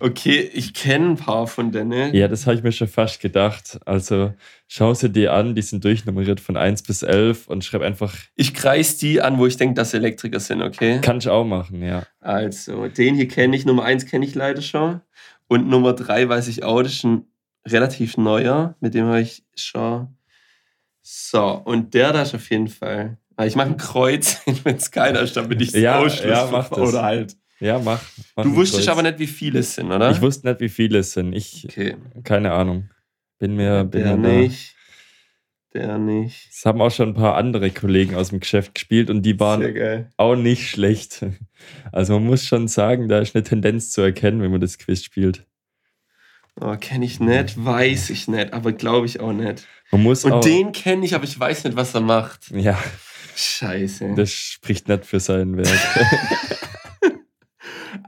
Okay, 0.00 0.50
ich 0.52 0.74
kenne 0.74 1.10
ein 1.10 1.16
paar 1.16 1.46
von 1.46 1.72
denen. 1.72 2.14
Ja, 2.14 2.28
das 2.28 2.46
habe 2.46 2.56
ich 2.56 2.62
mir 2.62 2.72
schon 2.72 2.88
fast 2.88 3.20
gedacht. 3.20 3.78
Also 3.84 4.32
schau 4.66 4.94
sie 4.94 5.10
dir 5.10 5.32
an, 5.32 5.54
die 5.54 5.62
sind 5.62 5.84
durchnummeriert 5.84 6.40
von 6.40 6.56
1 6.56 6.82
bis 6.82 7.02
11 7.02 7.48
und 7.48 7.64
schreib 7.64 7.82
einfach, 7.82 8.14
Ich 8.34 8.54
kreis 8.54 8.96
die 8.96 9.20
an, 9.20 9.38
wo 9.38 9.46
ich 9.46 9.56
denke, 9.56 9.74
dass 9.74 9.90
sie 9.90 9.96
Elektriker 9.98 10.40
sind, 10.40 10.62
okay? 10.62 11.00
kann 11.00 11.18
ich 11.18 11.28
auch 11.28 11.44
machen, 11.44 11.82
ja. 11.82 12.04
Also, 12.20 12.88
den 12.88 13.14
hier 13.14 13.28
kenne 13.28 13.56
ich, 13.56 13.64
Nummer 13.66 13.84
1 13.84 14.06
kenne 14.06 14.24
ich 14.24 14.34
leider 14.34 14.62
schon. 14.62 15.00
Und 15.46 15.68
Nummer 15.68 15.92
3 15.94 16.28
weiß 16.28 16.48
ich 16.48 16.62
auch, 16.62 16.82
das 16.82 16.92
ist 16.92 17.04
ein 17.04 17.24
relativ 17.66 18.16
neuer, 18.16 18.76
mit 18.80 18.94
dem 18.94 19.06
habe 19.06 19.20
ich 19.20 19.44
schon. 19.56 20.16
So, 21.02 21.42
und 21.64 21.94
der 21.94 22.12
da 22.12 22.22
ist 22.22 22.34
auf 22.34 22.50
jeden 22.50 22.68
Fall. 22.68 23.18
Ah, 23.36 23.46
Ich 23.46 23.56
mache 23.56 23.68
ein 23.68 23.76
Kreuz, 23.76 24.40
wenn 24.64 24.76
es 24.76 24.90
keiner 24.90 25.20
ist, 25.20 25.36
damit 25.36 25.62
ich 25.62 25.70
Ja, 25.72 26.06
ja, 26.06 26.48
mach 26.50 26.68
das. 26.68 26.78
Oder 26.78 27.02
halt. 27.02 27.36
Ja, 27.60 27.78
mach. 27.78 28.00
mach 28.36 28.44
Du 28.44 28.54
wusstest 28.54 28.86
Kreuz. 28.86 28.92
aber 28.92 29.02
nicht, 29.02 29.18
wie 29.18 29.26
viele 29.26 29.58
es 29.60 29.74
sind, 29.74 29.90
oder? 29.90 30.10
Ich 30.10 30.20
wusste 30.20 30.48
nicht, 30.48 30.60
wie 30.60 30.68
viele 30.68 30.98
es 30.98 31.12
sind. 31.12 31.32
Ich, 31.32 31.64
Okay. 31.68 31.96
keine 32.24 32.52
Ahnung. 32.52 32.90
Bin 33.38 33.56
mir, 33.56 33.84
bin 33.84 34.02
Der 34.04 34.16
mir 34.16 34.28
da- 34.28 34.34
nicht. 34.36 34.74
Der 35.74 35.98
nicht. 35.98 36.48
Es 36.50 36.64
haben 36.64 36.80
auch 36.80 36.90
schon 36.90 37.10
ein 37.10 37.14
paar 37.14 37.34
andere 37.36 37.70
Kollegen 37.70 38.14
aus 38.14 38.30
dem 38.30 38.40
Geschäft 38.40 38.74
gespielt 38.74 39.10
und 39.10 39.20
die 39.22 39.38
waren 39.38 40.06
auch 40.16 40.34
nicht 40.34 40.70
schlecht. 40.70 41.26
Also 41.92 42.14
man 42.14 42.24
muss 42.24 42.46
schon 42.46 42.68
sagen, 42.68 43.08
da 43.08 43.18
ist 43.18 43.34
eine 43.34 43.44
Tendenz 43.44 43.90
zu 43.90 44.00
erkennen, 44.00 44.40
wenn 44.40 44.50
man 44.50 44.60
das 44.62 44.78
Quiz 44.78 45.02
spielt. 45.04 45.44
Oh, 46.60 46.74
kenne 46.80 47.04
ich 47.04 47.20
nicht, 47.20 47.62
weiß 47.62 48.10
ich 48.10 48.28
nicht, 48.28 48.52
aber 48.54 48.72
glaube 48.72 49.06
ich 49.06 49.20
auch 49.20 49.32
nicht. 49.32 49.66
Man 49.92 50.02
muss 50.02 50.24
Und 50.24 50.32
auch, 50.32 50.40
den 50.40 50.72
kenne 50.72 51.04
ich, 51.04 51.14
aber 51.14 51.24
ich 51.24 51.38
weiß 51.38 51.64
nicht, 51.64 51.76
was 51.76 51.94
er 51.94 52.00
macht. 52.00 52.50
ja, 52.50 52.78
Scheiße. 53.36 54.14
das 54.16 54.32
spricht 54.32 54.88
nicht 54.88 55.04
für 55.04 55.20
sein 55.20 55.56
Werk. 55.56 55.68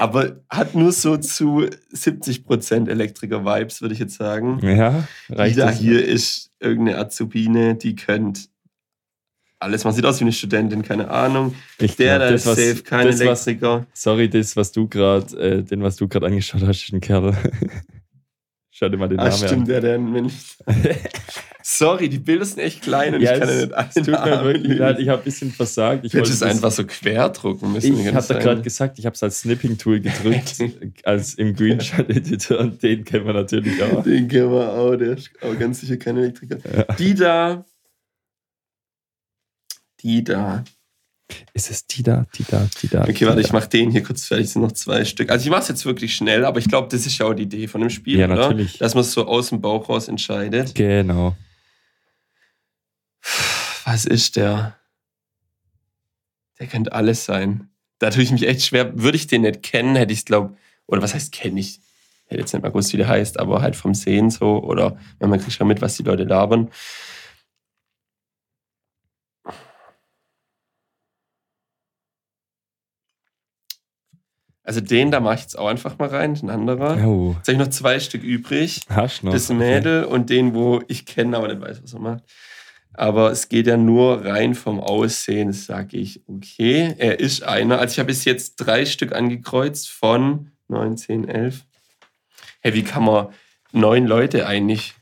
aber 0.00 0.40
hat 0.48 0.74
nur 0.74 0.92
so 0.92 1.16
zu 1.18 1.66
70% 1.94 2.88
Elektriker-Vibes, 2.88 3.82
würde 3.82 3.92
ich 3.92 4.00
jetzt 4.00 4.14
sagen. 4.16 4.58
ja, 4.66 5.06
reicht 5.28 5.56
die 5.56 5.60
da 5.60 5.70
hier 5.70 6.04
ist 6.04 6.50
irgendeine 6.58 6.98
Azubine, 6.98 7.74
die 7.74 7.94
könnt 7.96 8.48
alles. 9.58 9.84
Man 9.84 9.92
sieht 9.92 10.06
aus 10.06 10.18
wie 10.20 10.24
eine 10.24 10.32
Studentin, 10.32 10.82
keine 10.82 11.10
Ahnung. 11.10 11.54
Ich 11.78 11.96
Der 11.96 12.16
glaub, 12.16 12.28
da 12.28 12.32
das, 12.32 12.40
ist 12.42 12.46
was- 12.46 12.56
safe 12.58 12.82
kein 12.82 13.06
das, 13.08 13.16
was, 13.20 13.46
Elektriker. 13.46 13.86
Sorry, 13.92 14.30
das, 14.30 14.56
was 14.56 14.72
du 14.72 14.88
gerade, 14.88 15.36
äh, 15.38 15.62
den, 15.62 15.82
was 15.82 15.96
du 15.96 16.08
gerade 16.08 16.26
angeschaut 16.26 16.62
hast, 16.62 16.82
ist 16.84 16.92
ein 16.94 17.00
Kerl. 17.02 17.36
Schau 18.80 18.88
dir 18.88 18.96
mal 18.96 19.10
den 19.10 19.18
Ah, 19.20 19.24
Namen 19.24 19.36
stimmt, 19.36 19.52
an. 19.52 19.64
der, 19.66 19.80
der 19.82 19.98
Mensch. 19.98 20.56
Sorry, 21.62 22.08
die 22.08 22.18
Bilder 22.18 22.46
sind 22.46 22.60
echt 22.60 22.80
klein 22.80 23.14
und 23.14 23.20
ja, 23.20 23.34
ich 23.34 23.40
kann 23.40 23.48
ja 23.50 23.54
es, 23.54 23.60
nicht 23.66 23.74
alle 23.74 23.88
es 23.88 23.94
tut 23.94 24.06
mir 24.06 24.44
wirklich 24.44 24.78
leid, 24.78 24.98
ich 24.98 25.08
habe 25.10 25.20
ein 25.20 25.24
bisschen 25.24 25.50
versagt. 25.52 26.06
Ich 26.06 26.14
hätte 26.14 26.30
es 26.30 26.42
einfach 26.42 26.70
so 26.70 26.86
quer 26.86 27.28
drucken 27.28 27.74
müssen. 27.74 28.00
Ich 28.00 28.06
habe 28.06 28.22
sein? 28.22 28.38
gerade 28.38 28.62
gesagt, 28.62 28.98
ich 28.98 29.04
habe 29.04 29.12
es 29.12 29.22
als 29.22 29.40
Snipping-Tool 29.40 30.00
gedrückt, 30.00 30.54
als 31.04 31.34
im 31.34 31.54
Greenshot-Editor 31.54 32.58
und 32.58 32.82
den 32.82 33.04
kennen 33.04 33.26
wir 33.26 33.34
natürlich 33.34 33.82
auch. 33.82 34.02
Den 34.02 34.28
kennen 34.28 34.50
wir 34.50 34.72
auch, 34.72 34.96
der 34.96 35.18
ist 35.18 35.30
auch 35.42 35.58
ganz 35.58 35.82
sicher 35.82 35.98
kein 35.98 36.16
Elektriker. 36.16 36.56
Die 36.98 37.14
da. 37.14 37.66
Die 40.00 40.24
da. 40.24 40.64
Ist 41.52 41.70
es 41.70 41.86
die 41.86 42.02
da, 42.02 42.26
die 42.36 42.44
da, 42.44 42.68
die 42.82 42.88
da? 42.88 43.02
Okay, 43.02 43.12
die 43.12 43.26
warte, 43.26 43.40
da? 43.40 43.46
ich 43.46 43.52
mache 43.52 43.68
den 43.68 43.90
hier 43.90 44.02
kurz 44.02 44.26
fertig. 44.26 44.46
Es 44.46 44.52
sind 44.54 44.62
noch 44.62 44.72
zwei 44.72 45.04
Stück. 45.04 45.30
Also 45.30 45.44
ich 45.44 45.50
mache 45.50 45.62
es 45.62 45.68
jetzt 45.68 45.84
wirklich 45.84 46.14
schnell, 46.14 46.44
aber 46.44 46.58
ich 46.58 46.68
glaube, 46.68 46.88
das 46.90 47.06
ist 47.06 47.18
ja 47.18 47.26
auch 47.26 47.34
die 47.34 47.42
Idee 47.44 47.66
von 47.68 47.80
dem 47.80 47.90
Spiel, 47.90 48.18
Ja, 48.18 48.26
oder? 48.26 48.36
natürlich. 48.36 48.78
Dass 48.78 48.94
man 48.94 49.02
es 49.02 49.12
so 49.12 49.26
aus 49.26 49.48
dem 49.50 49.60
Bauch 49.60 49.88
raus 49.88 50.08
entscheidet. 50.08 50.74
Genau. 50.74 51.36
Was 53.84 54.04
ist 54.04 54.36
der? 54.36 54.76
Der 56.58 56.66
könnte 56.66 56.92
alles 56.92 57.24
sein. 57.24 57.68
Da 57.98 58.10
tue 58.10 58.22
ich 58.22 58.30
mich 58.30 58.46
echt 58.46 58.62
schwer. 58.62 58.98
Würde 58.98 59.16
ich 59.16 59.26
den 59.26 59.42
nicht 59.42 59.62
kennen, 59.62 59.96
hätte 59.96 60.12
ich 60.12 60.20
es, 60.20 60.24
glaube 60.24 60.56
oder 60.86 61.02
was 61.02 61.14
heißt 61.14 61.32
kenne 61.32 61.60
ich? 61.60 61.80
Hätte 62.26 62.40
jetzt 62.40 62.52
nicht 62.52 62.62
mal 62.62 62.68
gewusst, 62.68 62.92
wie 62.92 62.96
der 62.96 63.08
heißt, 63.08 63.38
aber 63.38 63.60
halt 63.62 63.76
vom 63.76 63.94
Sehen 63.94 64.30
so. 64.30 64.62
Oder 64.62 64.96
wenn 65.18 65.30
man 65.30 65.40
kriegt 65.40 65.52
schon 65.52 65.66
mit, 65.68 65.80
was 65.80 65.96
die 65.96 66.02
Leute 66.02 66.24
labern. 66.24 66.70
Also 74.62 74.80
den 74.80 75.10
da 75.10 75.20
mache 75.20 75.36
ich 75.36 75.40
jetzt 75.42 75.58
auch 75.58 75.68
einfach 75.68 75.98
mal 75.98 76.08
rein, 76.08 76.38
ein 76.40 76.50
anderer. 76.50 77.04
Oh, 77.06 77.34
Jetzt 77.38 77.48
habe 77.48 77.52
ich 77.52 77.58
noch 77.58 77.70
zwei 77.70 77.98
Stück 77.98 78.22
übrig. 78.22 78.82
hast 78.88 79.24
noch. 79.24 79.32
Das 79.32 79.48
Mädel 79.48 80.04
und 80.04 80.30
den, 80.30 80.54
wo 80.54 80.82
ich 80.86 81.06
kenne, 81.06 81.36
aber 81.36 81.48
nicht 81.48 81.60
weiß, 81.60 81.82
was 81.82 81.94
er 81.94 82.00
macht. 82.00 82.24
Aber 82.92 83.30
es 83.30 83.48
geht 83.48 83.66
ja 83.66 83.76
nur 83.76 84.24
rein 84.24 84.54
vom 84.54 84.80
Aussehen, 84.80 85.52
sage 85.52 85.96
ich, 85.96 86.22
okay, 86.26 86.94
er 86.98 87.20
ist 87.20 87.42
einer. 87.42 87.78
Also 87.78 87.92
ich 87.92 87.98
habe 87.98 88.08
bis 88.08 88.24
jetzt 88.24 88.56
drei 88.56 88.84
Stück 88.84 89.12
angekreuzt 89.12 89.88
von 89.88 90.50
9, 90.68 90.96
10, 90.96 91.28
11. 91.28 91.64
Hey, 92.60 92.74
wie 92.74 92.82
kann 92.82 93.04
man 93.04 93.28
neun 93.72 94.06
Leute 94.06 94.46
eigentlich 94.46 94.94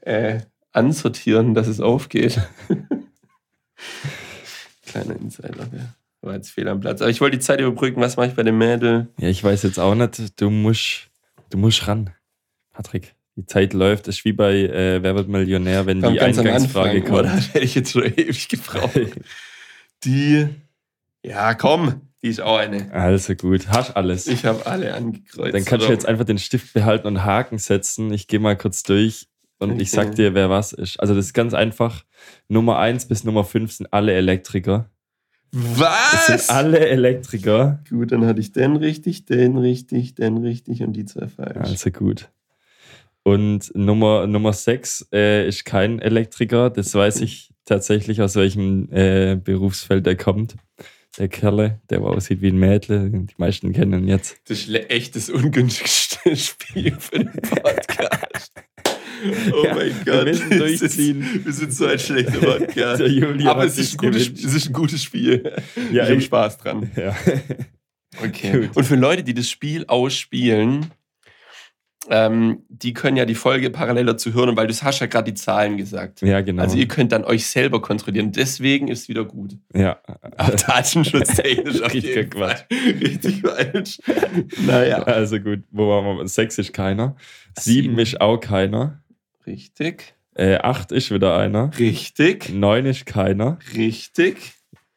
äh, 0.00 0.40
ansortieren, 0.72 1.54
dass 1.54 1.68
es 1.68 1.80
aufgeht? 1.80 2.40
Kleiner 4.86 5.16
Insider, 5.16 5.66
der 5.66 5.94
war 6.20 6.34
jetzt 6.34 6.50
fehl 6.50 6.68
am 6.68 6.80
Platz. 6.80 7.00
Aber 7.00 7.10
ich 7.10 7.20
wollte 7.20 7.36
die 7.38 7.42
Zeit 7.44 7.60
überbrücken. 7.60 8.00
Was 8.00 8.16
mache 8.16 8.28
ich 8.28 8.34
bei 8.34 8.42
dem 8.42 8.58
Mädel? 8.58 9.08
Ja, 9.18 9.28
ich 9.28 9.42
weiß 9.42 9.62
jetzt 9.62 9.78
auch 9.78 9.94
nicht. 9.94 10.40
Du 10.40 10.50
musst, 10.50 11.08
du 11.50 11.58
musst 11.58 11.86
ran. 11.86 12.10
Patrick, 12.72 13.14
die 13.36 13.46
Zeit 13.46 13.72
läuft. 13.72 14.08
Das 14.08 14.16
ist 14.18 14.24
wie 14.24 14.32
bei 14.32 14.54
äh, 14.54 15.02
Wer 15.02 15.14
wird 15.14 15.28
Millionär, 15.28 15.86
wenn 15.86 16.00
Komm, 16.02 16.12
die 16.14 16.20
Eingangsfrage 16.20 17.00
oder? 17.02 17.08
kommt. 17.08 17.24
Das 17.26 17.48
hätte 17.54 17.64
ich 17.64 17.74
jetzt 17.74 17.92
schon 17.92 18.04
ewig 18.04 18.48
gebraucht. 18.48 18.98
Die, 20.04 20.48
ja, 21.24 21.54
komm, 21.54 22.02
die 22.22 22.28
ist 22.28 22.40
auch 22.40 22.58
eine. 22.58 22.92
Also 22.92 23.34
gut, 23.34 23.68
hast 23.68 23.96
alles. 23.96 24.26
Ich 24.26 24.44
habe 24.44 24.64
alle 24.66 24.94
angekreuzt. 24.94 25.54
Dann 25.54 25.64
kannst 25.64 25.84
du 25.84 25.88
oder? 25.88 25.94
jetzt 25.94 26.06
einfach 26.06 26.24
den 26.24 26.38
Stift 26.38 26.72
behalten 26.72 27.06
und 27.06 27.24
Haken 27.24 27.58
setzen. 27.58 28.12
Ich 28.12 28.28
gehe 28.28 28.38
mal 28.40 28.56
kurz 28.56 28.82
durch 28.84 29.26
und 29.58 29.80
ich 29.80 29.88
Okay. 29.92 30.06
sag 30.06 30.14
dir, 30.14 30.34
wer 30.34 30.50
was 30.50 30.72
ist. 30.72 31.00
Also 31.00 31.14
das 31.14 31.26
ist 31.26 31.32
ganz 31.34 31.54
einfach. 31.54 32.04
Nummer 32.48 32.78
1 32.78 33.06
bis 33.08 33.24
Nummer 33.24 33.44
5 33.44 33.72
sind 33.72 33.92
alle 33.92 34.12
Elektriker. 34.12 34.88
Das 35.52 35.80
Was? 35.80 36.26
sind 36.26 36.50
alle 36.50 36.88
Elektriker. 36.88 37.82
Gut, 37.88 38.12
dann 38.12 38.26
hatte 38.26 38.40
ich 38.40 38.52
den 38.52 38.76
richtig, 38.76 39.24
den 39.24 39.56
richtig, 39.56 40.14
den 40.14 40.38
richtig 40.38 40.82
und 40.82 40.92
die 40.92 41.04
zwei 41.04 41.28
falsch. 41.28 41.56
Also 41.56 41.90
gut. 41.90 42.30
Und 43.22 43.74
Nummer, 43.74 44.26
Nummer 44.26 44.52
6 44.52 45.08
äh, 45.12 45.46
ist 45.46 45.64
kein 45.64 46.00
Elektriker. 46.00 46.70
Das 46.70 46.94
weiß 46.94 47.20
ich 47.20 47.50
tatsächlich, 47.64 48.22
aus 48.22 48.36
welchem 48.36 48.88
äh, 48.90 49.36
Berufsfeld 49.36 50.06
er 50.06 50.16
kommt. 50.16 50.56
Der 51.18 51.28
Kerle, 51.28 51.80
der 51.90 52.00
aussieht 52.02 52.40
wie 52.42 52.48
ein 52.48 52.58
Mädle. 52.58 53.10
Die 53.10 53.34
meisten 53.36 53.72
kennen 53.72 54.04
ihn 54.04 54.08
jetzt. 54.08 54.36
Das 54.48 54.60
ist 54.60 54.90
echt 54.90 55.16
das 55.16 55.30
ungünstigste 55.30 56.36
Spiel 56.36 56.96
für 56.98 57.18
den 57.18 57.32
Podcast. 57.32 58.52
Oh 59.52 59.64
Ja, 59.64 59.74
mein 59.74 59.92
wir 60.04 60.12
Gott. 60.12 60.24
müssen 60.24 60.52
Es 60.52 60.58
durchziehen. 60.58 61.22
Ist, 61.22 61.44
wir 61.46 61.52
sind 61.52 61.72
so 61.72 61.86
ein 61.86 61.98
schlechter 61.98 62.38
Podcast. 62.38 63.02
Aber 63.46 63.64
es 63.64 63.78
ist, 63.78 63.98
gutes, 63.98 64.28
es 64.28 64.54
ist 64.54 64.66
ein 64.68 64.72
gutes 64.72 65.02
Spiel. 65.02 65.52
Ja, 65.92 66.04
ich 66.04 66.10
habe 66.10 66.20
Spaß 66.20 66.58
dran. 66.58 66.90
Ja. 66.96 67.14
Okay. 68.24 68.62
Gut. 68.66 68.76
Und 68.76 68.84
für 68.84 68.96
Leute, 68.96 69.22
die 69.22 69.34
das 69.34 69.48
Spiel 69.48 69.84
ausspielen, 69.86 70.86
ähm, 72.10 72.62
die 72.68 72.94
können 72.94 73.16
ja 73.18 73.26
die 73.26 73.34
Folge 73.34 73.70
parallel 73.70 74.06
dazu 74.06 74.32
hören, 74.32 74.56
weil 74.56 74.66
du 74.66 74.74
hast 74.74 75.00
ja 75.00 75.06
gerade 75.06 75.30
die 75.30 75.34
Zahlen 75.38 75.76
gesagt. 75.76 76.22
ja, 76.22 76.40
genau. 76.40 76.62
Also 76.62 76.78
ihr 76.78 76.88
könnt 76.88 77.12
dann 77.12 77.22
euch 77.22 77.46
selber 77.46 77.82
kontrollieren. 77.82 78.32
Deswegen 78.32 78.88
ist 78.88 79.02
es 79.02 79.08
wieder 79.08 79.24
gut. 79.24 79.56
ja. 79.74 79.98
Aber 80.36 80.56
datenschutztechnisch 80.56 81.82
auf 81.82 81.92
jeden 81.94 82.32
Fall. 82.32 82.56
Richtig 83.00 83.42
falsch. 83.42 83.98
Naja. 84.66 85.02
Also 85.02 85.38
gut, 85.38 85.64
wo 85.70 85.88
waren 85.88 86.18
wir? 86.18 86.28
Sechs 86.28 86.56
ist 86.58 86.72
keiner. 86.72 87.14
Sieben 87.58 87.90
Sieben. 87.90 87.98
ist 87.98 88.20
auch 88.20 88.38
keiner. 88.38 89.02
Richtig. 89.48 90.14
Äh, 90.34 90.56
acht 90.58 90.92
ist 90.92 91.10
wieder 91.10 91.36
einer. 91.38 91.70
Richtig. 91.78 92.50
Neun 92.50 92.84
ist 92.86 93.06
keiner. 93.06 93.58
Richtig. 93.74 94.36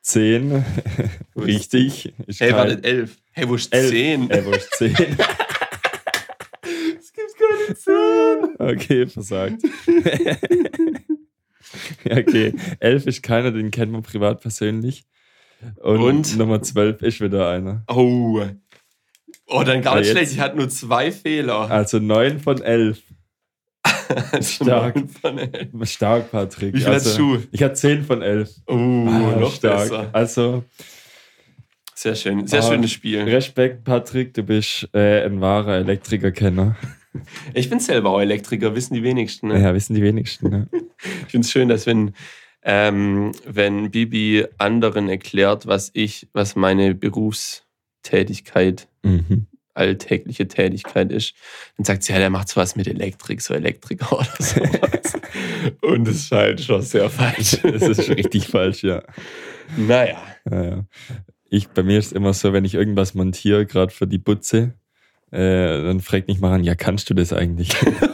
Zehn, 0.01 0.65
richtig. 1.37 2.13
Ist 2.27 2.41
Hey, 2.41 2.49
kein- 2.51 2.57
warte, 2.57 2.83
elf. 2.83 3.17
Hey, 3.31 3.47
wo 3.47 3.55
ist 3.55 3.73
Elf. 3.73 3.89
zehn? 3.89 4.29
Äh, 4.29 4.45
wo 4.45 4.51
ist 4.51 4.71
zehn? 4.75 4.93
Es 6.99 7.13
gibt 7.13 7.31
keine 7.37 7.75
zehn. 7.75 8.55
Okay, 8.59 9.07
versagt. 9.07 9.61
Okay, 12.03 12.53
elf 12.79 13.05
ist 13.07 13.23
keiner, 13.23 13.51
den 13.51 13.71
kennt 13.71 13.91
man 13.93 14.01
privat 14.03 14.41
persönlich. 14.41 15.05
Und, 15.77 16.01
Und? 16.01 16.37
Nummer 16.37 16.61
zwölf 16.61 17.01
ist 17.01 17.21
wieder 17.21 17.49
einer. 17.49 17.83
Oh. 17.87 18.41
Oh, 19.45 19.63
dann 19.63 19.81
gar 19.81 19.99
nicht 19.99 20.09
schlecht. 20.11 20.31
Ich 20.33 20.39
hatte 20.39 20.57
nur 20.57 20.67
zwei 20.69 21.11
Fehler. 21.13 21.69
Also 21.71 21.99
neun 21.99 22.39
von 22.39 22.61
elf. 22.61 23.01
Stark. 24.41 24.95
neun 24.95 25.09
von 25.09 25.37
elf. 25.37 25.89
Stark, 25.89 26.31
Patrick. 26.31 26.73
Wie 26.73 26.79
viel 26.79 26.87
also, 26.87 27.09
hast 27.09 27.17
du? 27.19 27.37
Ich 27.51 27.61
hatte 27.63 27.73
zehn 27.75 28.03
von 28.03 28.21
elf. 28.21 28.49
Oh, 28.67 28.73
Ah, 28.73 29.35
noch 29.39 29.53
stark. 29.53 29.79
besser. 29.89 30.09
Also, 30.13 30.63
Sehr 31.95 32.15
schön. 32.15 32.47
Sehr 32.47 32.59
Ah, 32.59 32.63
schönes 32.63 32.91
Spiel. 32.91 33.21
Respekt, 33.21 33.83
Patrick, 33.83 34.33
du 34.33 34.43
bist 34.43 34.89
äh, 34.93 35.23
ein 35.25 35.39
wahrer 35.41 35.75
Elektrikerkenner. 35.77 36.75
Ich 37.53 37.69
bin 37.69 37.81
selber 37.81 38.11
auch 38.11 38.21
Elektriker, 38.21 38.73
wissen 38.73 38.93
die 38.93 39.03
wenigsten. 39.03 39.49
Ne? 39.49 39.61
Ja, 39.61 39.73
wissen 39.73 39.93
die 39.95 40.01
wenigsten. 40.01 40.49
Ne? 40.49 40.67
Ich 41.25 41.31
finde 41.31 41.43
es 41.45 41.51
schön, 41.51 41.67
dass 41.67 41.85
wenn, 41.85 42.13
ähm, 42.63 43.33
wenn 43.45 43.91
Bibi 43.91 44.45
anderen 44.57 45.09
erklärt, 45.09 45.67
was 45.67 45.91
ich, 45.93 46.29
was 46.31 46.55
meine 46.55 46.95
Berufstätigkeit, 46.95 48.87
Mhm. 49.03 49.47
Alltägliche 49.73 50.47
Tätigkeit 50.47 51.11
ist, 51.11 51.33
dann 51.77 51.85
sagt 51.85 52.03
sie, 52.03 52.13
ja, 52.13 52.19
der 52.19 52.29
macht 52.29 52.49
sowas 52.49 52.75
mit 52.75 52.87
Elektrik, 52.87 53.41
so 53.41 53.53
Elektriker 53.53 54.11
oder 54.17 54.27
sowas. 54.39 55.13
Und 55.81 56.07
das 56.07 56.15
ist 56.15 56.31
halt 56.31 56.61
schon 56.61 56.81
sehr 56.81 57.09
falsch. 57.09 57.59
Das 57.63 57.83
ist 57.83 58.09
richtig 58.09 58.47
falsch, 58.47 58.83
ja. 58.83 59.01
Naja. 59.77 60.21
Ja, 60.49 60.63
ja. 60.63 60.85
Ich, 61.49 61.69
bei 61.69 61.83
mir 61.83 61.99
ist 61.99 62.07
es 62.07 62.11
immer 62.11 62.33
so, 62.33 62.53
wenn 62.53 62.65
ich 62.65 62.75
irgendwas 62.75 63.13
montiere, 63.13 63.65
gerade 63.65 63.93
für 63.93 64.07
die 64.07 64.17
Butze, 64.17 64.73
äh, 65.31 65.83
dann 65.83 66.01
fragt 66.01 66.27
mich 66.27 66.39
mal 66.39 66.53
an, 66.53 66.63
ja, 66.63 66.75
kannst 66.75 67.09
du 67.09 67.13
das 67.13 67.33
eigentlich? 67.33 67.71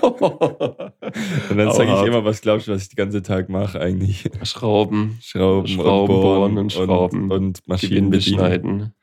Und 1.49 1.58
dann 1.58 1.72
sage 1.74 1.93
ich 1.93 2.08
immer, 2.08 2.26
was 2.26 2.41
glaubst 2.41 2.68
du, 2.68 2.72
was 2.72 2.84
ich 2.84 2.89
den 2.89 2.95
ganzen 2.95 3.24
Tag 3.24 3.49
mache 3.49 3.80
eigentlich? 3.80 4.30
Schrauben, 4.43 5.18
Schrauben, 5.22 5.68
Schrauben 5.68 6.16
und 6.16 6.22
bohren 6.22 6.58
und 6.58 6.74
Schrauben, 6.74 7.24
und, 7.24 7.32
und 7.32 7.68
Maschinen 7.68 7.95
Winde 7.95 8.18
bedienen. 8.18 8.39
schneiden. 8.39 8.93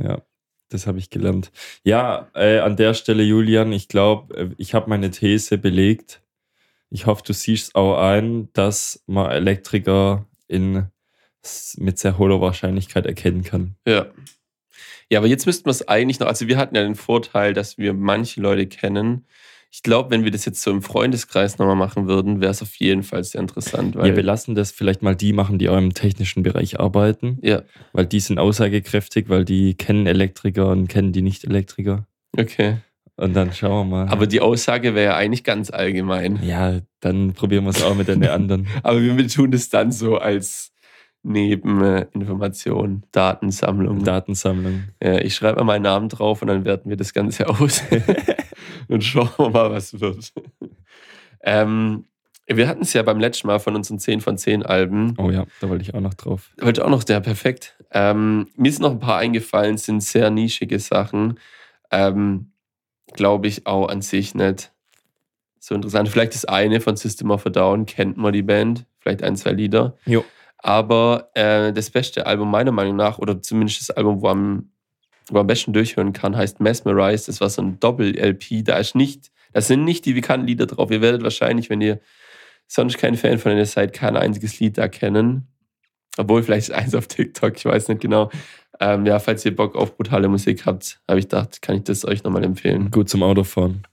Ja, 0.00 0.22
das 0.72 0.86
habe 0.86 0.98
ich 0.98 1.10
gelernt. 1.10 1.50
Ja, 1.84 2.28
äh, 2.34 2.58
an 2.58 2.76
der 2.76 2.94
Stelle, 2.94 3.22
Julian, 3.22 3.72
ich 3.72 3.88
glaube, 3.88 4.54
ich 4.56 4.74
habe 4.74 4.88
meine 4.88 5.10
These 5.10 5.58
belegt. 5.58 6.22
Ich 6.90 7.06
hoffe, 7.06 7.22
du 7.24 7.32
siehst 7.32 7.74
auch 7.74 7.98
ein, 7.98 8.48
dass 8.52 9.02
man 9.06 9.30
Elektriker 9.30 10.26
in, 10.48 10.86
mit 11.76 11.98
sehr 11.98 12.18
hoher 12.18 12.40
Wahrscheinlichkeit 12.40 13.06
erkennen 13.06 13.42
kann. 13.42 13.76
Ja. 13.86 14.06
Ja, 15.10 15.18
aber 15.18 15.26
jetzt 15.26 15.44
müssten 15.44 15.66
wir 15.66 15.72
es 15.72 15.86
eigentlich 15.88 16.20
noch, 16.20 16.26
also 16.26 16.48
wir 16.48 16.56
hatten 16.56 16.74
ja 16.74 16.82
den 16.82 16.94
Vorteil, 16.94 17.52
dass 17.52 17.76
wir 17.76 17.92
manche 17.92 18.40
Leute 18.40 18.66
kennen. 18.66 19.26
Ich 19.74 19.82
glaube, 19.82 20.10
wenn 20.10 20.22
wir 20.22 20.30
das 20.30 20.44
jetzt 20.44 20.60
so 20.60 20.70
im 20.70 20.82
Freundeskreis 20.82 21.58
nochmal 21.58 21.76
machen 21.76 22.06
würden, 22.06 22.42
wäre 22.42 22.50
es 22.50 22.60
auf 22.60 22.74
jeden 22.74 23.02
Fall 23.02 23.24
sehr 23.24 23.40
interessant. 23.40 23.94
Ja, 23.94 24.14
wir 24.14 24.22
lassen 24.22 24.54
das 24.54 24.70
vielleicht 24.70 25.00
mal 25.00 25.16
die 25.16 25.32
machen, 25.32 25.58
die 25.58 25.70
auch 25.70 25.78
im 25.78 25.94
technischen 25.94 26.42
Bereich 26.42 26.78
arbeiten, 26.78 27.38
ja, 27.40 27.62
weil 27.94 28.04
die 28.04 28.20
sind 28.20 28.38
aussagekräftig, 28.38 29.30
weil 29.30 29.46
die 29.46 29.74
kennen 29.74 30.06
Elektriker 30.06 30.68
und 30.68 30.88
kennen 30.88 31.12
die 31.12 31.22
Nicht-Elektriker. 31.22 32.06
okay. 32.36 32.76
Und 33.16 33.34
dann 33.34 33.52
schauen 33.52 33.88
wir 33.88 33.96
mal. 33.96 34.08
Aber 34.08 34.26
die 34.26 34.40
Aussage 34.40 34.94
wäre 34.94 35.12
ja 35.12 35.16
eigentlich 35.16 35.44
ganz 35.44 35.70
allgemein. 35.70 36.42
ja, 36.42 36.80
dann 37.00 37.34
probieren 37.34 37.64
wir 37.64 37.70
es 37.70 37.82
auch 37.82 37.94
mit 37.94 38.08
den 38.08 38.26
anderen. 38.26 38.66
Aber 38.82 39.00
wir 39.00 39.28
tun 39.28 39.50
das 39.50 39.68
dann 39.68 39.92
so 39.92 40.16
als 40.16 40.71
Nebeninformation, 41.22 43.04
Datensammlung. 43.12 44.02
Datensammlung. 44.02 44.84
Ja, 45.02 45.18
ich 45.18 45.34
schreibe 45.34 45.58
mal 45.58 45.64
meinen 45.64 45.82
Namen 45.82 46.08
drauf 46.08 46.42
und 46.42 46.48
dann 46.48 46.64
werten 46.64 46.90
wir 46.90 46.96
das 46.96 47.14
Ganze 47.14 47.48
aus. 47.48 47.82
und 48.88 49.04
schauen 49.04 49.30
wir 49.38 49.50
mal, 49.50 49.70
was 49.70 50.00
wird. 50.00 50.32
Ähm, 51.42 52.04
wir 52.46 52.68
hatten 52.68 52.82
es 52.82 52.92
ja 52.92 53.02
beim 53.02 53.20
letzten 53.20 53.46
Mal 53.46 53.60
von 53.60 53.76
unseren 53.76 53.98
10 53.98 54.20
von 54.20 54.36
10 54.36 54.64
Alben. 54.64 55.14
Oh 55.18 55.30
ja, 55.30 55.46
da 55.60 55.68
wollte 55.68 55.82
ich 55.82 55.94
auch 55.94 56.00
noch 56.00 56.14
drauf. 56.14 56.50
Heute 56.60 56.84
auch 56.84 56.90
noch 56.90 57.04
der 57.04 57.20
perfekt. 57.20 57.76
Ähm, 57.92 58.48
mir 58.56 58.68
ist 58.68 58.80
noch 58.80 58.90
ein 58.90 59.00
paar 59.00 59.18
eingefallen, 59.18 59.78
sind 59.78 60.02
sehr 60.02 60.30
nischige 60.30 60.78
Sachen. 60.78 61.38
Ähm, 61.90 62.48
Glaube 63.14 63.46
ich 63.46 63.66
auch 63.66 63.88
an 63.88 64.00
sich 64.00 64.34
nicht 64.34 64.72
so 65.58 65.74
interessant. 65.74 66.08
Vielleicht 66.08 66.34
das 66.34 66.44
eine 66.44 66.80
von 66.80 66.96
System 66.96 67.30
of 67.30 67.46
a 67.46 67.50
Down, 67.50 67.86
kennt 67.86 68.16
man 68.16 68.32
die 68.32 68.42
Band, 68.42 68.86
vielleicht 68.98 69.22
ein, 69.22 69.36
zwei 69.36 69.52
Lieder. 69.52 69.96
Jo. 70.06 70.24
Aber 70.62 71.30
äh, 71.34 71.72
das 71.72 71.90
beste 71.90 72.26
Album 72.26 72.50
meiner 72.50 72.72
Meinung 72.72 72.96
nach, 72.96 73.18
oder 73.18 73.42
zumindest 73.42 73.80
das 73.80 73.90
Album, 73.90 74.22
wo, 74.22 74.28
am, 74.28 74.70
wo 75.26 75.34
man 75.34 75.40
am 75.42 75.46
besten 75.48 75.72
durchhören 75.72 76.12
kann, 76.12 76.36
heißt 76.36 76.60
Mesmerize. 76.60 77.26
Das 77.26 77.40
war 77.40 77.50
so 77.50 77.62
ein 77.62 77.80
Doppel-LP. 77.80 78.64
Da 78.64 78.78
ist 78.78 78.94
nicht, 78.94 79.32
da 79.52 79.60
sind 79.60 79.84
nicht 79.84 80.04
die 80.06 80.14
bekannten 80.14 80.46
Lieder 80.46 80.66
drauf. 80.66 80.90
Ihr 80.90 81.02
werdet 81.02 81.24
wahrscheinlich, 81.24 81.68
wenn 81.68 81.80
ihr 81.80 82.00
sonst 82.68 82.96
kein 82.96 83.16
Fan 83.16 83.38
von 83.38 83.50
denen 83.50 83.66
seid, 83.66 83.92
kein 83.92 84.16
einziges 84.16 84.60
Lied 84.60 84.78
da 84.78 84.88
kennen. 84.88 85.48
Obwohl 86.16 86.42
vielleicht 86.42 86.68
ist 86.68 86.74
eins 86.74 86.94
auf 86.94 87.08
TikTok, 87.08 87.56
ich 87.56 87.64
weiß 87.64 87.88
nicht 87.88 88.00
genau. 88.00 88.30
Ähm, 88.80 89.04
ja, 89.04 89.18
falls 89.18 89.44
ihr 89.44 89.54
Bock 89.54 89.74
auf 89.74 89.96
brutale 89.96 90.28
Musik 90.28 90.66
habt, 90.66 91.00
habe 91.08 91.18
ich 91.18 91.26
gedacht, 91.26 91.60
kann 91.60 91.76
ich 91.76 91.84
das 91.84 92.04
euch 92.04 92.22
nochmal 92.22 92.44
empfehlen. 92.44 92.90
Gut 92.90 93.08
zum 93.08 93.22
Autofahren. 93.22 93.86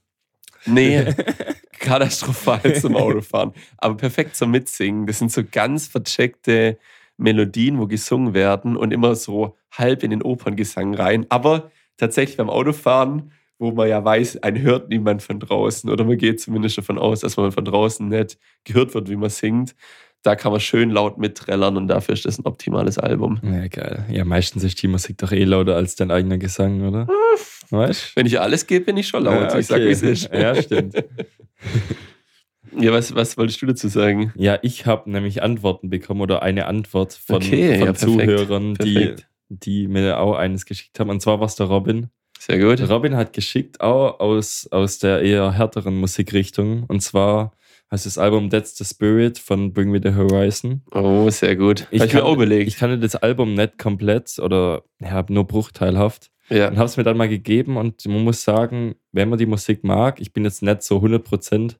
Nee, 0.66 1.14
katastrophal 1.80 2.76
zum 2.76 2.96
Autofahren. 2.96 3.52
Aber 3.78 3.96
perfekt 3.96 4.36
zum 4.36 4.52
Mitsingen. 4.52 5.06
Das 5.06 5.18
sind 5.18 5.32
so 5.32 5.42
ganz 5.50 5.88
vercheckte 5.88 6.78
Melodien, 7.16 7.78
wo 7.78 7.86
gesungen 7.86 8.34
werden 8.34 8.76
und 8.76 8.92
immer 8.92 9.16
so 9.16 9.56
halb 9.72 10.02
in 10.02 10.10
den 10.10 10.22
Operngesang 10.22 10.94
rein. 10.94 11.26
Aber 11.28 11.70
tatsächlich 11.96 12.36
beim 12.36 12.50
Autofahren, 12.50 13.32
wo 13.58 13.72
man 13.72 13.88
ja 13.88 14.02
weiß, 14.02 14.42
einen 14.42 14.62
hört 14.62 14.88
niemand 14.88 15.22
von 15.22 15.38
draußen 15.38 15.90
oder 15.90 16.04
man 16.04 16.16
geht 16.16 16.40
zumindest 16.40 16.78
davon 16.78 16.98
aus, 16.98 17.20
dass 17.20 17.36
man 17.36 17.52
von 17.52 17.64
draußen 17.64 18.08
nicht 18.08 18.38
gehört 18.64 18.94
wird, 18.94 19.10
wie 19.10 19.16
man 19.16 19.28
singt. 19.28 19.74
Da 20.22 20.36
kann 20.36 20.52
man 20.52 20.60
schön 20.60 20.90
laut 20.90 21.16
mitträllern 21.16 21.76
und 21.78 21.88
dafür 21.88 22.12
ist 22.12 22.26
das 22.26 22.38
ein 22.38 22.44
optimales 22.44 22.98
Album. 22.98 23.40
Ja, 23.42 23.68
geil. 23.68 24.04
Ja, 24.10 24.24
meistens 24.24 24.62
ist 24.64 24.82
die 24.82 24.88
Musik 24.88 25.16
doch 25.18 25.32
eh 25.32 25.44
lauter 25.44 25.76
als 25.76 25.94
dein 25.96 26.10
eigener 26.10 26.36
Gesang, 26.36 26.86
oder? 26.86 27.08
Weißt 27.70 28.16
Wenn 28.16 28.26
ich 28.26 28.38
alles 28.38 28.66
gebe, 28.66 28.84
bin 28.86 28.96
ich 28.98 29.08
schon 29.08 29.24
laut. 29.24 29.52
Ja, 29.52 29.58
Ich 29.58 29.66
sag, 29.66 29.76
okay. 29.76 29.86
wie 29.86 29.92
es 29.92 30.02
ist. 30.02 30.30
Ja, 30.32 30.54
stimmt. 30.60 30.94
Ja, 32.78 32.92
was, 32.92 33.14
was 33.14 33.36
wolltest 33.36 33.60
du 33.62 33.66
dazu 33.66 33.88
sagen? 33.88 34.32
Ja, 34.36 34.58
ich 34.62 34.86
habe 34.86 35.10
nämlich 35.10 35.42
Antworten 35.42 35.90
bekommen 35.90 36.20
oder 36.20 36.42
eine 36.42 36.66
Antwort 36.66 37.14
von, 37.14 37.36
Okay, 37.36 37.78
von 37.78 37.86
ja, 37.86 37.92
perfekt. 37.92 37.98
Zuhörern, 37.98 38.74
die, 38.74 39.16
die 39.48 39.88
mir 39.88 40.20
auch 40.20 40.36
eines 40.36 40.66
geschickt 40.66 41.00
haben. 41.00 41.10
Und 41.10 41.20
zwar 41.20 41.40
war 41.40 41.46
es 41.46 41.56
der 41.56 41.66
Robin. 41.66 42.10
Sehr 42.38 42.58
gut. 42.58 42.88
Robin 42.88 43.16
hat 43.16 43.32
geschickt, 43.32 43.80
auch 43.80 44.20
aus, 44.20 44.68
aus 44.70 44.98
der 44.98 45.20
eher 45.22 45.52
härteren 45.52 45.96
Musikrichtung. 45.96 46.84
Und 46.84 47.00
zwar 47.00 47.52
heißt 47.90 48.06
das 48.06 48.18
Album 48.18 48.50
That's 48.50 48.76
the 48.76 48.84
Spirit 48.84 49.38
von 49.38 49.72
Bring 49.72 49.90
Me 49.90 50.00
the 50.02 50.14
Horizon. 50.14 50.82
Oh, 50.92 51.28
sehr 51.30 51.56
gut. 51.56 51.86
Ich 51.90 52.08
kann- 52.08 52.22
auch 52.22 52.34
überlegt. 52.34 52.68
Ich 52.68 52.76
kannte 52.76 52.98
das 52.98 53.16
Album 53.16 53.54
nicht 53.54 53.78
komplett 53.78 54.38
oder 54.38 54.82
ja, 55.00 55.24
nur 55.28 55.44
bruchteilhaft. 55.46 56.30
ja. 56.48 56.68
Und 56.68 56.76
habe 56.76 56.86
es 56.86 56.96
mir 56.96 57.02
dann 57.04 57.16
mal 57.16 57.28
gegeben 57.28 57.76
und 57.76 58.06
man 58.06 58.22
muss 58.24 58.42
sagen, 58.44 58.94
wenn 59.12 59.28
man 59.28 59.38
die 59.38 59.46
Musik 59.46 59.82
mag, 59.84 60.20
ich 60.20 60.32
bin 60.32 60.44
jetzt 60.44 60.62
nicht 60.62 60.82
so 60.82 60.98
100% 61.00 61.76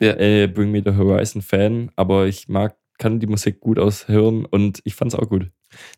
Ja. 0.00 0.12
äh, 0.16 0.46
Bring 0.46 0.70
Me 0.70 0.82
the 0.84 0.96
Horizon 0.96 1.42
Fan, 1.42 1.90
aber 1.96 2.26
ich 2.26 2.48
mag, 2.48 2.76
kann 2.98 3.20
die 3.20 3.26
Musik 3.26 3.60
gut 3.60 3.78
aushören 3.78 4.44
und 4.44 4.80
ich 4.84 4.94
fand 4.94 5.12
es 5.12 5.18
auch 5.18 5.28
gut. 5.28 5.50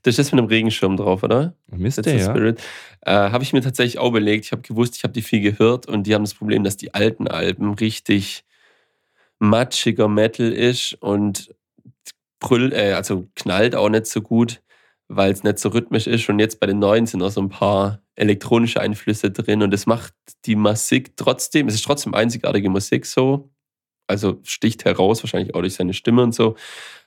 Das 0.02 0.18
ist 0.18 0.32
mit 0.32 0.38
dem 0.40 0.46
Regenschirm 0.48 0.96
drauf, 0.96 1.22
oder? 1.22 1.54
That's 1.70 1.96
the 2.02 2.10
ja. 2.10 2.30
Spirit. 2.30 2.60
Äh, 3.02 3.12
habe 3.12 3.44
ich 3.44 3.52
mir 3.52 3.60
tatsächlich 3.62 3.98
auch 3.98 4.08
überlegt. 4.08 4.44
Ich 4.46 4.52
habe 4.52 4.62
gewusst, 4.62 4.96
ich 4.96 5.02
habe 5.04 5.12
die 5.12 5.22
viel 5.22 5.40
gehört 5.40 5.86
und 5.86 6.06
die 6.06 6.14
haben 6.14 6.24
das 6.24 6.34
Problem, 6.34 6.64
dass 6.64 6.76
die 6.76 6.92
alten 6.92 7.28
Alben 7.28 7.74
richtig 7.74 8.44
matschiger 9.40 10.06
Metal 10.06 10.52
ist 10.52 10.94
und 11.02 11.52
brüll, 12.38 12.72
äh, 12.72 12.92
also 12.92 13.26
knallt 13.34 13.74
auch 13.74 13.88
nicht 13.88 14.06
so 14.06 14.22
gut, 14.22 14.62
weil 15.08 15.32
es 15.32 15.42
nicht 15.42 15.58
so 15.58 15.70
rhythmisch 15.70 16.06
ist. 16.06 16.28
Und 16.28 16.38
jetzt 16.38 16.60
bei 16.60 16.66
den 16.66 16.78
neuen 16.78 17.06
sind 17.06 17.22
auch 17.22 17.30
so 17.30 17.40
ein 17.40 17.48
paar 17.48 18.00
elektronische 18.14 18.80
Einflüsse 18.80 19.30
drin 19.30 19.62
und 19.62 19.72
das 19.72 19.86
macht 19.86 20.14
die 20.44 20.56
Musik 20.56 21.16
trotzdem, 21.16 21.68
es 21.68 21.74
ist 21.74 21.84
trotzdem 21.84 22.14
einzigartige 22.14 22.70
Musik 22.70 23.06
so. 23.06 23.50
also 24.06 24.40
sticht 24.42 24.84
heraus, 24.84 25.22
wahrscheinlich 25.22 25.54
auch 25.54 25.60
durch 25.60 25.74
seine 25.74 25.94
Stimme 25.94 26.22
und 26.22 26.34
so. 26.34 26.56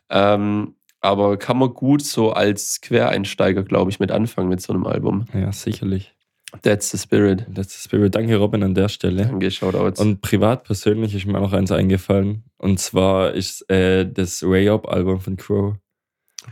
Ähm, 0.10 0.76
aber 1.02 1.38
kann 1.38 1.58
man 1.58 1.74
gut 1.74 2.04
so 2.04 2.32
als 2.32 2.80
Quereinsteiger, 2.82 3.64
glaube 3.64 3.92
ich, 3.92 4.00
mit 4.00 4.10
anfangen 4.10 4.48
mit 4.48 4.62
so 4.62 4.74
einem 4.74 4.88
Album. 4.88 5.26
Ja, 5.34 5.52
sicherlich. 5.52 6.14
That's 6.62 6.92
the 6.92 6.98
Spirit. 6.98 7.46
That's 7.54 7.74
the 7.74 7.82
Spirit. 7.88 8.14
Danke, 8.16 8.38
Robin, 8.38 8.64
an 8.64 8.76
der 8.76 8.88
Stelle. 8.90 9.26
Danke, 9.26 9.50
Shoutouts. 9.52 10.00
Und 10.00 10.22
privat 10.22 10.64
persönlich 10.64 11.16
ist 11.16 11.26
mir 11.26 11.34
noch 11.34 11.52
eins 11.54 11.72
eingefallen. 11.72 12.44
Und 12.58 12.80
zwar 12.80 13.34
ist 13.34 13.70
äh, 13.70 14.06
das 14.10 14.44
Ray-Up-Album 14.44 15.20
von 15.20 15.36
Crow. 15.36 15.76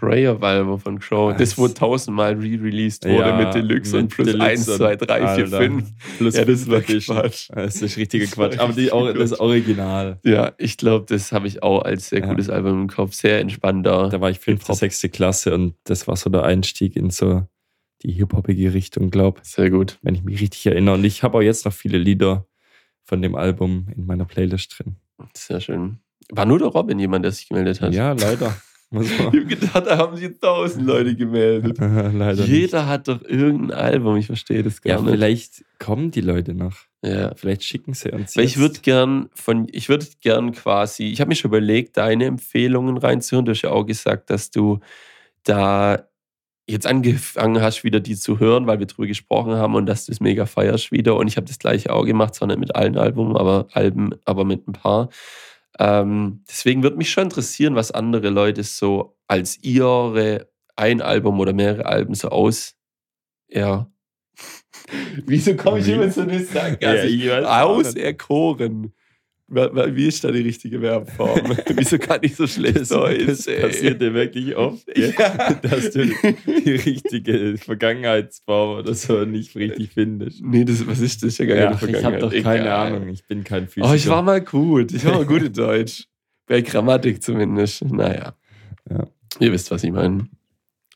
Ray 0.02 0.26
of 0.28 0.41
Album 0.41 0.80
von 0.80 0.99
Crow. 0.99 1.36
Das, 1.36 1.58
wo 1.58 1.68
tausendmal 1.68 2.34
re-released 2.36 3.04
wurde 3.06 3.18
Ja, 3.28 3.36
mit 3.38 3.54
Deluxe 3.54 3.93
mit 3.97 4.04
und 4.04 4.08
plus 4.10 4.28
Deluxe 4.28 4.49
1, 4.49 4.70
und- 4.70 4.78
2, 4.78 4.95
3, 4.95 5.18
4, 5.20 5.28
Alter. 5.28 5.58
5. 5.58 5.89
Plus 6.18 6.36
Ja, 6.38 6.45
das 6.45 6.70
war 6.70 6.78
Edition. 6.78 7.18
Quatsch. 7.18 7.49
Das 7.54 7.82
ist 7.82 7.97
richtiger 7.97 8.24
Das 8.26 8.34
Quatsch. 8.34 8.58
Aber 8.60 8.72
die, 8.74 8.86
das. 9.20 9.38
Original. 9.39 10.18
Ja, 10.24 10.54
ich 10.58 10.78
glaube, 10.78 11.06
das 11.10 11.34
habe 11.34 11.47
ich 11.47 11.62
auch 11.62 11.82
als 11.84 12.08
sehr 12.10 12.22
Ja. 12.22 12.28
gutes 12.28 12.49
Album 12.49 12.84
im 12.84 12.88
Kopf. 12.88 13.14
Sehr 13.14 13.39
entspannter. 13.41 14.08
Da 14.10 14.22
war 14.22 14.30
ich 14.30 14.39
fünfte, 14.39 14.74
sechste 14.74 15.10
Klasse 15.10 15.54
und 15.54 15.76
das 15.84 16.08
war 16.08 16.16
so 16.16 16.30
der 16.30 16.43
Einstieg 16.45 16.95
in 16.95 17.10
so 17.10 17.43
die 18.04 18.12
hip-hopige 18.14 18.74
Richtung, 18.74 19.10
glaube 19.12 19.39
Sehr 19.43 19.70
gut. 19.70 19.99
wenn 20.02 20.16
ich 20.16 20.24
mich 20.24 20.41
richtig 20.41 20.66
erinnere. 20.68 20.95
Und 20.95 21.04
ich 21.04 21.24
habe 21.24 21.38
auch 21.38 21.41
jetzt 21.41 21.66
noch 21.66 21.74
viele 21.74 21.97
Lieder 21.97 22.45
von 23.04 23.22
dem 23.22 23.36
Album 23.36 23.88
in 23.95 24.06
meiner 24.06 24.26
Playlist 24.26 24.76
drin. 24.78 24.95
Sehr 25.36 25.60
schön. 25.62 25.99
War 26.32 26.45
nur 26.45 26.60
der 26.60 26.70
Robin 26.70 26.97
jemand, 26.99 27.26
der 27.26 27.32
sich 27.32 27.47
gemeldet 27.49 27.82
hat? 27.82 27.93
Ja, 27.93 28.14
leider. 28.14 28.56
Ich 28.93 29.20
habe 29.20 29.45
gedacht, 29.45 29.86
da 29.88 29.97
haben 29.97 30.18
sich 30.18 30.38
tausend 30.41 30.86
Leute 30.86 31.16
gemeldet. 31.16 31.78
leider 31.80 32.34
nicht. 32.41 32.47
Jeder 32.49 32.88
hat 32.88 33.08
doch 33.08 33.22
irgendein 33.24 33.72
Album, 33.72 34.18
ich 34.18 34.26
verstehe 34.26 34.64
das 34.64 34.82
gar 34.82 34.95
Ja, 34.97 35.02
nicht. 35.02 35.12
vielleicht 35.14 35.64
kommen 35.80 36.12
die 36.12 36.20
Leute 36.20 36.54
noch. 36.54 36.76
Ja. 37.02 37.34
Vielleicht 37.36 37.64
schicken 37.64 37.93
sie 37.93 38.12
uns. 38.12 38.36
Weil 38.36 38.43
ich 38.43 38.58
würde 38.58 38.82
gern 38.82 39.30
von, 39.34 39.66
ich 39.72 39.88
würde 39.88 40.06
gern 40.20 40.52
quasi, 40.52 41.06
ich 41.06 41.22
habe 41.22 41.30
mir 41.30 41.36
schon 41.36 41.52
überlegt, 41.52 41.95
deine 41.95 42.26
Empfehlungen 42.26 42.97
reinzuhören. 42.97 43.45
Du 43.45 43.52
hast 43.54 43.62
ja 43.62 43.70
auch 43.72 43.86
gesagt, 43.86 44.30
dass 44.30 44.52
du 44.52 44.82
da 45.43 46.06
jetzt 46.72 46.88
angefangen 46.88 47.61
hast, 47.61 47.84
wieder 47.84 47.99
die 47.99 48.15
zu 48.15 48.39
hören, 48.39 48.67
weil 48.67 48.80
wir 48.80 48.88
drüber 48.88 49.07
gesprochen 49.07 49.53
haben 49.53 49.76
und 49.76 49.86
dass 49.86 50.05
du 50.05 50.11
es 50.11 50.19
mega 50.19 50.45
feierst 50.45 50.91
wieder. 50.91 51.15
Und 51.15 51.28
ich 51.28 51.38
habe 51.38 51.47
das 51.47 51.59
gleiche 51.59 51.93
auch 51.93 52.05
gemacht, 52.05 52.36
zwar 52.36 52.47
nicht 52.47 52.59
mit 52.59 52.76
allen 52.76 52.97
Alben, 52.97 53.38
aber 53.38 53.67
Alben, 53.72 54.15
aber 54.26 54.45
mit 54.45 54.67
ein 54.67 54.74
paar. 54.74 55.09
Ähm, 55.80 56.43
deswegen 56.49 56.84
würde 56.84 56.97
mich 56.97 57.11
schon 57.11 57.26
interessieren, 57.26 57.76
was 57.76 57.91
andere 57.91 58.30
Leute 58.30 58.63
so 58.63 59.17
als 59.28 59.57
ihre 59.63 60.49
ein 60.76 61.01
Album 61.01 61.39
oder 61.39 61.53
mehrere 61.53 61.86
Alben 61.86 62.15
so 62.15 62.30
aus. 62.30 62.76
Ja. 63.47 63.91
Wieso 65.26 65.55
komme 65.55 65.80
ich 65.80 65.88
immer 65.88 66.09
so 66.09 66.22
eine 66.22 66.39
Sackgasse? 66.39 66.95
Ja, 66.95 67.03
ich 67.03 67.24
nicht. 67.24 67.45
Auserkoren. 67.45 68.93
Wie 69.54 70.08
ist 70.08 70.24
da 70.24 70.32
die 70.32 70.41
richtige 70.41 70.80
Verbform? 70.80 71.58
Wieso 71.76 71.97
kann 71.97 72.20
ich 72.22 72.36
so 72.38 72.47
schlecht 72.47 72.89
Deutsch? 72.89 73.26
das 73.28 73.45
passiert 73.45 74.02
dir 74.02 74.14
wirklich 74.14 74.56
oft? 74.56 74.88
Ja. 74.97 75.54
dass 75.62 75.91
du 75.91 76.06
die 76.06 76.72
richtige 76.72 77.58
Vergangenheitsform 77.58 78.80
oder 78.80 78.93
so 78.93 79.26
nicht 79.26 79.56
richtig 79.56 79.91
findest. 79.93 80.41
Nee, 80.41 80.64
das, 80.64 80.88
was 80.88 80.99
ist 81.02 81.22
das? 81.24 81.38
Ja, 81.38 81.45
gar 81.45 81.58
Ja, 81.58 81.74
keine 81.76 81.97
ich 81.97 82.04
habe 82.04 82.18
doch 82.20 82.32
keine 82.32 82.62
Egal. 82.62 82.93
Ahnung. 82.93 83.10
Ich 83.10 83.26
bin 83.28 83.43
kein 83.43 83.68
Physiker. 83.68 83.91
Oh, 83.91 83.95
ich 83.95 84.08
war 84.08 84.22
mal 84.22 84.41
gut. 84.41 84.93
Ich 84.93 85.04
war 85.06 85.14
mal 85.16 85.26
gut 85.26 85.43
in 85.43 85.54
Deutsch. 85.54 86.06
Bei 86.47 86.62
Grammatik 86.62 87.22
zumindest. 87.22 87.84
Naja. 87.86 88.34
Ja. 88.89 89.08
Ihr 89.39 89.52
wisst, 89.52 89.70
was 89.72 89.84
ich 89.84 89.91
meine. 89.91 90.28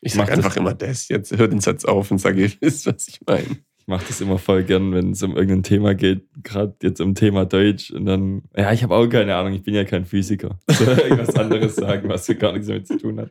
Ich 0.00 0.14
Mach 0.14 0.26
sag 0.26 0.36
das- 0.36 0.44
einfach 0.44 0.56
immer 0.56 0.74
das. 0.74 1.08
Jetzt 1.08 1.36
hört 1.36 1.52
den 1.52 1.60
Satz 1.60 1.84
auf 1.84 2.10
und 2.10 2.18
sage, 2.18 2.42
ihr 2.42 2.52
wisst, 2.60 2.86
was 2.86 3.06
ich 3.08 3.20
meine. 3.26 3.58
Ich 3.86 3.88
mache 3.88 4.06
das 4.08 4.20
immer 4.20 4.36
voll 4.36 4.64
gern, 4.64 4.92
wenn 4.92 5.12
es 5.12 5.22
um 5.22 5.36
irgendein 5.36 5.62
Thema 5.62 5.94
geht, 5.94 6.26
gerade 6.42 6.74
jetzt 6.82 7.00
um 7.00 7.14
Thema 7.14 7.44
Deutsch. 7.44 7.92
Und 7.92 8.04
dann, 8.04 8.42
ja, 8.56 8.72
ich 8.72 8.82
habe 8.82 8.96
auch 8.96 9.06
keine 9.06 9.36
Ahnung, 9.36 9.52
ich 9.52 9.62
bin 9.62 9.76
ja 9.76 9.84
kein 9.84 10.04
Physiker. 10.04 10.58
Soll 10.68 10.88
irgendwas 10.88 11.36
anderes 11.36 11.76
sagen, 11.76 12.08
was 12.08 12.26
gar 12.36 12.50
nichts 12.50 12.66
damit 12.66 12.88
zu 12.88 12.98
tun 12.98 13.20
hat. 13.20 13.30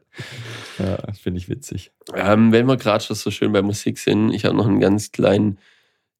Ja, 0.80 0.96
das 0.96 1.20
finde 1.20 1.40
ich 1.40 1.50
witzig. 1.50 1.92
Ähm, 2.16 2.54
wenn 2.54 2.68
wir 2.68 2.78
gerade 2.78 3.04
schon 3.04 3.18
so 3.18 3.32
schön 3.32 3.52
bei 3.52 3.62
Musik 3.62 3.98
sind, 3.98 4.32
ich 4.32 4.46
habe 4.46 4.56
noch 4.56 4.66
einen 4.66 4.80
ganz 4.80 5.12
kleinen 5.12 5.58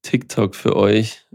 TikTok 0.02 0.54
für 0.54 0.76
euch. 0.76 1.26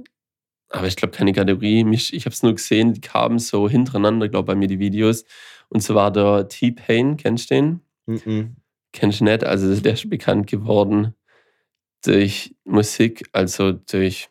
Aber 0.68 0.86
ich 0.86 0.96
glaube, 0.96 1.16
keine 1.16 1.32
Kategorie. 1.32 1.86
Ich 1.94 2.26
habe 2.26 2.34
es 2.34 2.42
nur 2.42 2.52
gesehen, 2.52 2.92
die 2.92 3.00
kamen 3.00 3.38
so 3.38 3.66
hintereinander, 3.66 4.28
glaube 4.28 4.48
bei 4.48 4.54
mir 4.54 4.68
die 4.68 4.78
Videos. 4.78 5.24
Und 5.70 5.80
zwar 5.80 6.12
der 6.12 6.48
T-Pain, 6.48 7.16
kennst 7.16 7.50
du 7.50 7.54
den? 7.54 7.80
Mhm. 8.04 8.56
Kennst 8.92 9.20
du 9.20 9.24
nicht? 9.24 9.42
Also 9.42 9.74
der 9.74 9.94
ist 9.94 10.10
bekannt 10.10 10.48
geworden 10.48 11.14
durch 12.04 12.54
Musik, 12.64 13.24
also 13.32 13.72
durch, 13.72 14.28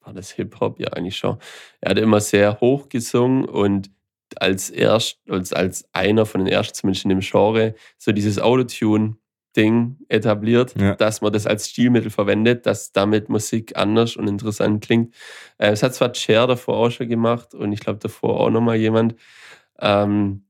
war 0.00 0.12
das 0.12 0.30
Hip-Hop? 0.32 0.80
Ja, 0.80 0.88
eigentlich 0.88 1.16
schon. 1.16 1.38
Er 1.80 1.90
hat 1.90 1.98
immer 1.98 2.20
sehr 2.20 2.60
hoch 2.60 2.88
gesungen 2.88 3.44
und 3.44 3.90
als 4.36 4.70
erst, 4.70 5.18
als, 5.28 5.52
als 5.52 5.84
einer 5.92 6.24
von 6.26 6.44
den 6.44 6.52
ersten, 6.52 6.74
zumindest 6.74 7.04
in 7.04 7.10
dem 7.10 7.20
Genre, 7.20 7.74
so 7.98 8.12
dieses 8.12 8.38
Autotune-Ding 8.38 9.98
etabliert, 10.08 10.74
Ja. 10.80 10.94
dass 10.96 11.20
man 11.20 11.32
das 11.32 11.46
als 11.46 11.68
Stilmittel 11.68 12.10
verwendet, 12.10 12.64
dass 12.66 12.92
damit 12.92 13.28
Musik 13.28 13.76
anders 13.76 14.16
und 14.16 14.26
interessant 14.28 14.82
klingt. 14.84 15.14
Äh, 15.58 15.70
Es 15.72 15.82
hat 15.82 15.94
zwar 15.94 16.14
Cher 16.14 16.46
davor 16.46 16.76
auch 16.78 16.90
schon 16.90 17.08
gemacht 17.08 17.54
und 17.54 17.72
ich 17.72 17.80
glaube 17.80 17.98
davor 17.98 18.40
auch 18.40 18.50
nochmal 18.50 18.76
jemand. 18.76 19.14
Ähm, 19.78 20.46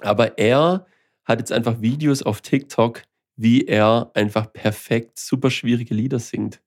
aber 0.00 0.36
er 0.38 0.86
hat 1.24 1.38
jetzt 1.38 1.52
einfach 1.52 1.80
Videos 1.80 2.22
auf 2.24 2.40
TikTok, 2.40 3.02
wie 3.42 3.66
er 3.66 4.10
einfach 4.14 4.52
perfekt 4.52 5.18
super 5.18 5.50
schwierige 5.50 5.94
Lieder 5.94 6.20
singt. 6.20 6.60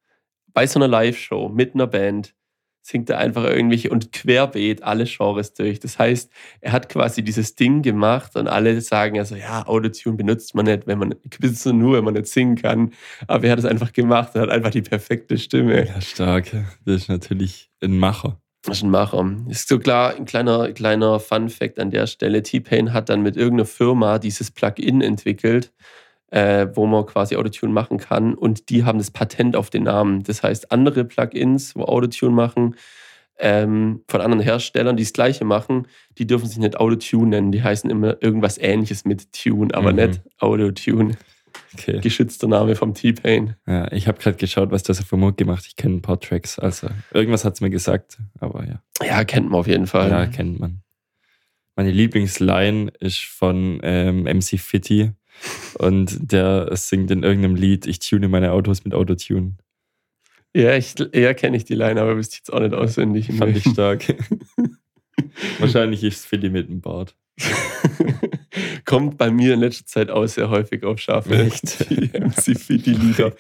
Bei 0.54 0.68
so 0.68 0.78
einer 0.78 0.88
Live-Show 0.88 1.50
mit 1.50 1.74
einer 1.74 1.88
Band 1.88 2.36
singt 2.82 3.10
er 3.10 3.18
einfach 3.18 3.46
irgendwelche 3.46 3.90
und 3.90 4.12
querbeet 4.12 4.84
alle 4.84 5.06
Genres 5.06 5.54
durch. 5.54 5.80
Das 5.80 5.98
heißt, 5.98 6.32
er 6.62 6.72
hat 6.72 6.88
quasi 6.88 7.24
dieses 7.24 7.56
Ding 7.56 7.82
gemacht 7.82 8.36
und 8.36 8.48
alle 8.48 8.80
sagen 8.82 9.18
also, 9.18 9.36
ja, 9.36 9.66
Autotune 9.66 10.18
benutzt 10.18 10.54
man 10.54 10.66
nicht, 10.66 10.86
wenn 10.86 11.00
man, 11.00 11.16
benutzt 11.40 11.66
nur, 11.66 11.98
wenn 11.98 12.04
man 12.04 12.14
nicht 12.14 12.28
singen 12.28 12.56
kann. 12.56 12.92
Aber 13.26 13.46
er 13.46 13.54
hat 13.54 13.60
es 13.60 13.66
einfach 13.66 13.92
gemacht 13.92 14.36
und 14.36 14.42
hat 14.42 14.50
einfach 14.50 14.70
die 14.70 14.84
perfekte 14.84 15.38
Stimme. 15.38 15.88
Ja, 15.88 16.00
stark. 16.02 16.52
Das 16.86 16.96
ist 17.04 17.10
natürlich 17.10 17.72
ein 17.82 17.98
Macher. 17.98 18.40
Das 18.64 18.78
ist 18.78 18.84
ein 18.84 18.92
Macher. 18.92 19.36
Ist 19.48 19.68
so 19.68 19.80
klar, 19.80 20.16
ein 20.16 20.26
kleiner, 20.26 20.72
kleiner 20.74 21.20
Fun-Fact 21.20 21.80
an 21.80 21.90
der 21.90 22.06
Stelle. 22.06 22.44
T-Pain 22.44 22.94
hat 22.94 23.10
dann 23.10 23.22
mit 23.22 23.38
irgendeiner 23.38 23.66
Firma 23.66 24.20
dieses 24.20 24.52
Plugin 24.52 25.02
entwickelt, 25.02 25.72
äh, 26.32 26.68
wo 26.74 26.86
man 26.88 27.06
quasi 27.06 27.36
Autotune 27.36 27.72
machen 27.72 27.98
kann. 27.98 28.34
Und 28.34 28.70
die 28.70 28.84
haben 28.84 28.98
das 28.98 29.12
Patent 29.12 29.56
auf 29.56 29.70
den 29.70 29.84
Namen. 29.84 30.24
Das 30.24 30.44
heißt, 30.44 30.72
andere 30.72 31.06
Plugins, 31.06 31.76
wo 31.76 31.84
Autotune 31.84 32.34
machen, 32.34 32.76
ähm, 33.38 34.02
von 34.08 34.22
anderen 34.22 34.42
Herstellern, 34.42 34.96
die 34.96 35.04
das 35.04 35.12
Gleiche 35.14 35.44
machen, 35.46 35.88
die 36.18 36.26
dürfen 36.26 36.48
sich 36.48 36.58
nicht 36.58 36.78
Autotune 36.78 37.30
nennen. 37.32 37.52
Die 37.52 37.62
heißen 37.64 37.90
immer 37.90 38.22
irgendwas 38.24 38.58
Ähnliches 38.58 39.04
mit 39.06 39.34
Tune, 39.34 39.74
aber 39.76 39.92
Mhm. 39.92 39.96
nicht 39.98 40.22
Autotune. 40.40 41.18
Okay. 41.74 42.00
Geschützter 42.00 42.48
Name 42.48 42.76
vom 42.76 42.94
T-Pain. 42.94 43.56
Ja, 43.68 43.92
ich 43.92 44.08
habe 44.08 44.18
gerade 44.18 44.38
geschaut, 44.38 44.72
was 44.72 44.84
das 44.84 45.04
für 45.04 45.18
Muck 45.18 45.38
gemacht. 45.38 45.66
Ich 45.68 45.76
kenne 45.76 45.96
ein 45.96 46.02
paar 46.02 46.20
Tracks. 46.20 46.58
Also 46.60 46.88
irgendwas 47.14 47.44
hat 47.44 47.56
es 47.56 47.62
mir 47.62 47.70
gesagt, 47.70 48.18
aber 48.40 48.66
ja. 48.66 48.82
Ja, 49.06 49.24
kennt 49.26 49.50
man 49.50 49.60
auf 49.60 49.68
jeden 49.68 49.88
Fall. 49.88 50.10
Ja, 50.10 50.26
kennt 50.28 50.60
man. 50.60 50.82
Meine 51.76 51.92
Lieblingsline 51.92 52.92
ist 53.02 53.24
von 53.26 53.80
ähm, 53.84 54.24
MC 54.24 54.58
Fitty 54.58 55.12
und 55.78 56.32
der 56.32 56.76
singt 56.76 57.12
in 57.12 57.24
irgendeinem 57.24 57.56
Lied, 57.56 57.86
ich 57.86 58.00
tune 58.00 58.28
meine 58.28 58.52
Autos 58.52 58.84
mit 58.84 58.94
Autotune. 58.94 59.56
Ja, 60.56 60.76
ich, 60.76 60.96
eher 61.12 61.34
kenne 61.34 61.58
ich 61.58 61.66
die 61.66 61.76
Line, 61.76 62.02
aber 62.02 62.16
wüsste 62.16 62.36
ich 62.36 62.40
jetzt 62.40 62.54
auch 62.54 62.62
nicht 62.62 62.74
auswendig. 62.74 63.30
Fand 63.34 63.58
ich 63.58 63.64
stark. 63.64 64.06
Wahrscheinlich 65.60 66.02
ist 66.02 66.26
Fitty 66.26 66.50
mit 66.50 66.70
dem 66.70 66.80
Bart. 66.80 67.14
Kommt 68.86 69.18
bei 69.18 69.30
mir 69.30 69.56
in 69.56 69.60
letzter 69.60 69.86
Zeit 69.86 70.10
auch 70.10 70.26
sehr 70.28 70.50
häufig 70.50 70.86
auf 70.86 71.00
Shuffle. 71.00 71.44
Echt? 71.44 71.90
Die 71.90 72.10
MC 72.20 72.58
Fitty 72.58 72.92
Lieder. 72.92 73.34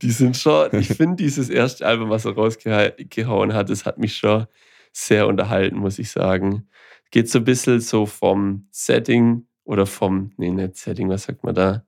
Die 0.00 0.10
sind 0.10 0.36
schon, 0.36 0.74
ich 0.74 0.88
finde 0.88 1.16
dieses 1.16 1.50
erste 1.50 1.86
Album, 1.86 2.08
was 2.08 2.24
er 2.24 2.32
rausgehauen 2.32 3.52
hat, 3.52 3.68
das 3.68 3.84
hat 3.84 3.98
mich 3.98 4.16
schon 4.16 4.46
sehr 4.92 5.26
unterhalten, 5.26 5.76
muss 5.76 5.98
ich 5.98 6.10
sagen. 6.10 6.68
Geht 7.10 7.28
so 7.28 7.40
ein 7.40 7.44
bisschen 7.44 7.80
so 7.80 8.06
vom 8.06 8.66
Setting 8.70 9.46
oder 9.64 9.86
vom, 9.86 10.32
nee, 10.36 10.50
nicht 10.50 10.76
Setting, 10.76 11.08
was 11.08 11.24
sagt 11.24 11.44
man 11.44 11.54
da? 11.54 11.84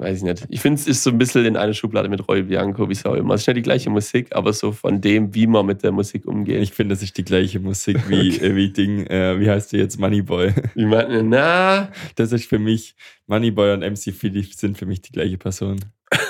Weiß 0.00 0.16
ich 0.16 0.22
nicht. 0.22 0.46
Ich 0.48 0.60
finde, 0.60 0.80
es 0.80 0.86
ist 0.86 1.02
so 1.02 1.10
ein 1.10 1.18
bisschen 1.18 1.44
in 1.44 1.58
einer 1.58 1.74
Schublade 1.74 2.08
mit 2.08 2.26
Roy 2.26 2.44
Bianco, 2.44 2.88
wie 2.88 2.94
es 2.94 3.04
auch 3.04 3.16
immer. 3.16 3.34
Es 3.34 3.42
ist 3.42 3.48
nicht 3.48 3.58
die 3.58 3.62
gleiche 3.62 3.90
Musik, 3.90 4.28
aber 4.34 4.54
so 4.54 4.72
von 4.72 5.02
dem, 5.02 5.34
wie 5.34 5.46
man 5.46 5.66
mit 5.66 5.82
der 5.82 5.92
Musik 5.92 6.26
umgeht. 6.26 6.62
Ich 6.62 6.72
finde, 6.72 6.94
das 6.94 7.02
ist 7.02 7.18
die 7.18 7.24
gleiche 7.24 7.60
Musik 7.60 7.98
wie, 8.08 8.38
äh, 8.38 8.56
wie 8.56 8.72
Ding, 8.72 9.06
äh, 9.08 9.38
wie 9.38 9.50
heißt 9.50 9.72
der 9.72 9.80
jetzt, 9.80 10.00
Moneyboy. 10.00 10.54
Wie 10.74 10.86
man, 10.86 11.28
na, 11.28 11.92
Das 12.14 12.32
ist 12.32 12.46
für 12.46 12.58
mich, 12.58 12.94
Moneyboy 13.26 13.74
und 13.74 13.80
MC 13.80 14.14
Fitty 14.14 14.42
sind 14.42 14.78
für 14.78 14.86
mich 14.86 15.02
die 15.02 15.12
gleiche 15.12 15.36
Person. 15.36 15.80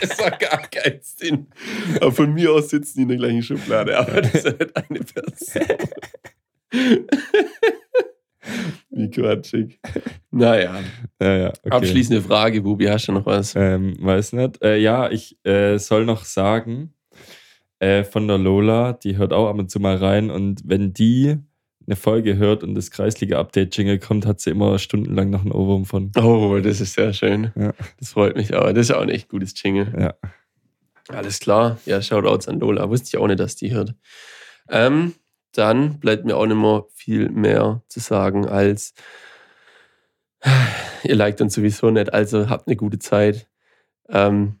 Das 0.00 0.16
war 0.20 0.30
gar 0.30 0.62
kein 0.68 1.00
Sinn. 1.02 1.48
Aber 1.96 2.12
von 2.12 2.32
mir 2.32 2.52
aus 2.52 2.70
sitzen 2.70 2.98
die 2.98 3.02
in 3.02 3.08
der 3.08 3.16
gleichen 3.18 3.42
Schublade, 3.42 3.98
aber 3.98 4.22
das 4.22 4.44
ist 4.44 4.58
nicht 4.58 4.76
eine 4.76 5.00
Person. 5.00 5.78
Wie 8.98 9.10
quatschig. 9.10 9.78
Naja, 10.30 10.80
Ja, 11.22 11.36
ja, 11.36 11.48
okay. 11.48 11.70
abschließende 11.70 12.20
Frage, 12.20 12.60
Bubi, 12.62 12.86
hast 12.86 13.08
du 13.08 13.12
noch 13.12 13.24
was? 13.24 13.54
Ähm, 13.56 13.96
weiß 14.00 14.32
nicht. 14.34 14.62
Äh, 14.62 14.78
ja, 14.78 15.08
ich 15.10 15.38
äh, 15.44 15.78
soll 15.78 16.04
noch 16.04 16.24
sagen, 16.24 16.92
äh, 17.78 18.04
von 18.04 18.26
der 18.28 18.38
Lola, 18.38 18.92
die 18.92 19.16
hört 19.16 19.32
auch 19.32 19.48
ab 19.48 19.58
und 19.58 19.70
zu 19.70 19.78
mal 19.80 19.96
rein. 19.96 20.30
Und 20.30 20.62
wenn 20.64 20.92
die 20.92 21.36
eine 21.86 21.96
Folge 21.96 22.36
hört 22.36 22.62
und 22.64 22.74
das 22.74 22.90
Kreisliga-Update-Jingle 22.90 23.98
kommt, 24.00 24.26
hat 24.26 24.40
sie 24.40 24.50
immer 24.50 24.78
stundenlang 24.78 25.30
noch 25.30 25.42
einen 25.42 25.52
Ohrwurm 25.52 25.84
von. 25.86 26.10
Oh, 26.20 26.58
das 26.62 26.80
ist 26.80 26.94
sehr 26.94 27.12
schön. 27.12 27.52
Ja. 27.56 27.72
Das 27.98 28.10
freut 28.10 28.36
mich 28.36 28.54
aber. 28.54 28.72
Das 28.74 28.90
ist 28.90 28.94
auch 28.94 29.00
ein 29.00 29.08
echt 29.08 29.28
gutes 29.28 29.54
Jingle. 29.62 29.92
Ja. 29.98 30.14
Alles 31.08 31.38
klar. 31.40 31.78
Ja, 31.86 32.02
Shoutouts 32.02 32.48
an 32.48 32.58
Lola. 32.60 32.90
Wusste 32.90 33.08
ich 33.08 33.16
auch 33.16 33.26
nicht, 33.28 33.40
dass 33.40 33.56
die 33.56 33.72
hört. 33.72 33.94
Ähm, 34.68 35.14
dann 35.58 35.98
bleibt 36.00 36.24
mir 36.24 36.36
auch 36.36 36.46
nicht 36.46 36.56
mehr 36.56 36.84
viel 36.94 37.30
mehr 37.30 37.82
zu 37.88 38.00
sagen 38.00 38.46
als 38.46 38.94
ihr 41.02 41.14
liked 41.16 41.40
uns 41.40 41.54
sowieso 41.54 41.90
nicht, 41.90 42.12
also 42.12 42.48
habt 42.48 42.66
eine 42.68 42.76
gute 42.76 42.98
Zeit. 42.98 43.48
Ähm, 44.08 44.60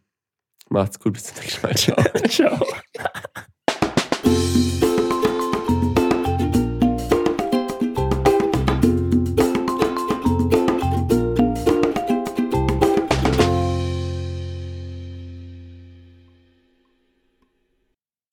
macht's 0.68 0.98
gut, 1.00 1.14
bis 1.14 1.24
zum 1.24 1.42
nächsten 1.42 1.66
Mal. 1.66 1.74
Ciao. 1.76 2.02
Ciao. 2.28 2.66